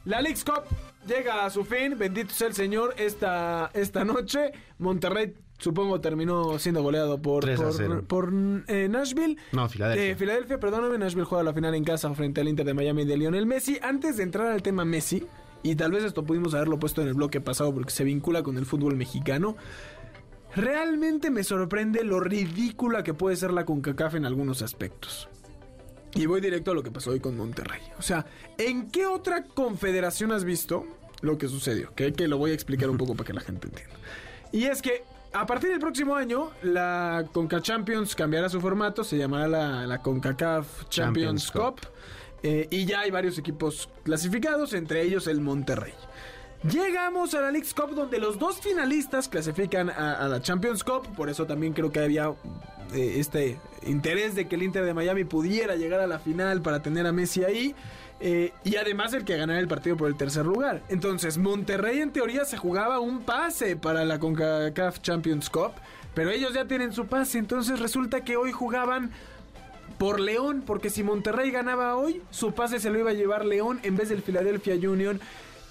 La 0.04 0.22
League's 0.22 0.44
Cup 0.44 0.62
llega 1.04 1.44
a 1.44 1.50
su 1.50 1.64
fin. 1.64 1.98
Bendito 1.98 2.32
sea 2.32 2.46
el 2.46 2.54
Señor 2.54 2.94
esta, 2.96 3.72
esta 3.74 4.04
noche. 4.04 4.52
Monterrey 4.78 5.34
supongo 5.60 6.00
terminó 6.00 6.58
siendo 6.58 6.82
goleado 6.82 7.22
por, 7.22 7.44
3 7.44 7.60
a 7.60 7.62
por, 7.62 7.72
0. 7.74 8.04
por, 8.06 8.32
eh, 8.66 8.88
Nashville. 8.90 9.36
No, 9.52 9.68
Filadelfia. 9.68 10.10
Eh, 10.10 10.16
Filadelfia, 10.16 10.58
perdóname, 10.58 10.98
Nashville 10.98 11.24
juega 11.26 11.44
la 11.44 11.52
final 11.52 11.74
en 11.74 11.84
casa 11.84 12.12
frente 12.14 12.40
al 12.40 12.48
Inter 12.48 12.66
de 12.66 12.74
Miami 12.74 13.04
de 13.04 13.16
Lionel 13.16 13.46
Messi. 13.46 13.78
Antes 13.82 14.16
de 14.16 14.24
entrar 14.24 14.48
al 14.48 14.62
tema 14.62 14.84
Messi, 14.84 15.26
y 15.62 15.74
tal 15.74 15.92
vez 15.92 16.04
esto 16.04 16.24
pudimos 16.24 16.54
haberlo 16.54 16.78
puesto 16.78 17.02
en 17.02 17.08
el 17.08 17.14
bloque 17.14 17.40
pasado 17.40 17.72
porque 17.72 17.90
se 17.90 18.04
vincula 18.04 18.42
con 18.42 18.56
el 18.56 18.66
fútbol 18.66 18.96
mexicano. 18.96 19.56
Realmente 20.54 21.30
me 21.30 21.44
sorprende 21.44 22.02
lo 22.02 22.18
ridícula 22.18 23.04
que 23.04 23.14
puede 23.14 23.36
ser 23.36 23.52
la 23.52 23.64
CONCACAF 23.64 24.16
en 24.16 24.24
algunos 24.24 24.62
aspectos. 24.62 25.28
Y 26.14 26.26
voy 26.26 26.40
directo 26.40 26.72
a 26.72 26.74
lo 26.74 26.82
que 26.82 26.90
pasó 26.90 27.12
hoy 27.12 27.20
con 27.20 27.36
Monterrey. 27.36 27.82
O 27.98 28.02
sea, 28.02 28.26
¿en 28.58 28.90
qué 28.90 29.06
otra 29.06 29.44
confederación 29.44 30.32
has 30.32 30.42
visto 30.42 30.86
lo 31.20 31.38
que 31.38 31.46
sucedió? 31.46 31.94
Que, 31.94 32.12
que 32.12 32.26
lo 32.26 32.36
voy 32.36 32.50
a 32.50 32.54
explicar 32.54 32.90
un 32.90 32.96
poco 32.96 33.14
para 33.14 33.28
que 33.28 33.32
la 33.32 33.42
gente 33.42 33.68
entienda. 33.68 33.94
Y 34.50 34.64
es 34.64 34.82
que 34.82 35.04
a 35.32 35.46
partir 35.46 35.70
del 35.70 35.78
próximo 35.78 36.14
año, 36.14 36.50
la 36.62 37.24
Conca 37.32 37.60
Champions 37.60 38.14
cambiará 38.14 38.48
su 38.48 38.60
formato, 38.60 39.04
se 39.04 39.16
llamará 39.16 39.46
la, 39.48 39.86
la 39.86 40.02
CONCACAF 40.02 40.88
Champions, 40.88 41.46
Champions 41.46 41.50
Cup. 41.52 41.80
eh, 42.42 42.66
y 42.70 42.84
ya 42.84 43.00
hay 43.00 43.10
varios 43.10 43.38
equipos 43.38 43.88
clasificados, 44.02 44.72
entre 44.72 45.02
ellos 45.02 45.26
el 45.26 45.40
Monterrey. 45.40 45.94
Llegamos 46.62 47.34
a 47.34 47.40
la 47.40 47.50
League's 47.50 47.72
Cup 47.72 47.94
donde 47.94 48.18
los 48.18 48.38
dos 48.38 48.60
finalistas 48.60 49.28
clasifican 49.28 49.88
a, 49.88 50.28
la 50.28 50.42
Champions 50.42 50.84
Cup, 50.84 51.06
por 51.16 51.30
eso 51.30 51.46
también 51.46 51.72
creo 51.72 51.90
que 51.90 52.00
había 52.00 52.34
eh, 52.92 53.14
este 53.16 53.58
interés 53.86 54.34
de 54.34 54.46
que 54.46 54.56
el 54.56 54.64
Inter 54.64 54.84
de 54.84 54.92
Miami 54.92 55.24
pudiera 55.24 55.76
llegar 55.76 56.00
a 56.00 56.06
la 56.06 56.18
final 56.18 56.60
para 56.60 56.82
tener 56.82 57.06
a 57.06 57.12
Messi 57.12 57.44
ahí. 57.44 57.74
eh, 58.20 58.52
y 58.62 58.76
además 58.76 59.14
el 59.14 59.24
que 59.24 59.38
ganara 59.38 59.58
el 59.58 59.68
partido 59.68 59.96
por 59.96 60.08
el 60.08 60.16
tercer 60.16 60.44
lugar. 60.44 60.82
Entonces, 60.90 61.38
Monterrey 61.38 62.00
en 62.00 62.12
teoría 62.12 62.44
se 62.44 62.58
jugaba 62.58 63.00
un 63.00 63.22
pase 63.24 63.76
para 63.76 64.04
la 64.04 64.18
CONCACAF 64.18 65.00
Champions 65.00 65.48
Cup, 65.48 65.72
pero 66.14 66.30
ellos 66.30 66.52
ya 66.52 66.66
tienen 66.66 66.92
su 66.92 67.06
pase. 67.06 67.38
Entonces 67.38 67.80
resulta 67.80 68.22
que 68.22 68.36
hoy 68.36 68.52
jugaban 68.52 69.12
por 69.96 70.20
León, 70.20 70.62
porque 70.66 70.90
si 70.90 71.02
Monterrey 71.02 71.50
ganaba 71.50 71.96
hoy, 71.96 72.20
su 72.30 72.52
pase 72.52 72.80
se 72.80 72.90
lo 72.90 72.98
iba 72.98 73.10
a 73.10 73.14
llevar 73.14 73.46
León 73.46 73.80
en 73.82 73.96
vez 73.96 74.10
del 74.10 74.20
Philadelphia 74.20 74.74
Union. 74.74 75.18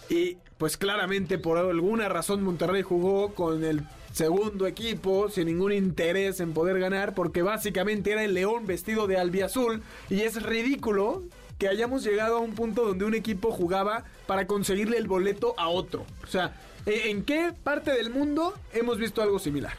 Y 0.10 0.38
pues 0.60 0.76
claramente 0.78 1.38
por 1.40 1.58
alguna 1.58 2.10
razón 2.10 2.44
Monterrey 2.44 2.84
jugó 2.84 3.34
con 3.34 3.64
el 3.64 3.84
segundo 4.12 4.68
equipo 4.68 5.30
sin 5.30 5.48
ningún 5.48 5.72
interés 5.72 6.42
en 6.42 6.54
poder 6.54 6.80
ganar, 6.80 7.16
porque 7.16 7.42
básicamente 7.42 8.12
era 8.12 8.26
el 8.26 8.34
León 8.34 8.68
vestido 8.68 9.08
de 9.08 9.18
albiazul. 9.18 9.82
Y 10.10 10.22
es 10.22 10.44
ridículo 10.44 11.24
que 11.58 11.70
hayamos 11.70 12.04
llegado 12.04 12.36
a 12.36 12.40
un 12.40 12.56
punto 12.56 12.86
donde 12.86 13.06
un 13.06 13.14
equipo 13.14 13.52
jugaba 13.52 14.04
para 14.28 14.48
conseguirle 14.48 14.98
el 14.98 15.08
boleto 15.08 15.56
a 15.58 15.70
otro. 15.70 16.06
O 16.24 16.28
sea, 16.28 16.54
¿e- 16.86 17.10
¿en 17.10 17.24
qué 17.24 17.54
parte 17.64 17.92
del 17.94 18.10
mundo 18.10 18.54
hemos 18.74 18.98
visto 18.98 19.22
algo 19.22 19.40
similar? 19.40 19.74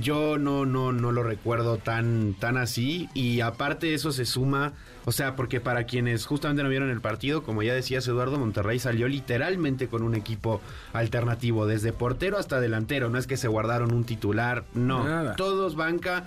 Yo 0.00 0.38
no, 0.38 0.64
no, 0.64 0.92
no 0.92 1.10
lo 1.10 1.22
recuerdo 1.24 1.76
tan, 1.78 2.34
tan 2.34 2.56
así. 2.56 3.08
Y 3.14 3.40
aparte 3.40 3.94
eso 3.94 4.12
se 4.12 4.24
suma, 4.24 4.74
o 5.06 5.10
sea, 5.12 5.34
porque 5.34 5.60
para 5.60 5.84
quienes 5.84 6.24
justamente 6.24 6.62
no 6.62 6.68
vieron 6.68 6.88
el 6.90 7.00
partido, 7.00 7.42
como 7.42 7.64
ya 7.64 7.74
decías 7.74 8.06
Eduardo, 8.06 8.38
Monterrey 8.38 8.78
salió 8.78 9.08
literalmente 9.08 9.88
con 9.88 10.02
un 10.04 10.14
equipo 10.14 10.60
alternativo, 10.92 11.66
desde 11.66 11.92
portero 11.92 12.38
hasta 12.38 12.60
delantero. 12.60 13.08
No 13.10 13.18
es 13.18 13.26
que 13.26 13.36
se 13.36 13.48
guardaron 13.48 13.92
un 13.92 14.04
titular, 14.04 14.64
no. 14.74 15.02
Nada. 15.04 15.34
Todos 15.36 15.74
banca. 15.74 16.26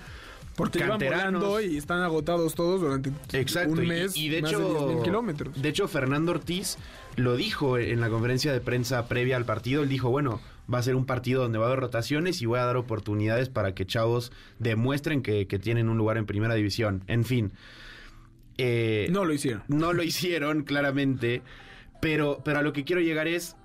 Porque 0.58 0.80
canteranos. 0.80 1.42
volando 1.44 1.60
y 1.70 1.76
están 1.76 2.02
agotados 2.02 2.56
todos 2.56 2.80
durante 2.80 3.12
Exacto. 3.34 3.72
un 3.74 3.84
y- 3.84 3.88
mes 3.88 4.16
y, 4.16 4.30
de 4.30 4.42
más 4.42 4.52
hecho, 4.52 4.60
de 4.62 4.86
10,000 4.86 5.04
kilómetros. 5.04 5.62
de 5.62 5.68
hecho, 5.68 5.88
Fernando 5.90 6.32
Ortiz 6.32 6.78
lo 7.18 7.36
dijo 7.36 7.78
en 7.78 8.00
la 8.00 8.10
conferencia 8.10 8.54
de 8.54 8.62
prensa 8.62 9.06
previa 9.10 9.36
al 9.36 9.44
partido. 9.44 9.84
Él 9.84 9.90
dijo, 9.90 10.10
bueno, 10.10 10.40
va 10.72 10.80
a 10.80 10.84
ser 10.84 10.96
un 10.96 11.06
partido 11.06 11.42
donde 11.42 11.58
va 11.58 11.66
a 11.66 11.68
haber 11.68 11.80
rotaciones 11.80 12.42
y 12.42 12.46
voy 12.46 12.60
a 12.60 12.66
dar 12.66 12.78
oportunidades 12.78 13.50
para 13.50 13.76
que 13.76 13.86
chavos 13.86 14.32
demuestren 14.60 15.22
que, 15.22 15.48
que 15.48 15.60
tienen 15.60 15.90
un 15.90 15.98
lugar 15.98 16.18
en 16.18 16.26
primera 16.26 16.56
división. 16.56 17.04
En 17.08 17.26
fin. 17.26 17.52
Eh, 18.58 19.08
no 19.12 19.26
lo 19.26 19.34
hicieron. 19.34 19.64
no 19.68 19.94
lo 19.94 20.04
hicieron, 20.04 20.64
claramente. 20.64 21.42
Pero, 22.02 22.42
pero 22.44 22.60
a 22.60 22.62
lo 22.62 22.74
que 22.74 22.84
quiero 22.84 23.02
llegar 23.02 23.28
es. 23.28 23.56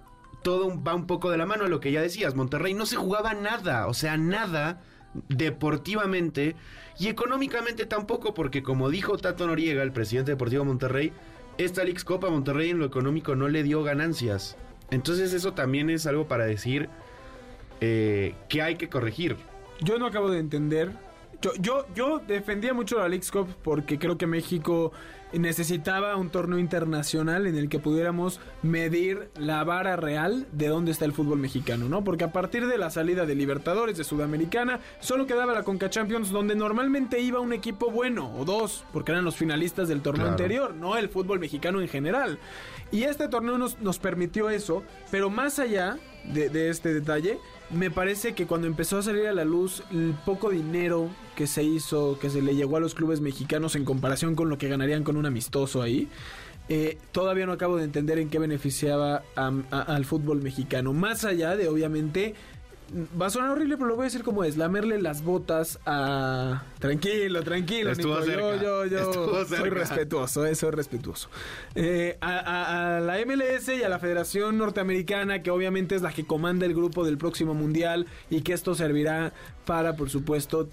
Todo 0.43 0.83
va 0.83 0.95
un 0.95 1.07
poco 1.07 1.31
de 1.31 1.37
la 1.37 1.45
mano 1.45 1.65
a 1.65 1.69
lo 1.69 1.81
que 1.81 1.93
ya 1.93 2.01
decías. 2.01 2.35
Monterrey 2.35 2.73
no 2.73 2.87
se 2.87 2.97
jugaba 2.97 3.35
nada. 3.35 3.87
O 3.89 3.95
sea, 3.95 4.17
nada 4.17 4.81
deportivamente. 5.29 6.57
Y 6.99 7.09
económicamente 7.09 7.87
tampoco, 7.87 8.35
porque 8.35 8.63
como 8.63 8.91
dijo 8.91 9.19
Tato 9.19 9.47
Noriega, 9.47 9.83
el 9.83 9.93
presidente 9.93 10.33
deportivo 10.33 10.63
de 10.63 10.69
Monterrey, 10.69 11.13
esta 11.59 11.85
Leagues 11.85 12.05
Copa 12.05 12.31
Monterrey 12.31 12.71
en 12.71 12.79
lo 12.79 12.87
económico 12.87 13.37
no 13.37 13.49
le 13.49 13.63
dio 13.63 13.83
ganancias. 13.83 14.57
Entonces 14.91 15.33
eso 15.33 15.53
también 15.53 15.91
es 15.91 16.07
algo 16.07 16.27
para 16.27 16.47
decir 16.47 16.89
eh, 17.81 18.35
que 18.49 18.63
hay 18.63 18.77
que 18.77 18.89
corregir. 18.89 19.37
Yo 19.81 19.99
no 19.99 20.07
acabo 20.07 20.31
de 20.31 20.39
entender. 20.39 20.91
Yo, 21.43 21.53
yo, 21.61 21.87
yo 21.95 22.19
defendía 22.19 22.75
mucho 22.75 22.99
la 22.99 23.09
League's 23.09 23.31
Cup 23.31 23.49
porque 23.63 23.99
creo 23.99 24.19
que 24.19 24.27
México 24.27 24.93
necesitaba 25.33 26.17
un 26.17 26.29
torneo 26.29 26.59
internacional 26.59 27.47
en 27.47 27.57
el 27.57 27.69
que 27.69 27.79
pudiéramos 27.79 28.41
medir 28.63 29.31
la 29.39 29.63
vara 29.65 29.97
real 29.97 30.47
de 30.53 30.69
dónde 30.69 30.91
está 30.91 31.05
el 31.05 31.13
fútbol 31.13 31.39
mexicano, 31.39 31.89
¿no? 31.89 32.03
Porque 32.05 32.25
a 32.25 32.33
partir 32.33 32.67
de 32.67 32.77
la 32.79 32.91
salida 32.91 33.27
de 33.27 33.35
Libertadores 33.37 33.97
de 33.97 34.05
Sudamericana, 34.05 34.81
solo 34.99 35.27
quedaba 35.27 35.55
la 35.55 35.63
Conca 35.63 35.89
Champions 35.89 36.31
donde 36.31 36.57
normalmente 36.57 37.21
iba 37.21 37.41
un 37.41 37.53
equipo 37.53 37.91
bueno 37.91 38.31
o 38.37 38.45
dos, 38.45 38.85
porque 38.93 39.13
eran 39.13 39.25
los 39.25 39.37
finalistas 39.37 39.89
del 39.89 40.03
torneo 40.03 40.25
Claro. 40.27 40.33
anterior, 40.33 40.75
no 40.75 40.97
el 40.97 41.09
fútbol 41.09 41.39
mexicano 41.39 41.81
en 41.81 41.89
general. 41.89 42.39
Y 42.91 43.05
este 43.05 43.29
torneo 43.29 43.57
nos, 43.57 43.79
nos 43.81 43.99
permitió 43.99 44.51
eso, 44.51 44.83
pero 45.13 45.31
más 45.31 45.59
allá 45.61 45.97
de, 46.25 46.49
de 46.51 46.69
este 46.71 46.93
detalle, 46.93 47.39
me 47.73 47.91
parece 47.91 48.35
que 48.35 48.47
cuando 48.47 48.67
empezó 48.67 48.99
a 48.99 49.03
salir 49.03 49.27
a 49.27 49.33
la 49.33 49.45
luz 49.45 49.83
el 49.91 50.15
poco 50.25 50.51
dinero 50.51 51.09
que 51.37 51.47
se 51.47 51.63
hizo, 51.63 52.19
que 52.19 52.31
se 52.31 52.43
le 52.43 52.55
llegó 52.55 52.77
a 52.77 52.81
los 52.81 52.95
clubes 52.95 53.21
mexicanos 53.21 53.77
en 53.77 53.85
comparación 53.85 54.35
con 54.35 54.49
lo 54.49 54.59
que 54.59 54.69
ganarían 54.69 55.05
con 55.05 55.17
un 55.17 55.27
amistoso 55.27 55.81
ahí, 55.83 56.09
eh, 56.69 56.99
todavía 57.13 57.47
no 57.47 57.53
acabo 57.53 57.77
de 57.77 57.85
entender 57.85 58.19
en 58.19 58.29
qué 58.29 58.39
beneficiaba 58.39 59.23
al 59.35 60.05
fútbol 60.05 60.43
mexicano. 60.43 60.93
Más 60.93 61.25
allá 61.25 61.57
de, 61.57 61.69
obviamente, 61.69 62.35
va 63.21 63.27
a 63.27 63.31
sonar 63.31 63.51
horrible, 63.51 63.77
pero 63.77 63.89
lo 63.89 63.97
voy 63.97 64.03
a 64.03 64.07
decir 64.07 64.23
como 64.23 64.45
es, 64.45 64.57
lamerle 64.57 65.01
las 65.01 65.23
botas 65.23 65.79
a... 65.87 66.65
Tranquilo, 66.79 67.43
tranquilo, 67.43 67.95
Nico, 67.95 68.25
yo, 68.25 68.57
yo, 68.57 68.87
yo 68.87 68.99
estuvo 68.99 69.45
soy 69.45 69.59
cerca. 69.59 69.71
respetuoso, 69.75 70.47
eh, 70.47 70.55
soy 70.55 70.71
respetuoso. 70.71 71.29
Eh, 71.75 72.17
a, 72.21 72.39
a- 72.39 72.97
a 72.97 73.01
la 73.01 73.17
MLS 73.25 73.69
y 73.69 73.83
a 73.83 73.89
la 73.89 73.99
Federación 73.99 74.59
Norteamericana, 74.59 75.43
que 75.43 75.51
obviamente 75.51 75.95
es 75.95 76.03
la 76.03 76.13
que 76.13 76.25
comanda 76.25 76.67
el 76.67 76.75
grupo 76.75 77.05
del 77.05 77.19
próximo 77.19 77.55
Mundial 77.55 78.07
y 78.31 78.41
que 78.43 78.53
esto 78.53 78.75
servirá 78.75 79.33
para, 79.65 79.95
por 79.97 80.11
supuesto, 80.11 80.69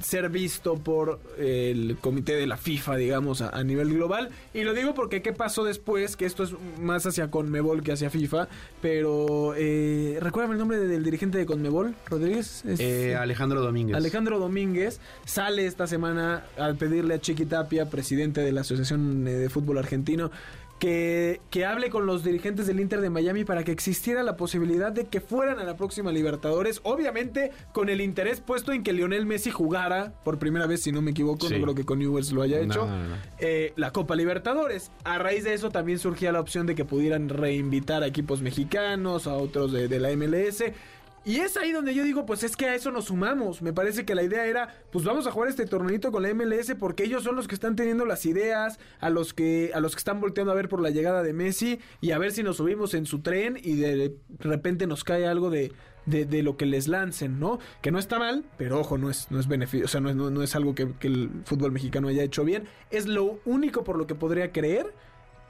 ser 0.00 0.28
visto 0.30 0.76
por 0.76 1.20
el 1.38 1.96
comité 2.00 2.34
de 2.34 2.46
la 2.46 2.56
FIFA, 2.56 2.96
digamos, 2.96 3.40
a, 3.42 3.50
a 3.50 3.62
nivel 3.64 3.92
global. 3.94 4.30
Y 4.54 4.62
lo 4.64 4.74
digo 4.74 4.94
porque 4.94 5.22
qué 5.22 5.32
pasó 5.32 5.64
después, 5.64 6.16
que 6.16 6.24
esto 6.26 6.42
es 6.44 6.54
más 6.80 7.04
hacia 7.06 7.30
Conmebol 7.30 7.82
que 7.82 7.92
hacia 7.92 8.10
FIFA, 8.10 8.48
pero 8.80 9.54
eh, 9.56 10.18
recuérdame 10.20 10.54
el 10.54 10.58
nombre 10.58 10.78
del 10.78 11.04
dirigente 11.04 11.38
de 11.38 11.46
Conmebol, 11.46 11.94
Rodríguez. 12.06 12.64
Es- 12.64 12.80
Eh, 12.80 13.14
Alejandro 13.14 13.60
Domínguez. 13.60 13.96
Alejandro 13.96 14.38
Domínguez 14.38 15.00
sale 15.24 15.66
esta 15.66 15.86
semana 15.86 16.44
a 16.58 16.72
pedirle 16.74 17.14
a 17.14 17.20
Chiqui 17.20 17.46
Tapia, 17.46 17.88
presidente 17.88 18.40
de 18.40 18.52
la 18.52 18.62
Asociación 18.62 19.26
eh, 19.28 19.32
de 19.32 19.48
Fútbol 19.48 19.78
Argentino, 19.78 20.30
que, 20.82 21.40
que 21.50 21.64
hable 21.64 21.90
con 21.90 22.06
los 22.06 22.24
dirigentes 22.24 22.66
del 22.66 22.80
Inter 22.80 23.00
de 23.00 23.08
Miami 23.08 23.44
para 23.44 23.62
que 23.62 23.70
existiera 23.70 24.24
la 24.24 24.36
posibilidad 24.36 24.90
de 24.90 25.04
que 25.06 25.20
fueran 25.20 25.60
a 25.60 25.62
la 25.64 25.76
próxima 25.76 26.10
Libertadores, 26.10 26.80
obviamente 26.82 27.52
con 27.72 27.88
el 27.88 28.00
interés 28.00 28.40
puesto 28.40 28.72
en 28.72 28.82
que 28.82 28.92
Lionel 28.92 29.24
Messi 29.24 29.52
jugara 29.52 30.12
por 30.24 30.40
primera 30.40 30.66
vez, 30.66 30.82
si 30.82 30.90
no 30.90 31.00
me 31.00 31.12
equivoco, 31.12 31.46
Sí. 31.46 31.54
no 31.54 31.62
creo 31.62 31.74
que 31.76 31.84
con 31.84 32.00
Newell's 32.00 32.32
lo 32.32 32.42
haya 32.42 32.56
No, 32.58 32.64
hecho, 32.64 32.86
no, 32.88 32.96
no. 33.10 33.14
eh, 33.38 33.72
la 33.76 33.92
Copa 33.92 34.16
Libertadores. 34.16 34.90
A 35.04 35.18
raíz 35.18 35.44
de 35.44 35.54
eso 35.54 35.70
también 35.70 36.00
surgía 36.00 36.32
la 36.32 36.40
opción 36.40 36.66
de 36.66 36.74
que 36.74 36.84
pudieran 36.84 37.28
reinvitar 37.28 38.02
a 38.02 38.08
equipos 38.08 38.42
mexicanos, 38.42 39.28
a 39.28 39.34
otros 39.34 39.70
de, 39.70 39.86
de 39.86 40.00
la 40.00 40.10
MLS. 40.16 40.64
Y 41.24 41.36
es 41.36 41.56
ahí 41.56 41.70
donde 41.70 41.94
yo 41.94 42.02
digo, 42.02 42.26
pues 42.26 42.42
es 42.42 42.56
que 42.56 42.66
a 42.66 42.74
eso 42.74 42.90
nos 42.90 43.04
sumamos. 43.04 43.62
Me 43.62 43.72
parece 43.72 44.04
que 44.04 44.14
la 44.14 44.24
idea 44.24 44.44
era, 44.46 44.74
pues 44.90 45.04
vamos 45.04 45.26
a 45.26 45.30
jugar 45.30 45.48
este 45.48 45.66
torneito 45.66 46.10
con 46.10 46.22
la 46.22 46.34
MLS 46.34 46.74
porque 46.78 47.04
ellos 47.04 47.22
son 47.22 47.36
los 47.36 47.46
que 47.46 47.54
están 47.54 47.76
teniendo 47.76 48.04
las 48.04 48.26
ideas, 48.26 48.80
a 48.98 49.08
los 49.08 49.32
que 49.32 49.70
a 49.72 49.80
los 49.80 49.94
que 49.94 50.00
están 50.00 50.20
volteando 50.20 50.50
a 50.50 50.56
ver 50.56 50.68
por 50.68 50.80
la 50.80 50.90
llegada 50.90 51.22
de 51.22 51.32
Messi 51.32 51.78
y 52.00 52.10
a 52.10 52.18
ver 52.18 52.32
si 52.32 52.42
nos 52.42 52.56
subimos 52.56 52.94
en 52.94 53.06
su 53.06 53.20
tren 53.20 53.56
y 53.62 53.76
de 53.76 54.16
repente 54.40 54.88
nos 54.88 55.04
cae 55.04 55.26
algo 55.28 55.48
de, 55.50 55.72
de, 56.06 56.24
de 56.24 56.42
lo 56.42 56.56
que 56.56 56.66
les 56.66 56.88
lancen, 56.88 57.38
¿no? 57.38 57.60
Que 57.82 57.92
no 57.92 58.00
está 58.00 58.18
mal, 58.18 58.44
pero 58.58 58.80
ojo, 58.80 58.98
no 58.98 59.08
es, 59.08 59.30
no 59.30 59.38
es 59.38 59.46
beneficio, 59.46 59.84
o 59.84 59.88
sea, 59.88 60.00
no 60.00 60.10
es, 60.10 60.16
no, 60.16 60.42
es 60.42 60.56
algo 60.56 60.74
que 60.74 60.88
el 61.02 61.30
fútbol 61.44 61.70
mexicano 61.70 62.08
haya 62.08 62.24
hecho 62.24 62.44
bien. 62.44 62.64
Es 62.90 63.06
lo 63.06 63.38
único 63.44 63.84
por 63.84 63.96
lo 63.96 64.08
que 64.08 64.16
podría 64.16 64.50
creer 64.50 64.92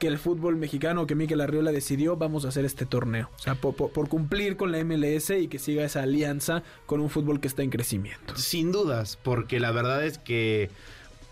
que 0.03 0.09
el 0.09 0.17
fútbol 0.17 0.57
mexicano, 0.57 1.07
que 1.07 1.15
Miquel 1.15 1.39
Arriola 1.39 1.71
decidió, 1.71 2.17
vamos 2.17 2.43
a 2.43 2.49
hacer 2.49 2.65
este 2.65 2.85
torneo. 2.85 3.29
O 3.37 3.39
sea, 3.39 3.55
por, 3.55 4.09
cumplir 4.09 4.57
con 4.57 4.73
la 4.73 4.83
MLS 4.83 5.29
y 5.29 5.47
que 5.47 5.59
siga 5.59 5.85
esa 5.85 6.03
alianza 6.03 6.61
con 6.85 6.99
un 6.99 7.09
fútbol 7.09 7.39
que 7.39 7.47
está 7.47 7.63
en 7.63 7.69
crecimiento. 7.69 8.35
Sin 8.35 8.73
dudas, 8.73 9.17
porque 9.23 9.61
la 9.61 9.71
verdad 9.71 10.05
es 10.05 10.17
que 10.17 10.69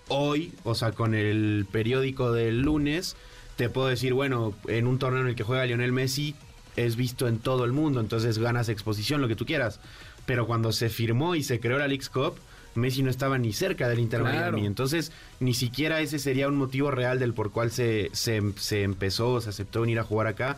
hoy, 0.08 0.54
o 0.64 0.74
sea, 0.74 0.94
con 0.94 1.16
el 1.16 1.68
periódico 1.70 2.32
del 2.32 2.62
lunes, 2.62 3.18
te 3.58 3.68
puedo 3.68 3.90
decir, 3.90 4.14
bueno, 4.14 4.54
en 4.70 4.88
un 4.88 5.00
torneo 5.00 5.20
en 5.20 5.28
el 5.28 5.36
que 5.36 5.44
juega 5.44 5.66
Lionel 5.66 5.92
Messi, 5.92 6.34
es 6.78 6.96
visto 6.96 7.28
en 7.28 7.40
todo 7.40 7.66
el 7.66 7.74
mundo, 7.74 8.00
entonces 8.00 8.38
ganas 8.38 8.70
exposición, 8.70 9.20
lo 9.20 9.28
que 9.28 9.36
tú 9.36 9.46
quieras. 9.46 9.82
Pero 10.26 10.48
cuando 10.48 10.72
se 10.72 10.88
firmó 10.88 11.36
y 11.36 11.44
se 11.44 11.60
creó 11.60 11.78
la 11.78 11.90
League's 11.90 12.10
Cup, 12.10 12.36
Messi 12.76 13.04
no 13.04 13.10
estaba 13.10 13.38
ni 13.38 13.54
cerca 13.54 13.88
del 13.90 14.00
Inter 14.00 14.22
Claro. 14.22 14.38
Miami. 14.54 14.66
Entonces, 14.66 15.12
ni 15.40 15.54
siquiera 15.54 16.00
ese 16.02 16.20
sería 16.20 16.48
un 16.48 16.56
motivo 16.56 16.92
real 16.92 17.20
del 17.20 17.34
por 17.34 17.52
cual 17.52 17.72
se, 17.72 18.10
se, 18.14 18.42
se 18.58 18.84
empezó, 18.84 19.42
se 19.42 19.50
aceptó 19.50 19.82
venir 19.82 20.00
a 20.00 20.04
jugar 20.04 20.28
acá. 20.28 20.58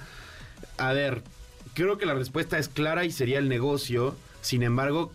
A 0.78 0.94
ver, 0.94 1.24
creo 1.74 1.98
que 1.98 2.06
la 2.06 2.14
respuesta 2.14 2.58
es 2.58 2.70
clara 2.70 3.06
y 3.06 3.12
sería 3.12 3.40
el 3.40 3.50
negocio. 3.50 4.16
Sin 4.42 4.64
embargo, 4.64 5.12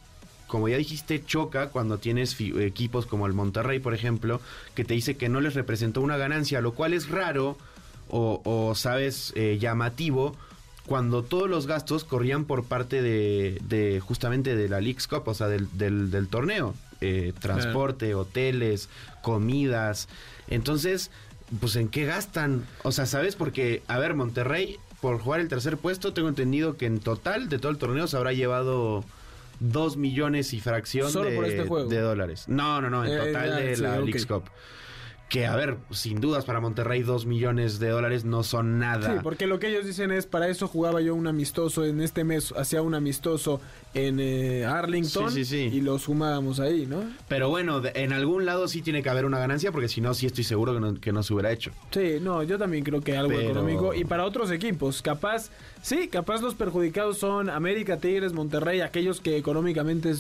como 0.46 0.68
ya 0.68 0.76
dijiste, 0.78 1.22
choca 1.24 1.68
cuando 1.68 1.99
tienes 1.99 2.36
equipos 2.40 3.07
como 3.07 3.26
el 3.26 3.32
Monterrey, 3.34 3.78
por 3.80 3.94
ejemplo, 3.94 4.40
que 4.74 4.84
te 4.84 4.94
dice 4.94 5.16
que 5.16 5.28
no 5.28 5.40
les 5.40 5.55
representó 5.55 6.01
una 6.01 6.16
ganancia, 6.16 6.61
lo 6.61 6.72
cual 6.72 6.94
es 6.94 7.09
raro 7.09 7.59
o, 8.09 8.40
o, 8.44 8.74
sabes, 8.74 9.32
eh, 9.36 9.59
llamativo 9.61 10.34
cuando 10.86 11.22
todos 11.22 11.51
los 11.51 11.66
gastos 11.66 12.05
corrían 12.05 12.46
por 12.46 12.64
parte 12.64 13.03
de, 13.03 13.59
de 13.62 14.01
justamente 14.01 14.57
de 14.57 14.70
la 14.70 14.80
League's 14.80 15.07
Cup, 15.07 15.24
o 15.28 15.34
sea, 15.34 15.46
del, 15.49 15.68
del, 15.76 16.11
del 16.11 16.28
torneo. 16.28 16.74
Eh, 17.01 17.32
transporte, 17.40 18.14
hoteles, 18.14 18.88
comidas. 19.22 20.09
Entonces, 20.49 21.11
pues 21.61 21.76
¿en 21.76 21.88
qué 21.88 22.05
gastan? 22.07 22.66
O 22.82 22.92
sea, 22.92 23.07
¿sabes? 23.07 23.36
Porque, 23.36 23.82
a 23.88 23.99
ver, 23.99 24.14
Monterrey, 24.14 24.78
por 25.01 25.18
jugar 25.20 25.40
el 25.40 25.49
tercer 25.49 25.76
puesto, 25.76 26.12
tengo 26.12 26.28
entendido 26.28 26.76
que 26.76 26.86
en 26.86 27.01
total 27.01 27.49
de 27.49 27.59
todo 27.59 27.70
el 27.70 27.78
torneo 27.78 28.07
se 28.09 28.16
habrá 28.16 28.32
llevado 28.32 29.05
dos 29.61 29.96
millones 29.96 30.53
y 30.55 30.61
fracción 30.61 31.11
Solo 31.11 31.30
de, 31.30 31.36
por 31.36 31.44
este 31.44 31.64
juego. 31.66 31.88
de 31.88 32.01
dólares. 32.01 32.44
No, 32.49 32.80
no, 32.80 32.90
no, 32.90 33.05
en 33.05 33.12
Eh, 33.12 33.26
total 33.32 33.57
de 33.57 33.76
sí, 33.76 33.82
la 33.82 33.94
ok. 33.94 34.05
League's 34.05 34.26
Cup. 34.26 34.44
Que, 35.29 35.45
a 35.47 35.55
ver, 35.57 35.76
sin 35.91 36.22
dudas 36.22 36.47
para 36.47 36.59
Monterrey 36.59 37.03
dos 37.03 37.26
millones 37.26 37.79
de 37.79 37.91
dólares 37.91 38.24
no 38.24 38.43
son 38.43 38.79
nada. 38.79 39.12
Sí, 39.12 39.20
porque 39.22 39.47
lo 39.47 39.59
que 39.59 39.68
ellos 39.68 39.85
dicen 39.85 40.11
es, 40.11 40.24
para 40.24 40.49
eso 40.49 40.68
jugaba 40.68 41.03
yo 41.03 41.14
un 41.14 41.26
amistoso 41.26 41.85
en 41.85 42.01
este 42.01 42.24
mes, 42.24 42.55
hacía 42.57 42.81
un 42.81 42.95
amistoso 42.95 43.61
en 43.93 44.20
eh, 44.20 44.64
Arlington 44.64 45.31
Sí, 45.31 45.45
sí, 45.45 45.68
sí. 45.70 45.76
y 45.76 45.83
lo 45.83 45.99
sumábamos 45.99 46.61
ahí, 46.61 46.87
¿no? 46.87 47.03
Pero 47.29 47.51
bueno, 47.51 47.83
de- 47.83 47.93
en 47.95 48.14
algún 48.14 48.47
lado 48.47 48.68
sí 48.68 48.81
tiene 48.81 49.03
que 49.03 49.11
haber 49.11 49.26
una 49.26 49.39
ganancia, 49.39 49.70
porque 49.70 49.89
si 49.89 50.01
no, 50.01 50.14
sí 50.14 50.24
estoy 50.24 50.45
seguro 50.45 50.72
que 50.72 50.81
no, 50.81 50.95
que 50.99 51.12
no 51.12 51.22
se 51.22 51.35
hubiera 51.35 51.53
hecho. 51.53 51.72
Sí, 51.91 52.16
no, 52.22 52.43
yo 52.43 52.57
también 52.57 52.83
creo 52.83 53.03
que 53.03 53.14
algo 53.14 53.37
Pero- 53.37 53.51
económico. 53.51 53.93
Y 53.93 54.05
para 54.05 54.24
otros 54.24 54.51
equipos, 54.51 55.03
capaz, 55.03 55.51
sí, 55.83 56.09
capaz 56.09 56.41
los 56.41 56.55
perjudicados 56.55 57.18
son 57.18 57.51
América, 57.51 57.99
Tigres, 57.99 58.33
Monterrey, 58.33 58.81
aquellos 58.81 59.20
que 59.20 59.37
económicamente 59.37 60.14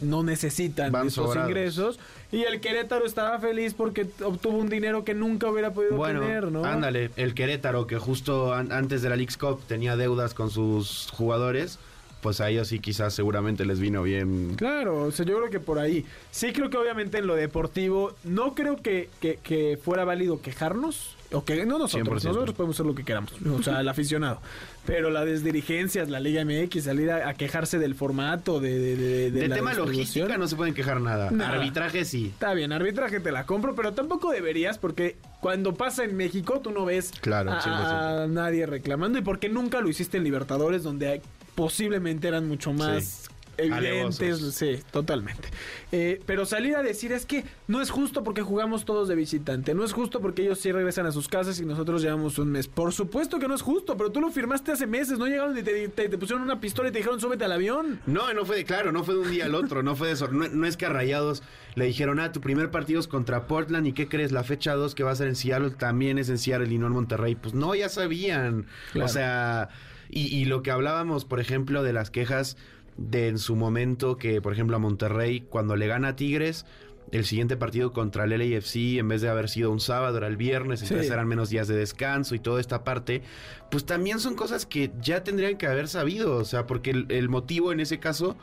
no 0.00 0.22
necesitan 0.22 0.90
Van 0.90 1.08
estos 1.08 1.26
sobrados. 1.26 1.50
ingresos. 1.50 1.98
Y 2.34 2.42
el 2.44 2.60
Querétaro 2.60 3.06
estaba 3.06 3.38
feliz 3.38 3.74
porque 3.74 4.06
obtuvo 4.24 4.58
un 4.58 4.68
dinero 4.68 5.04
que 5.04 5.14
nunca 5.14 5.48
hubiera 5.48 5.72
podido 5.72 5.96
Bueno, 5.96 6.20
tener, 6.20 6.50
¿no? 6.50 6.64
ándale, 6.64 7.10
el 7.16 7.34
Querétaro, 7.34 7.86
que 7.86 7.96
justo 7.98 8.52
an- 8.52 8.72
antes 8.72 9.02
de 9.02 9.08
la 9.10 9.16
League's 9.16 9.36
Cup 9.36 9.60
tenía 9.68 9.96
deudas 9.96 10.34
con 10.34 10.50
sus 10.50 11.10
jugadores, 11.12 11.78
pues 12.22 12.40
a 12.40 12.48
ellos 12.50 12.68
sí 12.68 12.78
quizás 12.80 13.12
seguramente 13.14 13.64
les 13.66 13.78
vino 13.80 14.02
bien. 14.02 14.54
Claro, 14.56 15.02
o 15.02 15.12
sea, 15.12 15.26
yo 15.26 15.36
creo 15.36 15.50
que 15.50 15.60
por 15.60 15.78
ahí. 15.78 16.04
Sí 16.30 16.52
creo 16.52 16.70
que 16.70 16.76
obviamente 16.78 17.18
en 17.18 17.26
lo 17.26 17.34
deportivo, 17.36 18.14
no 18.24 18.54
creo 18.54 18.76
que, 18.76 19.10
que, 19.20 19.36
que 19.42 19.78
fuera 19.82 20.04
válido 20.04 20.40
quejarnos. 20.40 21.13
O 21.34 21.44
que 21.44 21.66
no 21.66 21.78
nosotros, 21.78 22.22
100%. 22.24 22.28
nosotros 22.28 22.54
podemos 22.54 22.76
hacer 22.76 22.86
lo 22.86 22.94
que 22.94 23.04
queramos, 23.04 23.32
o 23.46 23.62
sea, 23.62 23.80
el 23.80 23.88
aficionado. 23.88 24.40
Pero 24.86 25.10
la 25.10 25.24
desdirigencias, 25.24 26.08
la 26.08 26.20
Liga 26.20 26.44
MX, 26.44 26.84
salir 26.84 27.10
a, 27.10 27.28
a 27.28 27.34
quejarse 27.34 27.78
del 27.78 27.94
formato, 27.94 28.60
de, 28.60 28.78
de, 28.78 28.96
de, 28.96 29.30
de 29.30 29.40
De 29.40 29.48
la 29.48 29.56
tema 29.56 29.74
logística 29.74 30.36
no 30.38 30.46
se 30.46 30.56
pueden 30.56 30.74
quejar 30.74 31.00
nada. 31.00 31.30
Nada. 31.30 31.52
Arbitraje 31.54 32.04
sí. 32.04 32.26
Está 32.32 32.54
bien, 32.54 32.72
arbitraje 32.72 33.20
te 33.20 33.32
la 33.32 33.44
compro, 33.46 33.74
pero 33.74 33.92
tampoco 33.92 34.30
deberías 34.30 34.78
porque 34.78 35.16
cuando 35.40 35.74
pasa 35.74 36.04
en 36.04 36.16
México 36.16 36.60
tú 36.60 36.70
no 36.70 36.84
ves 36.84 37.12
Claro, 37.20 37.50
a, 37.52 37.60
100%. 37.60 38.24
a 38.24 38.26
nadie 38.28 38.66
reclamando 38.66 39.18
y 39.18 39.22
porque 39.22 39.48
nunca 39.48 39.80
lo 39.80 39.88
hiciste 39.88 40.16
en 40.18 40.24
Libertadores 40.24 40.82
donde 40.82 41.08
hay- 41.08 41.22
posiblemente 41.54 42.28
eran 42.28 42.46
mucho 42.48 42.72
más 42.72 43.28
evidentes, 43.56 44.20
Alevosos. 44.20 44.54
sí, 44.54 44.78
totalmente. 44.90 45.48
Eh, 45.92 46.20
pero 46.26 46.44
salir 46.46 46.76
a 46.76 46.82
decir 46.82 47.12
es 47.12 47.26
que 47.26 47.44
no 47.68 47.80
es 47.80 47.90
justo 47.90 48.22
porque 48.24 48.42
jugamos 48.42 48.84
todos 48.84 49.08
de 49.08 49.14
visitante, 49.14 49.74
no 49.74 49.84
es 49.84 49.92
justo 49.92 50.20
porque 50.20 50.42
ellos 50.42 50.58
sí 50.58 50.72
regresan 50.72 51.06
a 51.06 51.12
sus 51.12 51.28
casas 51.28 51.60
y 51.60 51.64
nosotros 51.64 52.02
llevamos 52.02 52.38
un 52.38 52.50
mes. 52.50 52.68
Por 52.68 52.92
supuesto 52.92 53.38
que 53.38 53.48
no 53.48 53.54
es 53.54 53.62
justo, 53.62 53.96
pero 53.96 54.10
tú 54.10 54.20
lo 54.20 54.30
firmaste 54.30 54.72
hace 54.72 54.86
meses, 54.86 55.18
no 55.18 55.26
llegaron 55.26 55.56
y 55.56 55.62
te, 55.62 55.88
te- 55.88 56.08
te 56.08 56.18
pusieron 56.18 56.42
una 56.42 56.60
pistola 56.60 56.88
y 56.88 56.92
te 56.92 56.98
dijeron 56.98 57.20
súbete 57.20 57.44
al 57.44 57.52
avión. 57.52 58.00
No, 58.06 58.32
no 58.34 58.44
fue 58.44 58.56
de, 58.56 58.64
claro, 58.64 58.92
no 58.92 59.04
fue 59.04 59.14
de 59.14 59.20
un 59.20 59.30
día 59.30 59.44
al 59.46 59.54
otro, 59.54 59.82
no 59.82 59.94
fue 59.96 60.08
de 60.08 60.14
eso. 60.14 60.28
No, 60.28 60.48
no 60.48 60.66
es 60.66 60.76
que 60.76 60.86
a 60.86 60.88
Rayados 60.90 61.42
le 61.74 61.86
dijeron, 61.86 62.20
ah, 62.20 62.32
tu 62.32 62.40
primer 62.40 62.70
partido 62.70 63.00
es 63.00 63.08
contra 63.08 63.46
Portland 63.46 63.86
y 63.86 63.92
¿qué 63.92 64.08
crees? 64.08 64.32
La 64.32 64.44
fecha 64.44 64.74
2 64.74 64.94
que 64.94 65.02
va 65.04 65.10
a 65.12 65.16
ser 65.16 65.28
en 65.28 65.36
Seattle 65.36 65.70
también 65.70 66.18
es 66.18 66.28
en 66.28 66.38
Seattle 66.38 66.72
y 66.72 66.78
no 66.78 66.86
en 66.86 66.92
Monterrey. 66.92 67.34
Pues 67.34 67.54
no, 67.54 67.74
ya 67.74 67.88
sabían. 67.88 68.66
Claro. 68.92 69.06
O 69.06 69.08
sea, 69.08 69.68
y, 70.10 70.26
y 70.34 70.44
lo 70.44 70.62
que 70.62 70.70
hablábamos, 70.70 71.24
por 71.24 71.40
ejemplo, 71.40 71.82
de 71.82 71.92
las 71.92 72.10
quejas 72.10 72.56
de 72.96 73.28
en 73.28 73.38
su 73.38 73.56
momento 73.56 74.16
que, 74.16 74.40
por 74.40 74.52
ejemplo, 74.52 74.76
a 74.76 74.78
Monterrey, 74.78 75.40
cuando 75.40 75.76
le 75.76 75.86
gana 75.86 76.08
a 76.08 76.16
Tigres, 76.16 76.64
el 77.12 77.24
siguiente 77.24 77.56
partido 77.56 77.92
contra 77.92 78.24
el 78.24 78.30
LAFC, 78.30 78.98
en 78.98 79.08
vez 79.08 79.20
de 79.20 79.28
haber 79.28 79.48
sido 79.48 79.70
un 79.70 79.78
sábado, 79.80 80.16
era 80.18 80.26
el 80.26 80.36
viernes, 80.36 80.82
entonces 80.82 81.06
Sí. 81.06 81.12
eran 81.12 81.28
menos 81.28 81.50
días 81.50 81.68
de 81.68 81.76
descanso 81.76 82.34
y 82.34 82.38
toda 82.40 82.60
esta 82.60 82.82
parte, 82.82 83.22
pues 83.70 83.84
también 83.84 84.18
son 84.20 84.34
cosas 84.34 84.66
que 84.66 84.90
ya 85.00 85.22
tendrían 85.22 85.56
que 85.58 85.66
haber 85.66 85.86
sabido, 85.88 86.36
o 86.36 86.44
sea, 86.44 86.66
porque 86.66 86.90
el, 86.90 87.06
el 87.10 87.28
motivo 87.28 87.72
en 87.72 87.80
ese 87.80 87.98
caso 88.00 88.36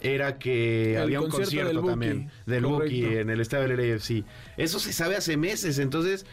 era 0.00 0.38
que 0.38 0.96
El 0.96 1.02
había 1.02 1.20
un 1.20 1.30
concierto 1.30 1.46
concierto 1.52 1.68
del 1.68 1.78
Buki, 1.78 1.90
también 1.90 2.30
del. 2.46 2.66
Buki 2.66 3.04
en 3.04 3.30
el 3.30 3.40
estadio 3.40 3.68
del 3.68 3.90
LAFC. 3.92 4.24
Eso 4.56 4.78
se 4.78 4.92
sabe 4.92 5.16
hace 5.16 5.36
meses, 5.36 5.78
entonces 5.78 6.26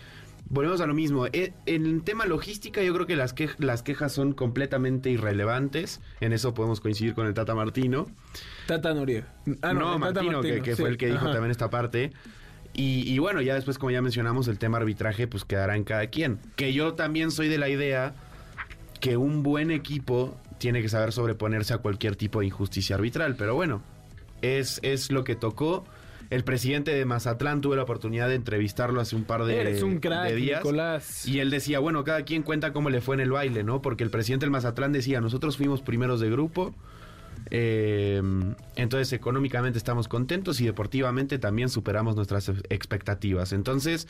volvemos 0.49 0.81
a 0.81 0.87
lo 0.87 0.93
mismo. 0.93 1.27
E- 1.27 1.53
En 1.65 1.85
el 1.85 2.03
tema 2.03 2.25
logística 2.25 2.81
yo 2.83 2.93
creo 2.93 3.05
que 3.07 3.15
las, 3.15 3.35
quej- 3.35 3.55
las 3.59 3.83
quejas 3.83 4.11
son 4.11 4.33
completamente 4.33 5.09
irrelevantes, 5.09 6.01
en 6.21 6.33
eso 6.33 6.53
podemos 6.53 6.79
coincidir 6.81 7.13
con 7.13 7.27
el 7.27 7.33
Tata 7.33 7.55
Martino. 7.55 8.07
Tata 8.67 8.93
Noriega. 8.93 9.27
Ah, 9.61 9.73
no, 9.73 9.85
Tata 9.93 9.97
Martino, 10.23 10.41
que, 10.41 10.61
que 10.61 10.75
fue 10.75 10.89
el 10.89 10.97
que 10.97 11.07
dijo 11.07 11.17
ajá. 11.25 11.31
también 11.33 11.51
esta 11.51 11.69
parte. 11.69 12.11
Y, 12.73 13.11
y 13.11 13.17
bueno, 13.19 13.41
ya 13.41 13.55
después, 13.55 13.77
como 13.79 13.91
ya 13.91 14.01
mencionamos, 14.01 14.47
el 14.47 14.59
tema 14.59 14.77
arbitraje, 14.77 15.27
pues 15.27 15.43
quedará 15.43 15.75
en 15.75 15.83
cada 15.83 16.07
quien. 16.07 16.39
Que 16.55 16.71
yo 16.73 16.93
también 16.93 17.31
soy 17.31 17.47
de 17.49 17.57
la 17.57 17.67
idea 17.67 18.13
que 18.99 19.17
un 19.17 19.41
buen 19.43 19.71
equipo 19.71 20.37
tiene 20.59 20.81
que 20.81 20.89
saber 20.89 21.11
sobreponerse 21.11 21.73
a 21.73 21.79
cualquier 21.79 22.15
tipo 22.15 22.41
de 22.41 22.45
injusticia 22.47 22.95
arbitral. 22.95 23.35
Pero 23.37 23.55
bueno, 23.55 23.81
es, 24.41 24.79
es 24.83 25.11
lo 25.11 25.23
que 25.23 25.35
tocó. 25.35 25.85
El 26.29 26.43
presidente 26.43 26.93
de 26.93 27.05
Mazatlán 27.05 27.59
tuve 27.61 27.75
la 27.75 27.83
oportunidad 27.83 28.27
de 28.29 28.35
entrevistarlo 28.35 29.01
hace 29.01 29.15
un 29.15 29.23
par 29.23 29.45
de, 29.45 29.59
Eres 29.61 29.81
un 29.81 29.97
crack, 29.99 30.29
de 30.29 30.35
días. 30.35 30.59
Nicolás. 30.63 31.27
Y 31.27 31.39
él 31.39 31.49
decía, 31.49 31.79
bueno, 31.79 32.03
cada 32.03 32.23
quien 32.23 32.43
cuenta 32.43 32.71
cómo 32.71 32.89
le 32.91 33.01
fue 33.01 33.15
en 33.15 33.21
el 33.21 33.31
baile, 33.31 33.63
¿no? 33.63 33.81
Porque 33.81 34.03
el 34.03 34.11
presidente 34.11 34.45
del 34.45 34.51
Mazatlán 34.51 34.91
decía, 34.91 35.21
nosotros 35.21 35.57
fuimos 35.57 35.81
primeros 35.81 36.19
de 36.19 36.29
grupo, 36.29 36.75
eh, 37.51 38.21
entonces 38.75 39.11
económicamente 39.13 39.77
estamos 39.79 40.07
contentos 40.07 40.61
y 40.61 40.65
deportivamente 40.65 41.39
también 41.39 41.69
superamos 41.69 42.15
nuestras 42.15 42.47
ex- 42.49 42.61
expectativas. 42.69 43.51
Entonces, 43.53 44.07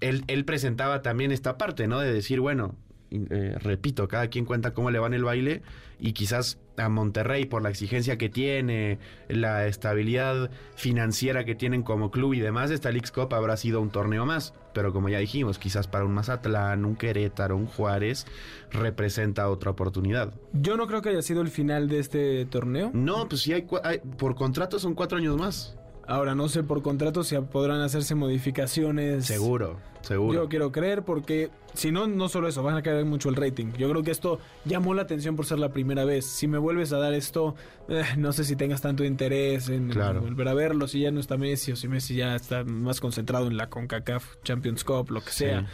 él, 0.00 0.24
él 0.26 0.44
presentaba 0.44 1.02
también 1.02 1.30
esta 1.30 1.56
parte, 1.56 1.86
¿no? 1.86 2.00
De 2.00 2.12
decir, 2.12 2.40
bueno, 2.40 2.74
eh, 3.10 3.56
repito, 3.60 4.06
cada 4.08 4.28
quien 4.28 4.44
cuenta 4.44 4.74
cómo 4.74 4.90
le 4.90 4.98
va 4.98 5.06
en 5.06 5.14
el 5.14 5.24
baile 5.24 5.62
y 5.98 6.12
quizás 6.12 6.58
a 6.76 6.88
Monterrey 6.88 7.44
por 7.46 7.62
la 7.62 7.70
exigencia 7.70 8.18
que 8.18 8.28
tiene, 8.28 8.98
la 9.28 9.66
estabilidad 9.66 10.50
financiera 10.76 11.44
que 11.44 11.54
tienen 11.56 11.82
como 11.82 12.10
club 12.12 12.34
y 12.34 12.40
demás, 12.40 12.70
esta 12.70 12.90
Leagues 12.92 13.10
Cup 13.10 13.34
habrá 13.34 13.56
sido 13.56 13.80
un 13.80 13.90
torneo 13.90 14.24
más. 14.26 14.54
Pero 14.74 14.92
como 14.92 15.08
ya 15.08 15.18
dijimos, 15.18 15.58
quizás 15.58 15.88
para 15.88 16.04
un 16.04 16.14
Mazatlán, 16.14 16.84
un 16.84 16.94
Querétaro, 16.94 17.56
un 17.56 17.66
Juárez, 17.66 18.26
representa 18.70 19.48
otra 19.48 19.70
oportunidad. 19.72 20.34
Yo 20.52 20.76
no 20.76 20.86
creo 20.86 21.02
que 21.02 21.08
haya 21.08 21.22
sido 21.22 21.40
el 21.40 21.48
final 21.48 21.88
de 21.88 21.98
este 21.98 22.44
torneo. 22.46 22.90
No, 22.94 23.28
pues 23.28 23.40
sí, 23.42 23.52
hay, 23.52 23.66
hay- 23.82 23.98
por 24.18 24.34
contrato 24.36 24.78
son 24.78 24.94
cuatro 24.94 25.18
años 25.18 25.36
más. 25.36 25.76
Ahora 26.08 26.34
no 26.34 26.48
sé 26.48 26.62
por 26.62 26.80
contrato 26.82 27.22
si 27.22 27.36
podrán 27.36 27.82
hacerse 27.82 28.14
modificaciones. 28.14 29.26
Seguro, 29.26 29.76
seguro. 30.00 30.32
Yo 30.44 30.48
quiero 30.48 30.72
creer 30.72 31.02
porque 31.04 31.50
si 31.74 31.92
no, 31.92 32.06
no 32.06 32.30
solo 32.30 32.48
eso, 32.48 32.62
van 32.62 32.76
a 32.76 32.82
caer 32.82 33.04
mucho 33.04 33.28
el 33.28 33.36
rating. 33.36 33.72
Yo 33.78 33.90
creo 33.90 34.02
que 34.02 34.10
esto 34.10 34.38
llamó 34.64 34.94
la 34.94 35.02
atención 35.02 35.36
por 35.36 35.44
ser 35.44 35.58
la 35.58 35.68
primera 35.70 36.06
vez. 36.06 36.24
Si 36.24 36.48
me 36.48 36.56
vuelves 36.56 36.94
a 36.94 36.98
dar 36.98 37.12
esto, 37.12 37.54
eh, 37.90 38.02
no 38.16 38.32
sé 38.32 38.44
si 38.44 38.56
tengas 38.56 38.80
tanto 38.80 39.04
interés 39.04 39.68
en, 39.68 39.88
volver 39.88 40.48
a 40.48 40.54
verlo, 40.54 40.88
si 40.88 41.00
ya 41.00 41.10
no 41.10 41.20
está 41.20 41.36
Messi 41.36 41.72
o 41.72 41.76
si 41.76 41.88
Messi 41.88 42.14
ya 42.16 42.34
está 42.34 42.64
más 42.64 43.00
concentrado 43.00 43.46
en 43.46 43.58
la 43.58 43.68
CONCACAF 43.68 44.36
Champions 44.44 44.84
Cup, 44.84 45.10
lo 45.10 45.20
que 45.20 45.30
Sí. 45.30 45.38
sea. 45.44 45.66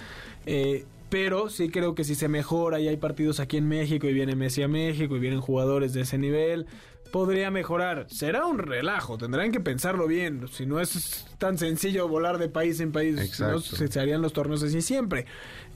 Eh, 0.47 0.85
pero 1.11 1.49
sí 1.49 1.69
creo 1.69 1.95
que 1.95 2.03
si 2.03 2.17
se 2.17 2.27
mejora 2.27 2.81
y 2.81 2.89
hay 2.89 2.97
partidos 2.97 3.39
aquí 3.39 3.57
en 3.57 3.69
México 3.69 4.09
y 4.09 4.13
viene 4.13 4.35
Messi 4.35 4.63
a 4.65 4.69
México 4.69 5.15
y 5.17 5.21
vienen 5.21 5.41
jugadores 5.41 5.93
de 5.93 6.01
ese 6.01 6.19
nivel, 6.19 6.67
podría 7.15 7.49
mejorar. 7.53 8.09
Será 8.11 8.45
un 8.45 8.59
relajo, 8.59 9.17
tendrán 9.17 9.53
que 9.53 9.61
pensarlo 9.61 10.09
bien. 10.09 10.49
Si 10.51 10.67
no 10.67 10.81
es 10.81 11.25
tan 11.39 11.59
sencillo 11.59 12.09
volar 12.09 12.39
de 12.39 12.49
país 12.49 12.81
en 12.81 12.91
país, 12.91 13.39
no, 13.39 13.61
se 13.61 14.01
harían 14.01 14.21
los 14.21 14.33
torneos 14.33 14.65
así 14.65 14.83
siempre. 14.83 15.25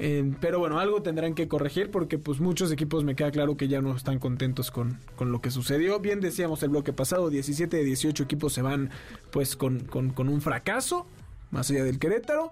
Eh, 0.01 0.33
pero 0.41 0.59
bueno, 0.59 0.81
algo 0.81 1.01
tendrán 1.01 1.37
que 1.37 1.47
corregir 1.47 1.93
porque 1.93 2.19
pues 2.19 2.41
muchos 2.41 2.73
equipos 2.73 3.05
me 3.05 3.15
queda 3.15 3.31
claro 3.31 3.57
que 3.57 3.69
ya 3.69 3.81
no 3.81 3.95
están 3.95 4.19
contentos 4.19 4.73
con, 4.73 4.99
con 5.15 5.31
lo 5.31 5.41
que 5.41 5.53
sucedió. 5.53 6.01
Bien 6.01 6.19
decíamos 6.19 6.65
el 6.65 6.71
bloque 6.71 6.93
pasado, 6.93 7.31
17 7.31 7.77
de 7.77 7.85
18 7.85 8.25
equipos 8.25 8.53
se 8.53 8.63
van 8.63 8.91
pues 9.31 9.55
con, 9.55 9.79
con, 9.79 10.11
con 10.11 10.29
un 10.29 10.41
fracaso, 10.41 11.07
más 11.53 11.71
allá 11.71 11.85
del 11.85 12.01
Querétaro. 12.01 12.51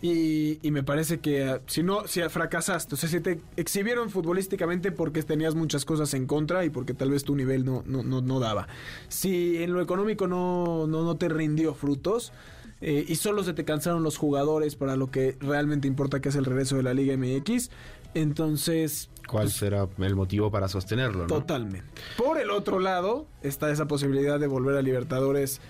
Y, 0.00 0.60
y 0.62 0.70
me 0.70 0.84
parece 0.84 1.18
que 1.18 1.44
ah, 1.44 1.60
si 1.66 1.82
no, 1.82 2.06
si 2.06 2.20
fracasaste, 2.22 2.94
o 2.94 2.98
sea, 2.98 3.08
si 3.08 3.20
te 3.20 3.40
exhibieron 3.56 4.10
futbolísticamente 4.10 4.92
porque 4.92 5.22
tenías 5.22 5.56
muchas 5.56 5.84
cosas 5.84 6.14
en 6.14 6.26
contra 6.26 6.64
y 6.64 6.70
porque 6.70 6.94
tal 6.94 7.10
vez 7.10 7.24
tu 7.24 7.34
nivel 7.34 7.64
no, 7.64 7.82
no, 7.84 8.04
no, 8.04 8.20
no 8.20 8.38
daba. 8.38 8.68
Si 9.08 9.62
en 9.62 9.72
lo 9.72 9.80
económico 9.80 10.28
no, 10.28 10.86
no, 10.86 11.02
no 11.02 11.16
te 11.16 11.28
rindió 11.28 11.74
frutos, 11.74 12.32
eh, 12.80 13.04
y 13.08 13.16
solo 13.16 13.42
se 13.42 13.54
te 13.54 13.64
cansaron 13.64 14.02
los 14.02 14.16
jugadores 14.16 14.76
para 14.76 14.94
lo 14.96 15.10
que 15.10 15.36
realmente 15.40 15.88
importa 15.88 16.20
que 16.20 16.28
es 16.28 16.36
el 16.36 16.44
regreso 16.44 16.76
de 16.76 16.84
la 16.84 16.94
Liga 16.94 17.16
MX. 17.16 17.70
Entonces, 18.14 19.10
¿Cuál 19.26 19.50
será 19.50 19.88
el 19.98 20.16
motivo 20.16 20.50
para 20.50 20.68
sostenerlo? 20.68 21.22
¿no? 21.22 21.26
totalmente. 21.26 21.86
Por 22.16 22.38
el 22.38 22.50
otro 22.50 22.78
lado, 22.78 23.26
está 23.42 23.70
esa 23.70 23.86
posibilidad 23.86 24.40
de 24.40 24.46
volver 24.46 24.76
a 24.76 24.82
Libertadores 24.82 25.60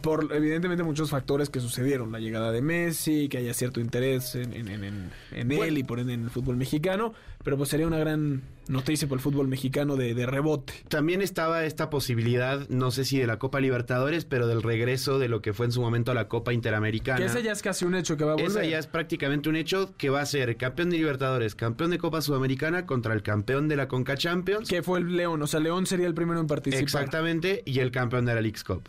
por 0.00 0.28
evidentemente 0.34 0.82
muchos 0.82 1.10
factores 1.10 1.50
que 1.50 1.60
sucedieron, 1.60 2.12
la 2.12 2.20
llegada 2.20 2.52
de 2.52 2.62
Messi, 2.62 3.28
que 3.28 3.38
haya 3.38 3.54
cierto 3.54 3.80
interés 3.80 4.34
en, 4.34 4.52
en- 4.54 4.68
en- 4.68 4.84
en- 4.84 5.10
él 5.32 5.56
Bueno. 5.56 5.78
y 5.78 5.82
por 5.84 5.98
ende 6.00 6.14
en 6.14 6.24
el 6.24 6.30
fútbol 6.30 6.56
mexicano, 6.56 7.12
pero 7.42 7.56
pues 7.56 7.68
sería 7.68 7.86
una 7.86 7.98
gran 7.98 8.42
noticia 8.68 9.06
por 9.06 9.18
el 9.18 9.22
fútbol 9.22 9.46
mexicano 9.48 9.96
de, 9.96 10.14
de 10.14 10.24
rebote. 10.26 10.72
También 10.88 11.20
estaba 11.20 11.64
esta 11.66 11.90
posibilidad, 11.90 12.66
no 12.70 12.90
sé 12.90 13.04
si 13.04 13.18
de 13.18 13.26
la 13.26 13.38
Copa 13.38 13.60
Libertadores, 13.60 14.24
pero 14.24 14.46
del 14.46 14.62
regreso 14.62 15.18
de 15.18 15.28
lo 15.28 15.42
que 15.42 15.52
fue 15.52 15.66
en 15.66 15.72
su 15.72 15.82
momento 15.82 16.14
la 16.14 16.28
Copa 16.28 16.52
Interamericana. 16.54 17.18
Que 17.18 17.26
ese 17.26 17.42
ya 17.42 17.52
es 17.52 17.60
casi 17.60 17.84
un 17.84 17.94
hecho 17.94 18.16
que 18.16 18.24
va 18.24 18.32
a 18.32 18.34
volver. 18.36 18.50
Esa 18.50 18.64
ya 18.64 18.78
es 18.78 18.86
prácticamente 18.86 19.48
un 19.50 19.56
hecho 19.56 19.94
que 19.98 20.08
va 20.08 20.22
a 20.22 20.26
ser 20.26 20.56
campeón 20.56 20.88
de 20.90 20.96
Libertadores, 20.96 21.54
campeón 21.54 21.90
de 21.90 21.98
Copa 21.98 22.22
Sudamericana 22.22 22.86
contra 22.86 23.12
el 23.12 23.22
campeón 23.22 23.68
de 23.68 23.76
la 23.76 23.88
Conca 23.88 24.16
Champions. 24.16 24.68
Que 24.68 24.82
fue 24.82 25.00
el 25.00 25.14
León, 25.16 25.42
o 25.42 25.46
sea, 25.46 25.60
León 25.60 25.84
sería 25.86 26.06
el 26.06 26.14
primero 26.14 26.40
en 26.40 26.46
participar. 26.46 26.82
Exactamente, 26.82 27.62
y 27.66 27.80
el 27.80 27.90
campeón 27.90 28.24
de 28.24 28.34
la 28.34 28.40
League's 28.40 28.64
Cup. 28.64 28.88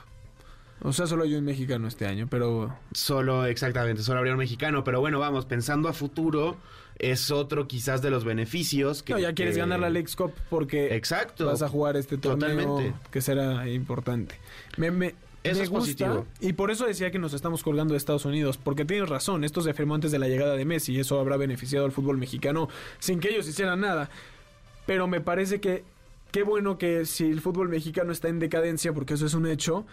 O 0.82 0.93
sea, 0.93 1.07
solo 1.07 1.23
hay 1.23 1.34
un 1.36 1.45
mexicano 1.45 1.88
este 1.88 2.05
año, 2.05 2.28
pero 2.30 2.76
Solo, 2.93 3.45
exactamente, 3.45 4.03
solo 4.03 4.19
habría 4.19 4.34
un 4.34 4.39
mexicano. 4.39 4.84
Pero 4.84 4.99
bueno, 4.99 5.19
vamos, 5.19 5.45
pensando 5.45 5.89
a 5.89 5.93
futuro, 5.93 6.57
es 6.99 7.32
otro 7.32 7.67
quizás 7.67 8.01
de 8.01 8.09
los 8.11 8.23
beneficios. 8.26 9.01
Que, 9.01 9.13
no, 9.13 9.19
ya 9.19 9.34
quieres 9.34 9.55
que- 9.55 9.61
ganar 9.61 9.80
la 9.80 9.89
Leagues 9.89 10.15
Cup 10.15 10.34
porque 10.49 10.95
Exacto. 10.95 11.47
vas 11.47 11.61
a 11.61 11.69
jugar 11.69 11.95
este 11.97 12.17
torneo 12.17 12.49
Totalmente. 12.49 12.93
que 13.09 13.21
será 13.21 13.67
importante. 13.69 14.36
Me, 14.78 14.91
me- 14.91 15.15
Eso 15.43 15.57
me 15.59 15.63
es 15.63 15.69
gusta 15.69 16.07
positivo. 16.07 16.26
y 16.41 16.53
por 16.53 16.71
eso 16.71 16.86
decía 16.86 17.09
que 17.11 17.19
nos 17.19 17.34
estamos 17.34 17.63
colgando 17.63 17.93
de 17.93 17.97
Estados 17.97 18.26
Unidos, 18.26 18.57
porque 18.57 18.84
tienes 18.86 19.07
razón, 19.09 19.43
esto 19.43 19.61
se 19.61 19.69
afirmó 19.71 19.95
antes 19.95 20.11
de 20.11 20.19
la 20.19 20.28
llegada 20.28 20.55
de 20.55 20.65
Messi 20.65 20.93
y 20.93 20.99
eso 20.99 21.19
habrá 21.19 21.38
beneficiado 21.38 21.86
al 21.86 21.91
fútbol 21.91 22.17
mexicano 22.17 22.67
sin 22.99 23.19
que 23.19 23.30
ellos 23.30 23.47
hicieran 23.47 23.80
nada. 23.82 24.09
Pero 24.86 25.07
me 25.07 25.21
parece 25.21 25.59
que 25.61 25.84
qué 26.32 26.43
bueno 26.43 26.78
que 26.78 27.05
si 27.05 27.26
el 27.30 27.39
fútbol 27.41 27.69
mexicano 27.69 28.11
está 28.11 28.28
en 28.28 28.39
decadencia, 28.39 28.91
porque 28.91 29.13
eso 29.13 29.26
es 29.26 29.34
un 29.36 29.47
hecho, 29.47 29.86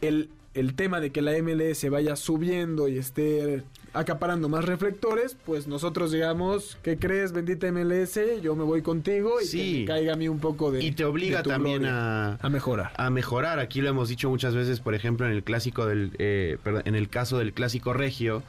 el, 0.00 0.28
el 0.54 0.74
tema 0.74 1.00
de 1.00 1.10
que 1.10 1.22
la 1.22 1.32
MLS 1.42 1.88
vaya 1.90 2.16
subiendo 2.16 2.88
y 2.88 2.98
esté 2.98 3.62
acaparando 3.94 4.48
más 4.48 4.64
reflectores, 4.64 5.36
pues 5.46 5.66
nosotros 5.66 6.12
digamos, 6.12 6.76
¿qué 6.82 6.98
crees, 6.98 7.32
bendita 7.32 7.70
MLS? 7.72 8.18
Yo 8.42 8.54
me 8.54 8.62
voy 8.64 8.82
contigo 8.82 9.40
y 9.40 9.44
Sí. 9.46 9.72
que 9.72 9.78
me 9.80 9.84
caiga 9.86 10.12
a 10.12 10.16
mí 10.16 10.28
un 10.28 10.38
poco 10.40 10.70
de 10.70 10.84
Y 10.84 10.92
te 10.92 11.04
obliga 11.04 11.42
también 11.42 11.84
a, 11.86 12.34
a 12.40 12.48
mejorar. 12.50 12.92
a 12.96 13.10
mejorar. 13.10 13.58
Aquí 13.58 13.80
lo 13.80 13.88
hemos 13.88 14.08
dicho 14.08 14.28
muchas 14.28 14.54
veces, 14.54 14.80
por 14.80 14.94
ejemplo, 14.94 15.26
en 15.26 15.32
el 15.32 15.42
clásico 15.42 15.86
del, 15.86 16.12
eh, 16.18 16.58
perdón, 16.62 16.82
en 16.84 16.94
el 16.96 17.08
caso 17.08 17.38
del 17.38 17.52
clásico 17.52 17.92
regio, 17.92 18.42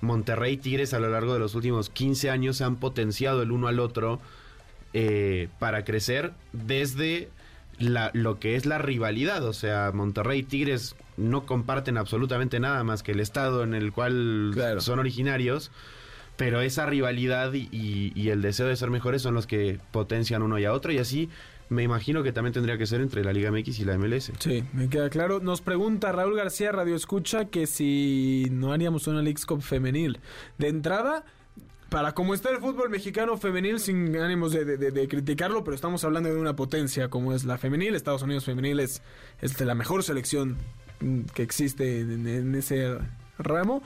Monterrey 0.00 0.54
y 0.54 0.56
Tigres 0.58 0.94
a 0.94 1.00
lo 1.00 1.10
largo 1.10 1.32
de 1.34 1.40
los 1.40 1.54
últimos 1.54 1.90
15 1.90 2.30
años 2.30 2.56
se 2.56 2.64
han 2.64 2.76
potenciado 2.76 3.42
el 3.42 3.50
uno 3.52 3.66
al 3.68 3.80
otro 3.80 4.20
eh, 4.94 5.48
para 5.58 5.84
crecer 5.84 6.32
desde 6.52 7.28
la- 7.78 8.10
lo 8.14 8.38
que 8.38 8.56
es 8.56 8.66
la 8.66 8.78
rivalidad. 8.78 9.44
O 9.44 9.52
sea, 9.52 9.90
Monterrey 9.94 10.40
y 10.40 10.42
Tigres 10.42 10.96
no 11.16 11.46
comparten 11.46 11.96
absolutamente 11.98 12.60
nada 12.60 12.84
más 12.84 13.02
que 13.02 13.12
el 13.12 13.20
estado 13.20 13.62
en 13.64 13.74
el 13.74 13.92
cual 13.92 14.50
Claro. 14.54 14.80
son 14.80 14.98
originarios. 14.98 15.70
Pero 16.36 16.60
esa 16.60 16.86
rivalidad 16.86 17.52
y, 17.52 17.68
y- 17.72 18.12
y 18.14 18.28
el 18.28 18.42
deseo 18.42 18.68
de 18.68 18.76
ser 18.76 18.90
mejores 18.90 19.22
son 19.22 19.34
los 19.34 19.46
que 19.48 19.80
potencian 19.90 20.42
uno 20.42 20.56
y 20.58 20.64
a 20.64 20.72
otro. 20.72 20.92
Y 20.92 20.98
así 20.98 21.28
me 21.68 21.82
imagino 21.82 22.22
que 22.22 22.30
también 22.32 22.52
tendría 22.54 22.78
que 22.78 22.86
ser 22.86 23.00
entre 23.00 23.24
la 23.24 23.32
Liga 23.32 23.50
MX 23.50 23.80
y 23.80 23.84
la 23.84 23.94
MLS. 23.98 24.32
Sí, 24.38 24.62
me 24.72 24.88
queda 24.88 25.10
claro. 25.10 25.40
Nos 25.40 25.60
pregunta 25.62 26.12
Raúl 26.12 26.36
García 26.36 26.70
Radio 26.70 26.94
Escucha 26.94 27.46
que 27.46 27.66
si 27.66 28.46
no 28.52 28.72
haríamos 28.72 29.08
una 29.08 29.20
Leagues 29.20 29.46
Cup 29.46 29.62
femenil. 29.62 30.20
De 30.58 30.68
entrada, 30.68 31.24
para 31.88 32.12
cómo 32.12 32.34
está 32.34 32.50
el 32.50 32.58
fútbol 32.58 32.90
mexicano 32.90 33.36
femenil, 33.38 33.80
sin 33.80 34.14
ánimos 34.16 34.52
de, 34.52 34.64
de- 34.76 35.08
criticarlo, 35.08 35.64
pero 35.64 35.74
estamos 35.74 36.04
hablando 36.04 36.28
de 36.28 36.36
una 36.36 36.54
potencia 36.56 37.08
como 37.08 37.32
es 37.32 37.44
la 37.44 37.56
femenil. 37.58 37.94
Estados 37.94 38.22
Unidos 38.22 38.44
femenil 38.44 38.80
es, 38.80 39.02
es 39.40 39.58
la 39.60 39.74
mejor 39.74 40.02
selección 40.02 40.56
que 41.34 41.42
existe 41.42 42.00
en, 42.00 42.26
en 42.28 42.54
ese 42.54 42.98
ramo. 43.38 43.82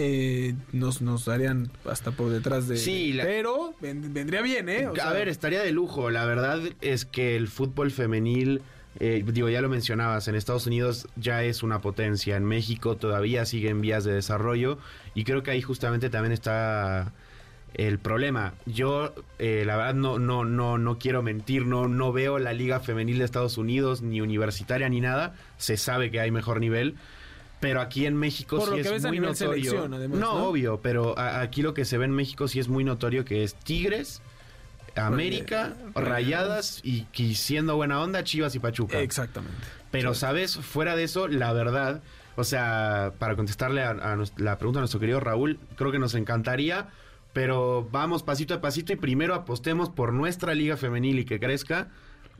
Eh, 0.00 0.54
nos, 0.72 1.02
nos 1.02 1.24
darían 1.24 1.72
hasta 1.84 2.12
por 2.12 2.30
detrás 2.30 2.68
de... 2.68 2.76
Sí, 2.76 3.12
la- 3.14 3.24
Pero 3.24 3.74
ven- 3.80 4.12
vendría 4.14 4.42
bien, 4.42 4.68
¿eh? 4.68 4.86
O 4.86 4.92
a 4.92 4.94
sea, 4.94 5.12
ver, 5.12 5.28
estaría 5.28 5.60
de 5.62 5.72
lujo. 5.72 6.10
La 6.10 6.24
verdad 6.24 6.60
es 6.82 7.04
que 7.04 7.34
el 7.34 7.48
fútbol 7.48 7.90
femenil, 7.90 8.62
eh, 9.00 9.24
digo, 9.26 9.48
ya 9.48 9.60
lo 9.60 9.68
mencionabas, 9.68 10.28
en 10.28 10.36
Estados 10.36 10.66
Unidos 10.68 11.08
ya 11.16 11.42
es 11.42 11.62
una 11.64 11.80
potencia. 11.80 12.36
En 12.36 12.44
México 12.44 12.96
todavía 12.96 13.44
sigue 13.44 13.70
en 13.70 13.80
vías 13.80 14.04
de 14.04 14.12
desarrollo. 14.12 14.78
Y 15.14 15.24
creo 15.24 15.42
que 15.42 15.50
ahí 15.50 15.62
justamente 15.62 16.10
también 16.10 16.32
está 16.32 17.12
el 17.74 17.98
problema. 17.98 18.54
Yo, 18.66 19.14
eh, 19.38 19.62
la 19.66 19.76
verdad, 19.76 19.94
no, 19.94 20.18
no, 20.18 20.44
no, 20.44 20.78
no 20.78 20.98
quiero 20.98 21.22
mentir, 21.22 21.66
no, 21.66 21.86
no 21.88 22.12
veo 22.12 22.38
la 22.38 22.52
liga 22.52 22.80
femenil 22.80 23.18
de 23.18 23.24
Estados 23.24 23.58
Unidos, 23.58 24.02
ni 24.02 24.20
universitaria, 24.20 24.88
ni 24.88 25.00
nada. 25.00 25.34
Se 25.58 25.76
sabe 25.76 26.10
que 26.10 26.20
hay 26.20 26.30
mejor 26.30 26.60
nivel. 26.60 26.96
Pero 27.60 27.80
aquí 27.80 28.06
en 28.06 28.16
México 28.16 28.56
Por 28.58 28.66
sí 28.68 28.82
lo 28.82 28.94
es 28.94 29.04
a 29.04 29.08
muy 29.08 29.16
nivel 29.18 29.30
notorio. 29.32 29.84
además, 29.92 30.18
no, 30.20 30.34
¿no? 30.38 30.44
obvio, 30.46 30.80
pero 30.80 31.18
a- 31.18 31.40
aquí 31.40 31.62
lo 31.62 31.74
que 31.74 31.84
se 31.84 31.98
ve 31.98 32.04
en 32.04 32.12
México 32.12 32.46
sí 32.46 32.60
es 32.60 32.68
muy 32.68 32.84
notorio 32.84 33.24
que 33.24 33.42
es 33.42 33.54
Tigres, 33.56 34.22
América, 34.96 35.74
Rayadas 35.94 36.80
y, 36.84 37.06
y 37.14 37.34
siendo 37.34 37.76
buena 37.76 38.00
onda, 38.00 38.24
Chivas 38.24 38.54
y 38.54 38.58
Pachuca. 38.58 39.00
Exactamente. 39.00 39.56
Pero, 39.90 40.14
¿sabes? 40.14 40.56
Fuera 40.56 40.96
de 40.96 41.04
eso, 41.04 41.28
la 41.28 41.52
verdad, 41.52 42.00
o 42.36 42.44
sea, 42.44 43.12
para 43.18 43.36
contestarle 43.36 43.82
a, 43.82 43.90
a 43.90 44.16
la 44.36 44.58
pregunta 44.58 44.78
a 44.80 44.82
nuestro 44.82 45.00
querido 45.00 45.20
Raúl, 45.20 45.58
creo 45.76 45.90
que 45.92 45.98
nos 45.98 46.14
encantaría, 46.14 46.88
pero 47.38 47.88
vamos 47.92 48.24
pasito 48.24 48.52
a 48.54 48.60
pasito 48.60 48.92
y 48.92 48.96
primero 48.96 49.32
apostemos 49.32 49.90
por 49.90 50.12
nuestra 50.12 50.56
liga 50.56 50.76
femenil 50.76 51.20
y 51.20 51.24
que 51.24 51.38
crezca 51.38 51.86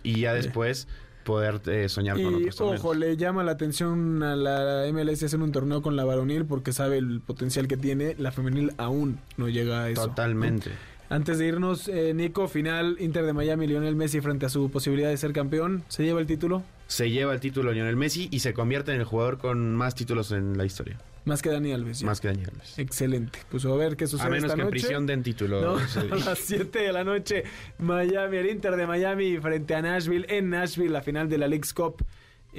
y 0.02 0.22
ya 0.22 0.34
después 0.34 0.88
poder 1.22 1.60
eh, 1.66 1.88
soñar 1.88 2.16
con 2.20 2.34
otros 2.34 2.56
torneos. 2.56 2.80
ojo, 2.80 2.94
le 2.94 3.16
llama 3.16 3.44
la 3.44 3.52
atención 3.52 4.24
a 4.24 4.34
la 4.34 4.90
MLS 4.92 5.22
hacer 5.22 5.40
un 5.40 5.52
torneo 5.52 5.82
con 5.82 5.94
la 5.94 6.04
varonil 6.04 6.46
porque 6.46 6.72
sabe 6.72 6.98
el 6.98 7.20
potencial 7.20 7.68
que 7.68 7.76
tiene. 7.76 8.16
La 8.18 8.32
femenil 8.32 8.72
aún 8.76 9.20
no 9.36 9.48
llega 9.48 9.84
a 9.84 9.88
eso. 9.88 10.08
Totalmente. 10.08 10.72
Antes 11.10 11.38
de 11.38 11.46
irnos, 11.46 11.86
eh, 11.86 12.12
Nico, 12.12 12.48
final 12.48 12.96
Inter 12.98 13.24
de 13.24 13.32
Miami, 13.32 13.68
Lionel 13.68 13.94
Messi 13.94 14.20
frente 14.20 14.46
a 14.46 14.48
su 14.48 14.68
posibilidad 14.68 15.10
de 15.10 15.16
ser 15.16 15.32
campeón. 15.32 15.84
¿Se 15.86 16.02
lleva 16.02 16.18
el 16.18 16.26
título? 16.26 16.64
Se 16.88 17.08
lleva 17.08 17.32
el 17.34 17.38
título 17.38 17.72
Lionel 17.72 17.94
Messi 17.94 18.26
y 18.32 18.40
se 18.40 18.52
convierte 18.52 18.92
en 18.92 18.98
el 18.98 19.04
jugador 19.04 19.38
con 19.38 19.76
más 19.76 19.94
títulos 19.94 20.32
en 20.32 20.58
la 20.58 20.64
historia. 20.64 20.98
Más 21.28 21.42
que 21.42 21.50
Dani 21.50 21.72
Alves. 21.72 22.00
ya. 22.00 22.06
Más 22.06 22.20
que 22.20 22.28
Daniel 22.28 22.50
Alves. 22.52 22.78
Excelente. 22.78 23.38
Pues 23.50 23.64
a 23.64 23.74
ver 23.76 23.96
qué 23.96 24.06
sucede 24.06 24.26
A 24.26 24.30
menos 24.30 24.44
esta 24.44 24.56
que 24.56 24.60
en 24.62 24.66
noche. 24.66 24.70
prisión 24.80 25.06
den 25.06 25.22
título. 25.22 25.60
No, 25.60 25.76
a 26.12 26.16
las 26.16 26.38
7 26.40 26.78
de 26.78 26.92
la 26.92 27.04
noche, 27.04 27.44
Miami, 27.78 28.36
el 28.38 28.50
Inter 28.50 28.74
de 28.76 28.86
Miami 28.86 29.38
frente 29.38 29.74
a 29.74 29.82
Nashville, 29.82 30.26
en 30.28 30.50
Nashville, 30.50 30.90
la 30.90 31.02
final 31.02 31.28
de 31.28 31.38
la 31.38 31.46
League's 31.46 31.72
Cup. 31.72 32.04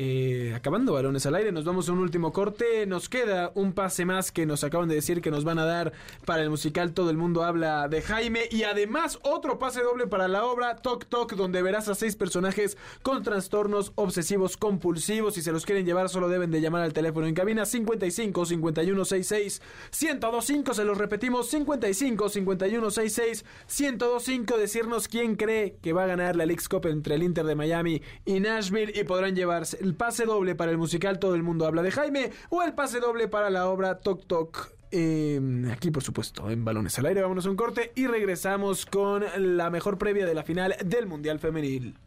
Eh, 0.01 0.53
acabando 0.55 0.93
balones 0.93 1.25
al 1.25 1.35
aire, 1.35 1.51
nos 1.51 1.65
vamos 1.65 1.89
a 1.89 1.91
un 1.91 1.99
último 1.99 2.31
corte. 2.31 2.85
Nos 2.85 3.09
queda 3.09 3.51
un 3.53 3.73
pase 3.73 4.05
más 4.05 4.31
que 4.31 4.45
nos 4.45 4.63
acaban 4.63 4.87
de 4.87 4.95
decir 4.95 5.21
que 5.21 5.29
nos 5.29 5.43
van 5.43 5.59
a 5.59 5.65
dar 5.65 5.91
para 6.23 6.41
el 6.41 6.49
musical 6.49 6.93
Todo 6.93 7.09
el 7.09 7.17
mundo 7.17 7.43
habla 7.43 7.89
de 7.89 8.01
Jaime. 8.01 8.43
Y 8.49 8.63
además, 8.63 9.19
otro 9.23 9.59
pase 9.59 9.83
doble 9.83 10.07
para 10.07 10.29
la 10.29 10.45
obra 10.45 10.77
Tok 10.77 11.03
Tok, 11.07 11.33
donde 11.33 11.61
verás 11.61 11.89
a 11.89 11.95
seis 11.95 12.15
personajes 12.15 12.77
con 13.03 13.23
trastornos 13.23 13.91
obsesivos 13.95 14.55
compulsivos. 14.55 15.33
Si 15.33 15.41
se 15.41 15.51
los 15.51 15.65
quieren 15.65 15.85
llevar, 15.85 16.07
solo 16.07 16.29
deben 16.29 16.49
de 16.49 16.61
llamar 16.61 16.83
al 16.83 16.93
teléfono 16.93 17.27
en 17.27 17.33
cabina 17.33 17.65
55 17.65 18.45
51 18.45 19.03
66 19.03 19.61
1025. 20.01 20.73
Se 20.75 20.85
los 20.85 20.97
repetimos: 20.97 21.49
55 21.49 22.29
51 22.29 22.91
66 22.91 23.43
1025. 23.67 24.57
Decirnos 24.57 25.09
quién 25.09 25.35
cree 25.35 25.75
que 25.81 25.91
va 25.91 26.05
a 26.05 26.07
ganar 26.07 26.37
la 26.37 26.45
League's 26.45 26.69
Cup 26.69 26.85
entre 26.85 27.15
el 27.15 27.23
Inter 27.23 27.45
de 27.45 27.55
Miami 27.55 28.01
y 28.23 28.39
Nashville. 28.39 28.93
Y 28.97 29.03
podrán 29.03 29.35
llevarse 29.35 29.88
el 29.89 29.95
pase 29.95 30.25
doble 30.25 30.53
para 30.53 30.69
el 30.69 30.77
musical 30.77 31.17
Todo 31.17 31.33
el 31.33 31.41
mundo 31.41 31.65
habla 31.65 31.81
de 31.81 31.89
Jaime 31.89 32.29
o 32.49 32.61
el 32.61 32.73
pase 32.73 32.99
doble 32.99 33.27
para 33.27 33.49
la 33.49 33.67
obra 33.67 33.99
Tok 33.99 34.27
Tok. 34.27 34.71
Eh, 34.91 35.39
aquí, 35.71 35.89
por 35.89 36.03
supuesto, 36.03 36.49
en 36.51 36.63
balones 36.63 36.97
al 36.99 37.07
aire. 37.07 37.23
Vámonos 37.23 37.47
a 37.47 37.49
un 37.49 37.55
corte 37.55 37.91
y 37.95 38.05
regresamos 38.05 38.85
con 38.85 39.23
la 39.57 39.71
mejor 39.71 39.97
previa 39.97 40.27
de 40.27 40.35
la 40.35 40.43
final 40.43 40.75
del 40.85 41.07
Mundial 41.07 41.39
Femenil. 41.39 41.97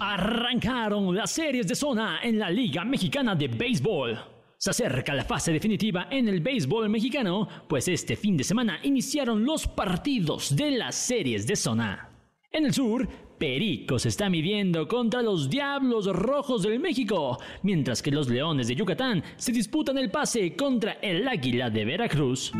Arrancaron 0.00 1.14
las 1.14 1.30
series 1.30 1.68
de 1.68 1.76
zona 1.76 2.18
en 2.22 2.38
la 2.40 2.50
Liga 2.50 2.84
Mexicana 2.84 3.36
de 3.36 3.46
Béisbol. 3.46 4.18
Se 4.56 4.70
acerca 4.70 5.14
la 5.14 5.24
fase 5.24 5.52
definitiva 5.52 6.08
en 6.10 6.28
el 6.28 6.40
béisbol 6.40 6.88
mexicano, 6.88 7.46
pues 7.68 7.86
este 7.86 8.16
fin 8.16 8.36
de 8.36 8.44
semana 8.44 8.78
iniciaron 8.82 9.44
los 9.44 9.68
partidos 9.68 10.56
de 10.56 10.70
las 10.72 10.94
series 10.94 11.46
de 11.46 11.54
zona. 11.54 12.08
En 12.50 12.66
el 12.66 12.72
sur, 12.72 13.08
Perico 13.44 13.98
se 13.98 14.08
está 14.08 14.30
midiendo 14.30 14.88
contra 14.88 15.20
los 15.20 15.50
Diablos 15.50 16.06
Rojos 16.06 16.62
del 16.62 16.80
México, 16.80 17.38
mientras 17.62 18.00
que 18.00 18.10
los 18.10 18.30
Leones 18.30 18.68
de 18.68 18.74
Yucatán 18.74 19.22
se 19.36 19.52
disputan 19.52 19.98
el 19.98 20.10
pase 20.10 20.56
contra 20.56 20.92
el 20.92 21.28
Águila 21.28 21.68
de 21.68 21.84
Veracruz. 21.84 22.52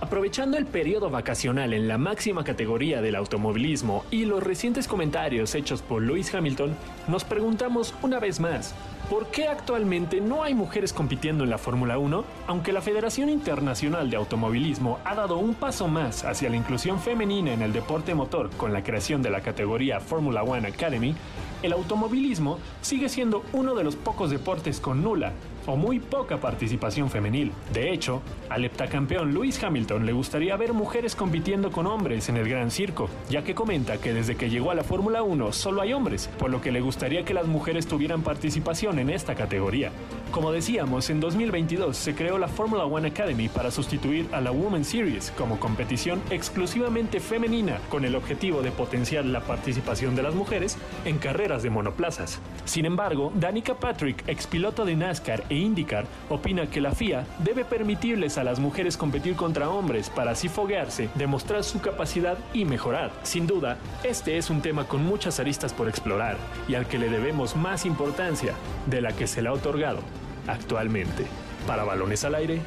Aprovechando 0.00 0.58
el 0.58 0.66
periodo 0.66 1.10
vacacional 1.10 1.74
en 1.74 1.86
la 1.86 1.98
máxima 1.98 2.42
categoría 2.44 3.02
del 3.02 3.14
automovilismo 3.14 4.04
y 4.10 4.24
los 4.24 4.42
recientes 4.42 4.88
comentarios 4.88 5.54
hechos 5.54 5.82
por 5.82 6.02
Lewis 6.02 6.34
Hamilton, 6.34 6.74
nos 7.08 7.24
preguntamos 7.24 7.94
una 8.02 8.20
vez 8.20 8.38
más, 8.38 8.74
¿por 9.08 9.26
qué 9.26 9.48
actualmente 9.48 10.20
no 10.20 10.42
hay 10.42 10.54
mujeres 10.54 10.92
compitiendo 10.92 11.44
en 11.44 11.50
la 11.50 11.58
Fórmula 11.58 11.98
1? 11.98 12.24
Aunque 12.46 12.72
la 12.72 12.80
Federación 12.80 13.28
Internacional 13.28 14.10
de 14.10 14.16
Automovilismo 14.16 14.98
ha 15.04 15.14
dado 15.14 15.38
un 15.38 15.54
paso 15.54 15.88
más 15.88 16.24
hacia 16.24 16.50
la 16.50 16.56
inclusión 16.56 17.00
femenina 17.00 17.52
en 17.52 17.62
el 17.62 17.72
deporte 17.72 18.14
motor 18.14 18.50
con 18.56 18.72
la 18.72 18.82
creación 18.82 19.22
de 19.22 19.30
la 19.30 19.40
categoría 19.40 20.00
Fórmula 20.00 20.42
1 20.42 20.68
Academy, 20.68 21.14
el 21.62 21.72
automovilismo 21.72 22.58
sigue 22.82 23.08
siendo 23.08 23.42
uno 23.52 23.74
de 23.74 23.84
los 23.84 23.96
pocos 23.96 24.30
deportes 24.30 24.80
con 24.80 25.02
nula 25.02 25.32
o 25.66 25.76
muy 25.76 26.00
poca 26.00 26.38
participación 26.38 27.10
femenil. 27.10 27.52
De 27.72 27.92
hecho, 27.92 28.22
al 28.48 28.64
heptacampeón 28.64 29.34
Lewis 29.34 29.62
Hamilton 29.62 30.06
le 30.06 30.12
gustaría 30.12 30.56
ver 30.56 30.72
mujeres 30.72 31.16
compitiendo 31.16 31.70
con 31.70 31.86
hombres 31.86 32.28
en 32.28 32.36
el 32.36 32.48
Gran 32.48 32.70
Circo, 32.70 33.08
ya 33.30 33.42
que 33.42 33.54
comenta 33.54 33.98
que 33.98 34.12
desde 34.12 34.36
que 34.36 34.50
llegó 34.50 34.70
a 34.70 34.74
la 34.74 34.84
Fórmula 34.84 35.22
1 35.22 35.52
solo 35.52 35.82
hay 35.82 35.92
hombres, 35.92 36.28
por 36.38 36.50
lo 36.50 36.60
que 36.60 36.72
le 36.72 36.80
gustaría 36.80 37.24
que 37.24 37.34
las 37.34 37.46
mujeres 37.46 37.86
tuvieran 37.86 38.22
participación 38.22 38.98
en 38.98 39.10
esta 39.10 39.34
categoría. 39.34 39.90
Como 40.30 40.52
decíamos, 40.52 41.10
en 41.10 41.20
2022 41.20 41.96
se 41.96 42.14
creó 42.14 42.38
la 42.38 42.48
Fórmula 42.48 42.84
1 42.84 43.08
Academy 43.08 43.48
para 43.48 43.70
sustituir 43.70 44.28
a 44.32 44.40
la 44.40 44.50
Women's 44.50 44.88
Series 44.88 45.30
como 45.36 45.58
competición 45.58 46.20
exclusivamente 46.30 47.20
femenina 47.20 47.78
con 47.88 48.04
el 48.04 48.14
objetivo 48.14 48.62
de 48.62 48.70
potenciar 48.70 49.24
la 49.24 49.40
participación 49.40 50.14
de 50.16 50.22
las 50.22 50.34
mujeres 50.34 50.76
en 51.04 51.18
carreras 51.18 51.62
de 51.62 51.70
monoplazas. 51.70 52.40
Sin 52.64 52.84
embargo, 52.84 53.32
Danica 53.34 53.74
Patrick, 53.74 54.24
expiloto 54.28 54.84
de 54.84 54.96
NASCAR 54.96 55.44
e 55.54 55.60
IndyCar, 55.60 56.06
opina 56.28 56.66
que 56.66 56.80
la 56.80 56.92
FIA 56.92 57.26
debe 57.38 57.64
permitirles 57.64 58.38
a 58.38 58.44
las 58.44 58.58
mujeres 58.58 58.96
competir 58.96 59.36
contra 59.36 59.70
hombres 59.70 60.10
para 60.10 60.32
así 60.32 60.48
foguearse, 60.48 61.08
demostrar 61.14 61.64
su 61.64 61.80
capacidad 61.80 62.36
y 62.52 62.64
mejorar. 62.64 63.12
Sin 63.22 63.46
duda, 63.46 63.78
este 64.02 64.36
es 64.36 64.50
un 64.50 64.60
tema 64.60 64.86
con 64.86 65.04
muchas 65.04 65.40
aristas 65.40 65.72
por 65.72 65.88
explorar 65.88 66.36
y 66.68 66.74
al 66.74 66.86
que 66.86 66.98
le 66.98 67.08
debemos 67.08 67.56
más 67.56 67.86
importancia 67.86 68.54
de 68.86 69.00
la 69.00 69.12
que 69.12 69.26
se 69.26 69.42
le 69.42 69.48
ha 69.48 69.52
otorgado 69.52 70.00
actualmente. 70.46 71.24
Para 71.66 71.84
Balones 71.84 72.24
al 72.24 72.34
Aire, 72.34 72.60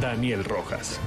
Daniel 0.00 0.44
Rojas. 0.44 1.00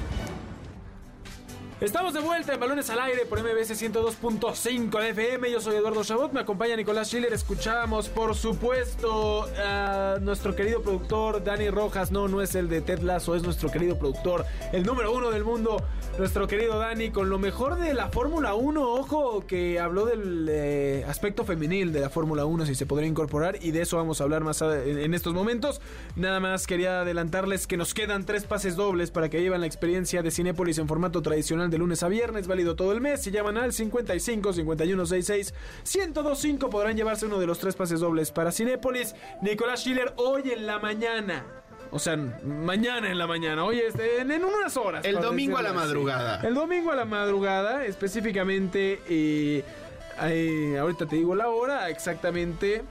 Estamos 1.78 2.14
de 2.14 2.20
vuelta 2.20 2.54
en 2.54 2.60
Balones 2.60 2.88
al 2.88 3.00
Aire 3.00 3.26
por 3.26 3.38
MBS 3.42 3.70
102.5 3.72 5.02
FM. 5.10 5.50
Yo 5.50 5.60
soy 5.60 5.76
Eduardo 5.76 6.02
Chabot, 6.02 6.32
me 6.32 6.40
acompaña 6.40 6.74
Nicolás 6.74 7.08
Schiller. 7.08 7.34
Escuchamos, 7.34 8.08
por 8.08 8.34
supuesto, 8.34 9.46
a 9.62 10.16
nuestro 10.22 10.56
querido 10.56 10.80
productor 10.80 11.44
Dani 11.44 11.68
Rojas. 11.68 12.10
No, 12.10 12.28
no 12.28 12.40
es 12.40 12.54
el 12.54 12.70
de 12.70 12.80
Ted 12.80 13.00
Lasso, 13.00 13.36
es 13.36 13.42
nuestro 13.42 13.70
querido 13.70 13.98
productor, 13.98 14.46
el 14.72 14.84
número 14.84 15.12
uno 15.12 15.30
del 15.30 15.44
mundo, 15.44 15.76
nuestro 16.18 16.46
querido 16.46 16.78
Dani, 16.78 17.10
con 17.10 17.28
lo 17.28 17.38
mejor 17.38 17.78
de 17.78 17.92
la 17.92 18.08
Fórmula 18.08 18.54
1. 18.54 18.82
Ojo, 18.82 19.46
que 19.46 19.78
habló 19.78 20.06
del 20.06 20.48
eh, 20.50 21.04
aspecto 21.06 21.44
femenil 21.44 21.92
de 21.92 22.00
la 22.00 22.08
Fórmula 22.08 22.46
1, 22.46 22.64
si 22.64 22.74
se 22.74 22.86
podría 22.86 23.10
incorporar, 23.10 23.58
y 23.60 23.72
de 23.72 23.82
eso 23.82 23.98
vamos 23.98 24.22
a 24.22 24.24
hablar 24.24 24.44
más 24.44 24.62
en 24.62 25.12
estos 25.12 25.34
momentos. 25.34 25.82
Nada 26.16 26.40
más 26.40 26.66
quería 26.66 27.02
adelantarles 27.02 27.66
que 27.66 27.76
nos 27.76 27.92
quedan 27.92 28.24
tres 28.24 28.44
pases 28.44 28.76
dobles 28.76 29.10
para 29.10 29.28
que 29.28 29.42
lleven 29.42 29.60
la 29.60 29.66
experiencia 29.66 30.22
de 30.22 30.30
Cinépolis 30.30 30.78
en 30.78 30.88
formato 30.88 31.20
tradicional 31.20 31.65
de 31.70 31.78
lunes 31.78 32.02
a 32.02 32.08
viernes, 32.08 32.46
válido 32.46 32.76
todo 32.76 32.92
el 32.92 33.00
mes. 33.00 33.22
Si 33.22 33.30
llaman 33.30 33.56
al 33.58 33.72
55 33.72 34.52
51 34.52 35.06
66 35.06 35.54
1025 35.96 36.70
podrán 36.70 36.96
llevarse 36.96 37.26
uno 37.26 37.38
de 37.38 37.46
los 37.46 37.58
tres 37.58 37.74
pases 37.74 38.00
dobles 38.00 38.30
para 38.30 38.52
Cinépolis. 38.52 39.14
Nicolás 39.42 39.80
Schiller, 39.80 40.12
hoy 40.16 40.50
en 40.50 40.66
la 40.66 40.78
mañana. 40.78 41.44
O 41.92 41.98
sea, 41.98 42.16
mañana 42.16 43.10
en 43.10 43.18
la 43.18 43.26
mañana, 43.26 43.64
hoy 43.64 43.78
es 43.78 43.94
en, 43.94 44.30
en 44.30 44.44
unas 44.44 44.76
horas. 44.76 45.04
El 45.04 45.20
domingo 45.20 45.56
a 45.56 45.62
la 45.62 45.70
así. 45.70 45.78
madrugada. 45.78 46.40
El 46.42 46.54
domingo 46.54 46.90
a 46.90 46.96
la 46.96 47.04
madrugada, 47.04 47.84
específicamente, 47.86 49.00
eh, 49.08 49.62
eh, 50.22 50.76
ahorita 50.78 51.06
te 51.06 51.16
digo 51.16 51.34
la 51.34 51.48
hora, 51.48 51.88
exactamente 51.88 52.82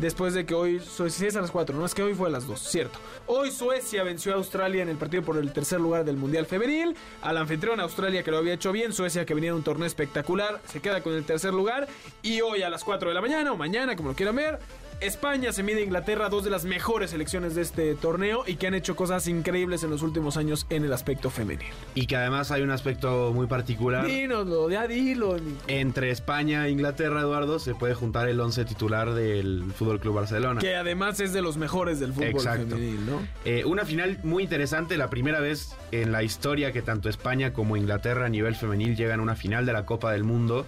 después 0.00 0.34
de 0.34 0.46
que 0.46 0.54
hoy, 0.54 0.80
Suecia 0.80 1.28
es 1.28 1.36
a 1.36 1.40
las 1.40 1.50
4, 1.50 1.76
no 1.76 1.84
es 1.84 1.94
que 1.94 2.02
hoy 2.02 2.14
fue 2.14 2.28
a 2.28 2.30
las 2.30 2.46
2, 2.46 2.58
cierto. 2.58 2.98
Hoy 3.26 3.50
Suecia 3.50 4.02
venció 4.02 4.32
a 4.32 4.36
Australia 4.36 4.82
en 4.82 4.88
el 4.88 4.96
partido 4.96 5.22
por 5.22 5.36
el 5.36 5.52
tercer 5.52 5.80
lugar 5.80 6.04
del 6.04 6.16
Mundial 6.16 6.46
Femenil, 6.46 6.96
al 7.22 7.36
anfitrión 7.36 7.80
Australia 7.80 8.22
que 8.22 8.30
lo 8.30 8.38
había 8.38 8.54
hecho 8.54 8.72
bien, 8.72 8.92
Suecia 8.92 9.26
que 9.26 9.34
venía 9.34 9.50
en 9.50 9.56
un 9.56 9.62
torneo 9.62 9.86
espectacular, 9.86 10.60
se 10.66 10.80
queda 10.80 11.02
con 11.02 11.12
el 11.12 11.24
tercer 11.24 11.52
lugar, 11.52 11.86
y 12.22 12.40
hoy 12.40 12.62
a 12.62 12.70
las 12.70 12.82
4 12.82 13.08
de 13.10 13.14
la 13.14 13.20
mañana 13.20 13.52
o 13.52 13.56
mañana, 13.56 13.94
como 13.94 14.10
lo 14.10 14.14
quieran 14.14 14.36
ver, 14.36 14.58
España 15.00 15.52
se 15.52 15.62
mide 15.62 15.80
a 15.80 15.84
Inglaterra, 15.84 16.28
dos 16.28 16.44
de 16.44 16.50
las 16.50 16.64
mejores 16.66 17.10
selecciones 17.10 17.54
de 17.54 17.62
este 17.62 17.94
torneo 17.94 18.44
y 18.46 18.56
que 18.56 18.66
han 18.66 18.74
hecho 18.74 18.96
cosas 18.96 19.26
increíbles 19.28 19.82
en 19.82 19.90
los 19.90 20.02
últimos 20.02 20.36
años 20.36 20.66
en 20.68 20.84
el 20.84 20.92
aspecto 20.92 21.30
femenil. 21.30 21.68
Y 21.94 22.06
que 22.06 22.16
además 22.16 22.50
hay 22.50 22.62
un 22.62 22.70
aspecto 22.70 23.32
muy 23.34 23.46
particular. 23.46 24.06
Dínoslo, 24.06 24.68
ya 24.68 24.86
dilo. 24.86 25.36
Entre 25.68 26.10
España 26.10 26.66
e 26.66 26.70
Inglaterra, 26.70 27.20
Eduardo, 27.20 27.58
se 27.58 27.74
puede 27.74 27.94
juntar 27.94 28.28
el 28.28 28.38
11 28.38 28.66
titular 28.66 29.14
del 29.14 29.72
Fútbol 29.74 30.00
Club 30.00 30.16
Barcelona. 30.16 30.60
Que 30.60 30.76
además 30.76 31.18
es 31.20 31.32
de 31.32 31.40
los 31.40 31.56
mejores 31.56 31.98
del 31.98 32.12
fútbol 32.12 32.28
Exacto. 32.28 32.76
femenil, 32.76 33.06
¿no? 33.06 33.22
Eh, 33.46 33.64
una 33.64 33.86
final 33.86 34.18
muy 34.22 34.42
interesante, 34.42 34.98
la 34.98 35.08
primera 35.08 35.40
vez 35.40 35.74
en 35.92 36.12
la 36.12 36.22
historia 36.22 36.72
que 36.72 36.82
tanto 36.82 37.08
España 37.08 37.52
como 37.54 37.76
Inglaterra 37.76 38.26
a 38.26 38.28
nivel 38.28 38.54
femenil 38.54 38.96
llegan 38.96 39.20
a 39.20 39.22
una 39.22 39.34
final 39.34 39.64
de 39.64 39.72
la 39.72 39.86
Copa 39.86 40.12
del 40.12 40.24
Mundo. 40.24 40.66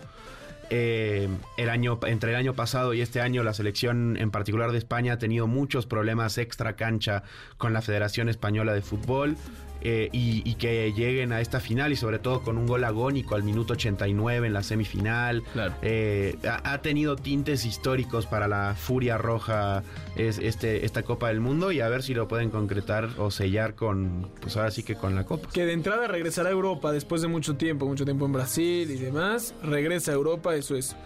Eh, 0.71 1.29
el 1.57 1.69
año, 1.71 1.99
entre 2.07 2.31
el 2.31 2.37
año 2.37 2.55
pasado 2.55 2.95
y 2.95 3.01
este 3.01 3.21
año, 3.21 3.43
la 3.43 3.55
selección 3.55 4.17
en 4.17 4.31
particular 4.31 4.73
de 4.73 4.79
España 4.79 5.15
ha 5.15 5.19
tenido 5.19 5.47
muchos 5.47 5.87
problemas 5.87 6.39
extra 6.39 6.77
cancha 6.77 7.25
con 7.59 7.73
la 7.73 7.83
Federación 7.83 8.29
Española 8.29 8.73
de 8.73 8.83
Fútbol. 8.83 9.37
Eh, 9.85 10.09
y, 10.12 10.49
y 10.49 10.55
que 10.55 10.93
lleguen 10.93 11.33
a 11.33 11.41
esta 11.41 11.61
final 11.61 11.93
y 11.93 11.97
sobre 11.97 12.18
todo 12.18 12.43
con 12.43 12.59
un 12.59 12.66
gol 12.66 12.85
agónico 12.85 13.35
al 13.35 13.43
minuto 13.43 13.74
89 13.74 14.47
en 14.47 14.53
la 14.53 14.62
semifinal. 14.62 15.43
Eh, 15.83 16.37
ha, 16.49 16.72
ha 16.72 16.83
tenido 16.83 17.16
tintes 17.16 17.64
históricos 17.64 18.26
para 18.26 18.49
la 18.49 18.74
Furia 18.76 19.18
Roja 19.18 19.83
es, 20.16 20.39
este, 20.39 20.85
esta 20.85 21.03
Copa 21.03 21.28
del 21.28 21.41
Mundo 21.41 21.72
y 21.72 21.80
a 21.80 21.89
ver 21.89 22.03
si 22.03 22.14
lo 22.14 22.28
pueden 22.28 22.51
concretar 22.51 23.09
o 23.18 23.30
sellar 23.30 23.74
con, 23.74 24.30
pues 24.41 24.57
ahora 24.57 24.70
sí 24.70 24.83
que 24.83 24.95
con 24.95 25.14
la 25.14 25.24
Copa. 25.24 25.49
Que 25.53 25.66
de 25.66 25.72
entrada 25.72 26.07
regresará 26.07 26.49
a 26.49 26.53
Europa 26.53 26.93
después 26.93 27.22
de 27.22 27.28
mucho 27.28 27.57
tiempo, 27.57 27.87
mucho 27.87 28.05
tiempo 28.05 28.26
en 28.26 28.33
Brasil 28.33 28.91
y 28.91 28.99
demás. 28.99 29.55
Regresa 29.62 30.12
a 30.12 30.14
Europa, 30.14 30.55
eso 30.55 30.76
es. 30.76 30.97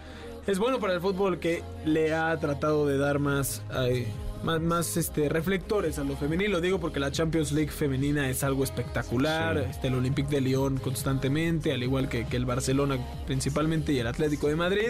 Es 0.45 0.59
bueno 0.59 0.79
para 0.79 0.93
el 0.93 1.01
fútbol 1.01 1.39
que 1.39 1.61
le 1.85 2.13
ha 2.13 2.37
tratado 2.39 2.87
de 2.87 2.97
dar 2.97 3.19
más, 3.19 3.61
ay, 3.69 4.07
más, 4.43 4.61
más, 4.61 4.97
este, 4.97 5.29
reflectores 5.29 5.99
a 5.99 6.03
lo 6.03 6.15
femenil. 6.15 6.51
Lo 6.51 6.61
digo 6.61 6.79
porque 6.79 6.99
la 6.99 7.11
Champions 7.11 7.51
League 7.51 7.71
femenina 7.71 8.29
es 8.29 8.43
algo 8.43 8.63
espectacular. 8.63 9.57
Sí. 9.57 9.69
Este, 9.71 9.87
el 9.87 9.95
Olympique 9.95 10.29
de 10.29 10.41
Lyon 10.41 10.77
constantemente, 10.77 11.73
al 11.73 11.83
igual 11.83 12.09
que, 12.09 12.25
que 12.25 12.37
el 12.37 12.45
Barcelona 12.45 12.97
principalmente 13.25 13.91
y 13.93 13.99
el 13.99 14.07
Atlético 14.07 14.47
de 14.47 14.55
Madrid. 14.55 14.89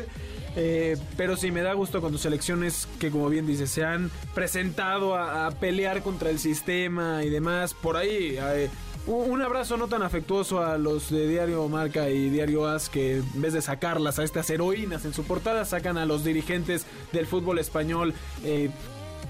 Eh, 0.56 0.98
pero 1.16 1.38
sí 1.38 1.52
me 1.52 1.62
da 1.62 1.74
gusto 1.74 2.02
cuando 2.02 2.18
selecciones 2.18 2.88
que, 3.00 3.12
como 3.12 3.30
bien 3.30 3.46
dice, 3.46 3.68
se 3.68 3.84
han 3.84 4.10
presentado 4.34 5.16
a, 5.16 5.46
a 5.46 5.52
pelear 5.52 6.02
contra 6.02 6.30
el 6.32 6.40
sistema 6.40 7.24
y 7.24 7.30
demás. 7.30 7.76
Por 7.76 7.96
ahí, 7.96 8.38
eh, 8.40 8.70
Un 9.06 9.42
abrazo 9.42 9.78
no 9.78 9.88
tan 9.88 10.02
afectuoso 10.02 10.62
a 10.62 10.78
los 10.78 11.10
de 11.10 11.30
Diario 11.30 11.66
Marca 11.70 12.10
y 12.10 12.30
Diario 12.30 12.68
As 12.68 12.90
que 12.90 13.18
en 13.20 13.42
vez 13.42 13.54
de 13.54 13.62
sacarlas 13.62 14.20
a 14.20 14.24
estas 14.24 14.50
heroínas 14.50 15.06
en 15.06 15.14
su 15.14 15.24
portada 15.24 15.64
sacan 15.64 15.98
a 15.98 16.06
los 16.06 16.26
dirigentes 16.26 16.86
del 17.14 17.26
fútbol 17.26 17.58
español 17.60 18.14
eh, 18.44 18.70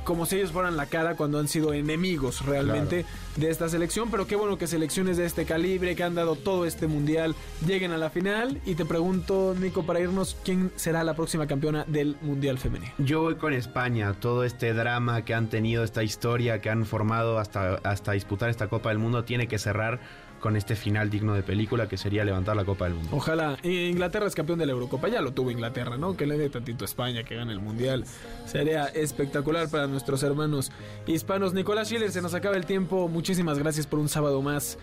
como 0.04 0.26
si 0.26 0.38
ellos 0.38 0.52
fueran 0.52 0.78
la 0.78 0.86
cara 0.86 1.16
cuando 1.16 1.40
han 1.40 1.48
sido 1.48 1.74
enemigos 1.74 2.46
realmente 2.46 3.06
de 3.36 3.50
esta 3.50 3.68
selección. 3.70 4.10
Pero 4.10 4.26
qué 4.26 4.36
bueno 4.36 4.58
que 4.58 4.68
selecciones 4.68 5.18
de 5.18 5.26
este 5.26 5.46
calibre, 5.46 5.96
que 5.96 6.04
han 6.04 6.16
dado 6.16 6.36
todo 6.36 6.66
este 6.66 6.88
mundial, 6.88 7.36
lleguen 7.66 7.92
a 7.92 7.98
la 7.98 8.10
final. 8.10 8.62
Y 8.66 8.76
te 8.76 8.86
pregunto, 8.86 9.56
Nico, 9.60 9.86
para 9.86 10.00
irnos, 10.00 10.38
¿quién 10.44 10.72
será 10.76 11.04
la 11.04 11.16
próxima 11.16 11.48
campeona 11.48 11.84
del 11.88 12.18
mundial 12.22 12.58
femenino? 12.58 12.92
Yo 12.98 13.22
voy 13.22 13.36
con 13.36 13.54
España. 13.54 14.14
Todo 14.14 14.44
este 14.44 14.74
drama 14.74 15.26
que 15.26 15.34
han 15.34 15.50
tenido, 15.50 15.84
esta 15.84 16.04
historia 16.04 16.62
que 16.62 16.70
han 16.70 16.86
formado 16.86 17.40
hasta, 17.40 17.76
hasta 17.84 18.14
disputar 18.14 18.50
esta 18.50 18.68
Copa 18.68 18.90
del 18.90 19.00
Mundo, 19.00 19.24
tiene 19.24 19.48
que 19.48 19.60
cerrar 19.60 20.00
con 20.40 20.56
este 20.56 20.76
final 20.76 21.10
digno 21.10 21.34
de 21.34 21.44
película 21.44 21.88
que 21.88 21.98
sería 21.98 22.24
levantar 22.24 22.56
la 22.56 22.66
Copa 22.66 22.86
del 22.86 22.96
Mundo. 22.96 23.10
Ojalá. 23.14 23.58
Inglaterra 23.64 24.28
es 24.28 24.36
campeón 24.36 24.60
de 24.60 24.66
la 24.66 24.74
Eurocopa. 24.74 25.08
Ya 25.08 25.22
lo 25.22 25.34
tuvo 25.34 25.52
Inglaterra, 25.52 25.98
¿no? 25.98 26.16
Que 26.16 26.28
le 26.28 26.38
dé 26.38 26.50
tantito 26.50 26.84
a 26.84 26.88
España, 26.88 27.24
que 27.24 27.36
gane 27.36 27.54
el 27.54 27.60
Mundial. 27.60 28.06
Sería 28.46 28.86
espectacular 28.86 29.70
para 29.70 29.88
nuestros 29.88 30.24
hermanos 30.24 30.72
hispanos. 31.06 31.54
Nicolás 31.54 31.88
Schiller, 31.90 32.12
se 32.12 32.22
nos 32.22 32.34
acaba 32.34 32.56
el 32.56 32.66
tiempo. 32.66 33.08
Muchísimas 33.08 33.60
gracias 33.60 33.88
por 33.88 34.00
un 34.00 34.10
sábado 34.10 34.42
más 34.42 34.78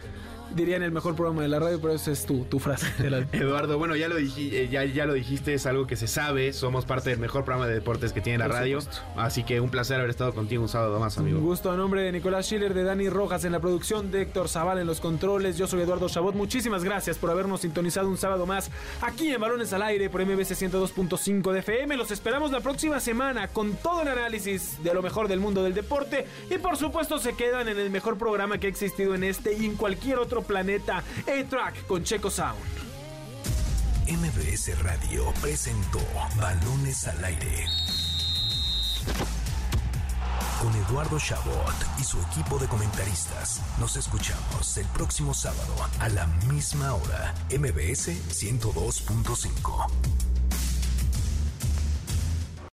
dirían 0.54 0.82
el 0.82 0.92
mejor 0.92 1.14
programa 1.14 1.42
de 1.42 1.48
la 1.48 1.58
radio, 1.58 1.80
pero 1.80 1.94
esa 1.94 2.10
es 2.10 2.24
tu, 2.26 2.44
tu 2.44 2.58
frase. 2.58 2.86
Eduardo, 3.32 3.78
bueno, 3.78 3.96
ya 3.96 4.08
lo, 4.08 4.16
eh, 4.18 4.68
ya, 4.70 4.84
ya 4.84 5.06
lo 5.06 5.14
dijiste, 5.14 5.54
es 5.54 5.66
algo 5.66 5.86
que 5.86 5.96
se 5.96 6.06
sabe, 6.06 6.52
somos 6.52 6.84
parte 6.84 7.10
del 7.10 7.18
mejor 7.18 7.44
programa 7.44 7.66
de 7.66 7.74
deportes 7.74 8.12
que 8.12 8.20
tiene 8.20 8.38
la 8.38 8.48
radio, 8.48 8.78
así 9.16 9.44
que 9.44 9.60
un 9.60 9.70
placer 9.70 9.98
haber 9.98 10.10
estado 10.10 10.34
contigo 10.34 10.62
un 10.62 10.68
sábado 10.68 10.98
más, 10.98 11.18
amigo. 11.18 11.38
Un 11.38 11.44
gusto 11.44 11.70
a 11.70 11.76
nombre 11.76 12.02
de 12.02 12.12
Nicolás 12.12 12.46
Schiller, 12.46 12.74
de 12.74 12.84
Dani 12.84 13.08
Rojas 13.08 13.44
en 13.44 13.52
la 13.52 13.60
producción, 13.60 14.10
de 14.10 14.22
Héctor 14.22 14.48
Zaval 14.48 14.78
en 14.78 14.86
los 14.86 15.00
controles, 15.00 15.56
yo 15.56 15.66
soy 15.66 15.82
Eduardo 15.82 16.08
Chabot, 16.08 16.34
muchísimas 16.34 16.84
gracias 16.84 17.18
por 17.18 17.30
habernos 17.30 17.60
sintonizado 17.60 18.08
un 18.08 18.16
sábado 18.16 18.46
más 18.46 18.70
aquí 19.00 19.32
en 19.32 19.40
Balones 19.40 19.72
al 19.72 19.82
Aire 19.82 20.10
por 20.10 20.24
MBC 20.24 20.52
102.5 20.52 21.52
de 21.52 21.58
FM, 21.60 21.96
los 21.96 22.10
esperamos 22.10 22.50
la 22.50 22.60
próxima 22.60 23.00
semana 23.00 23.48
con 23.48 23.74
todo 23.76 24.02
el 24.02 24.08
análisis 24.08 24.82
de 24.82 24.94
lo 24.94 25.02
mejor 25.02 25.28
del 25.28 25.40
mundo 25.40 25.62
del 25.62 25.74
deporte 25.74 26.26
y 26.50 26.58
por 26.58 26.76
supuesto 26.76 27.18
se 27.18 27.34
quedan 27.34 27.68
en 27.68 27.78
el 27.78 27.90
mejor 27.90 28.18
programa 28.18 28.58
que 28.58 28.66
ha 28.66 28.70
existido 28.70 29.14
en 29.14 29.24
este 29.24 29.54
y 29.54 29.66
en 29.66 29.76
cualquier 29.76 30.18
otro 30.18 30.42
planeta 30.44 31.02
A-Track 31.26 31.86
con 31.86 32.04
Checo 32.04 32.30
Sound. 32.30 32.60
MBS 34.06 34.82
Radio 34.82 35.32
presentó 35.40 35.98
Balones 36.36 37.06
al 37.06 37.24
Aire. 37.24 37.66
Con 40.60 40.74
Eduardo 40.76 41.18
Chabot 41.18 41.74
y 41.98 42.04
su 42.04 42.20
equipo 42.20 42.58
de 42.58 42.66
comentaristas. 42.68 43.60
Nos 43.78 43.96
escuchamos 43.96 44.76
el 44.76 44.86
próximo 44.88 45.34
sábado 45.34 45.74
a 46.00 46.08
la 46.10 46.26
misma 46.48 46.94
hora. 46.94 47.34
MBS 47.50 48.08
102.5. 48.30 50.13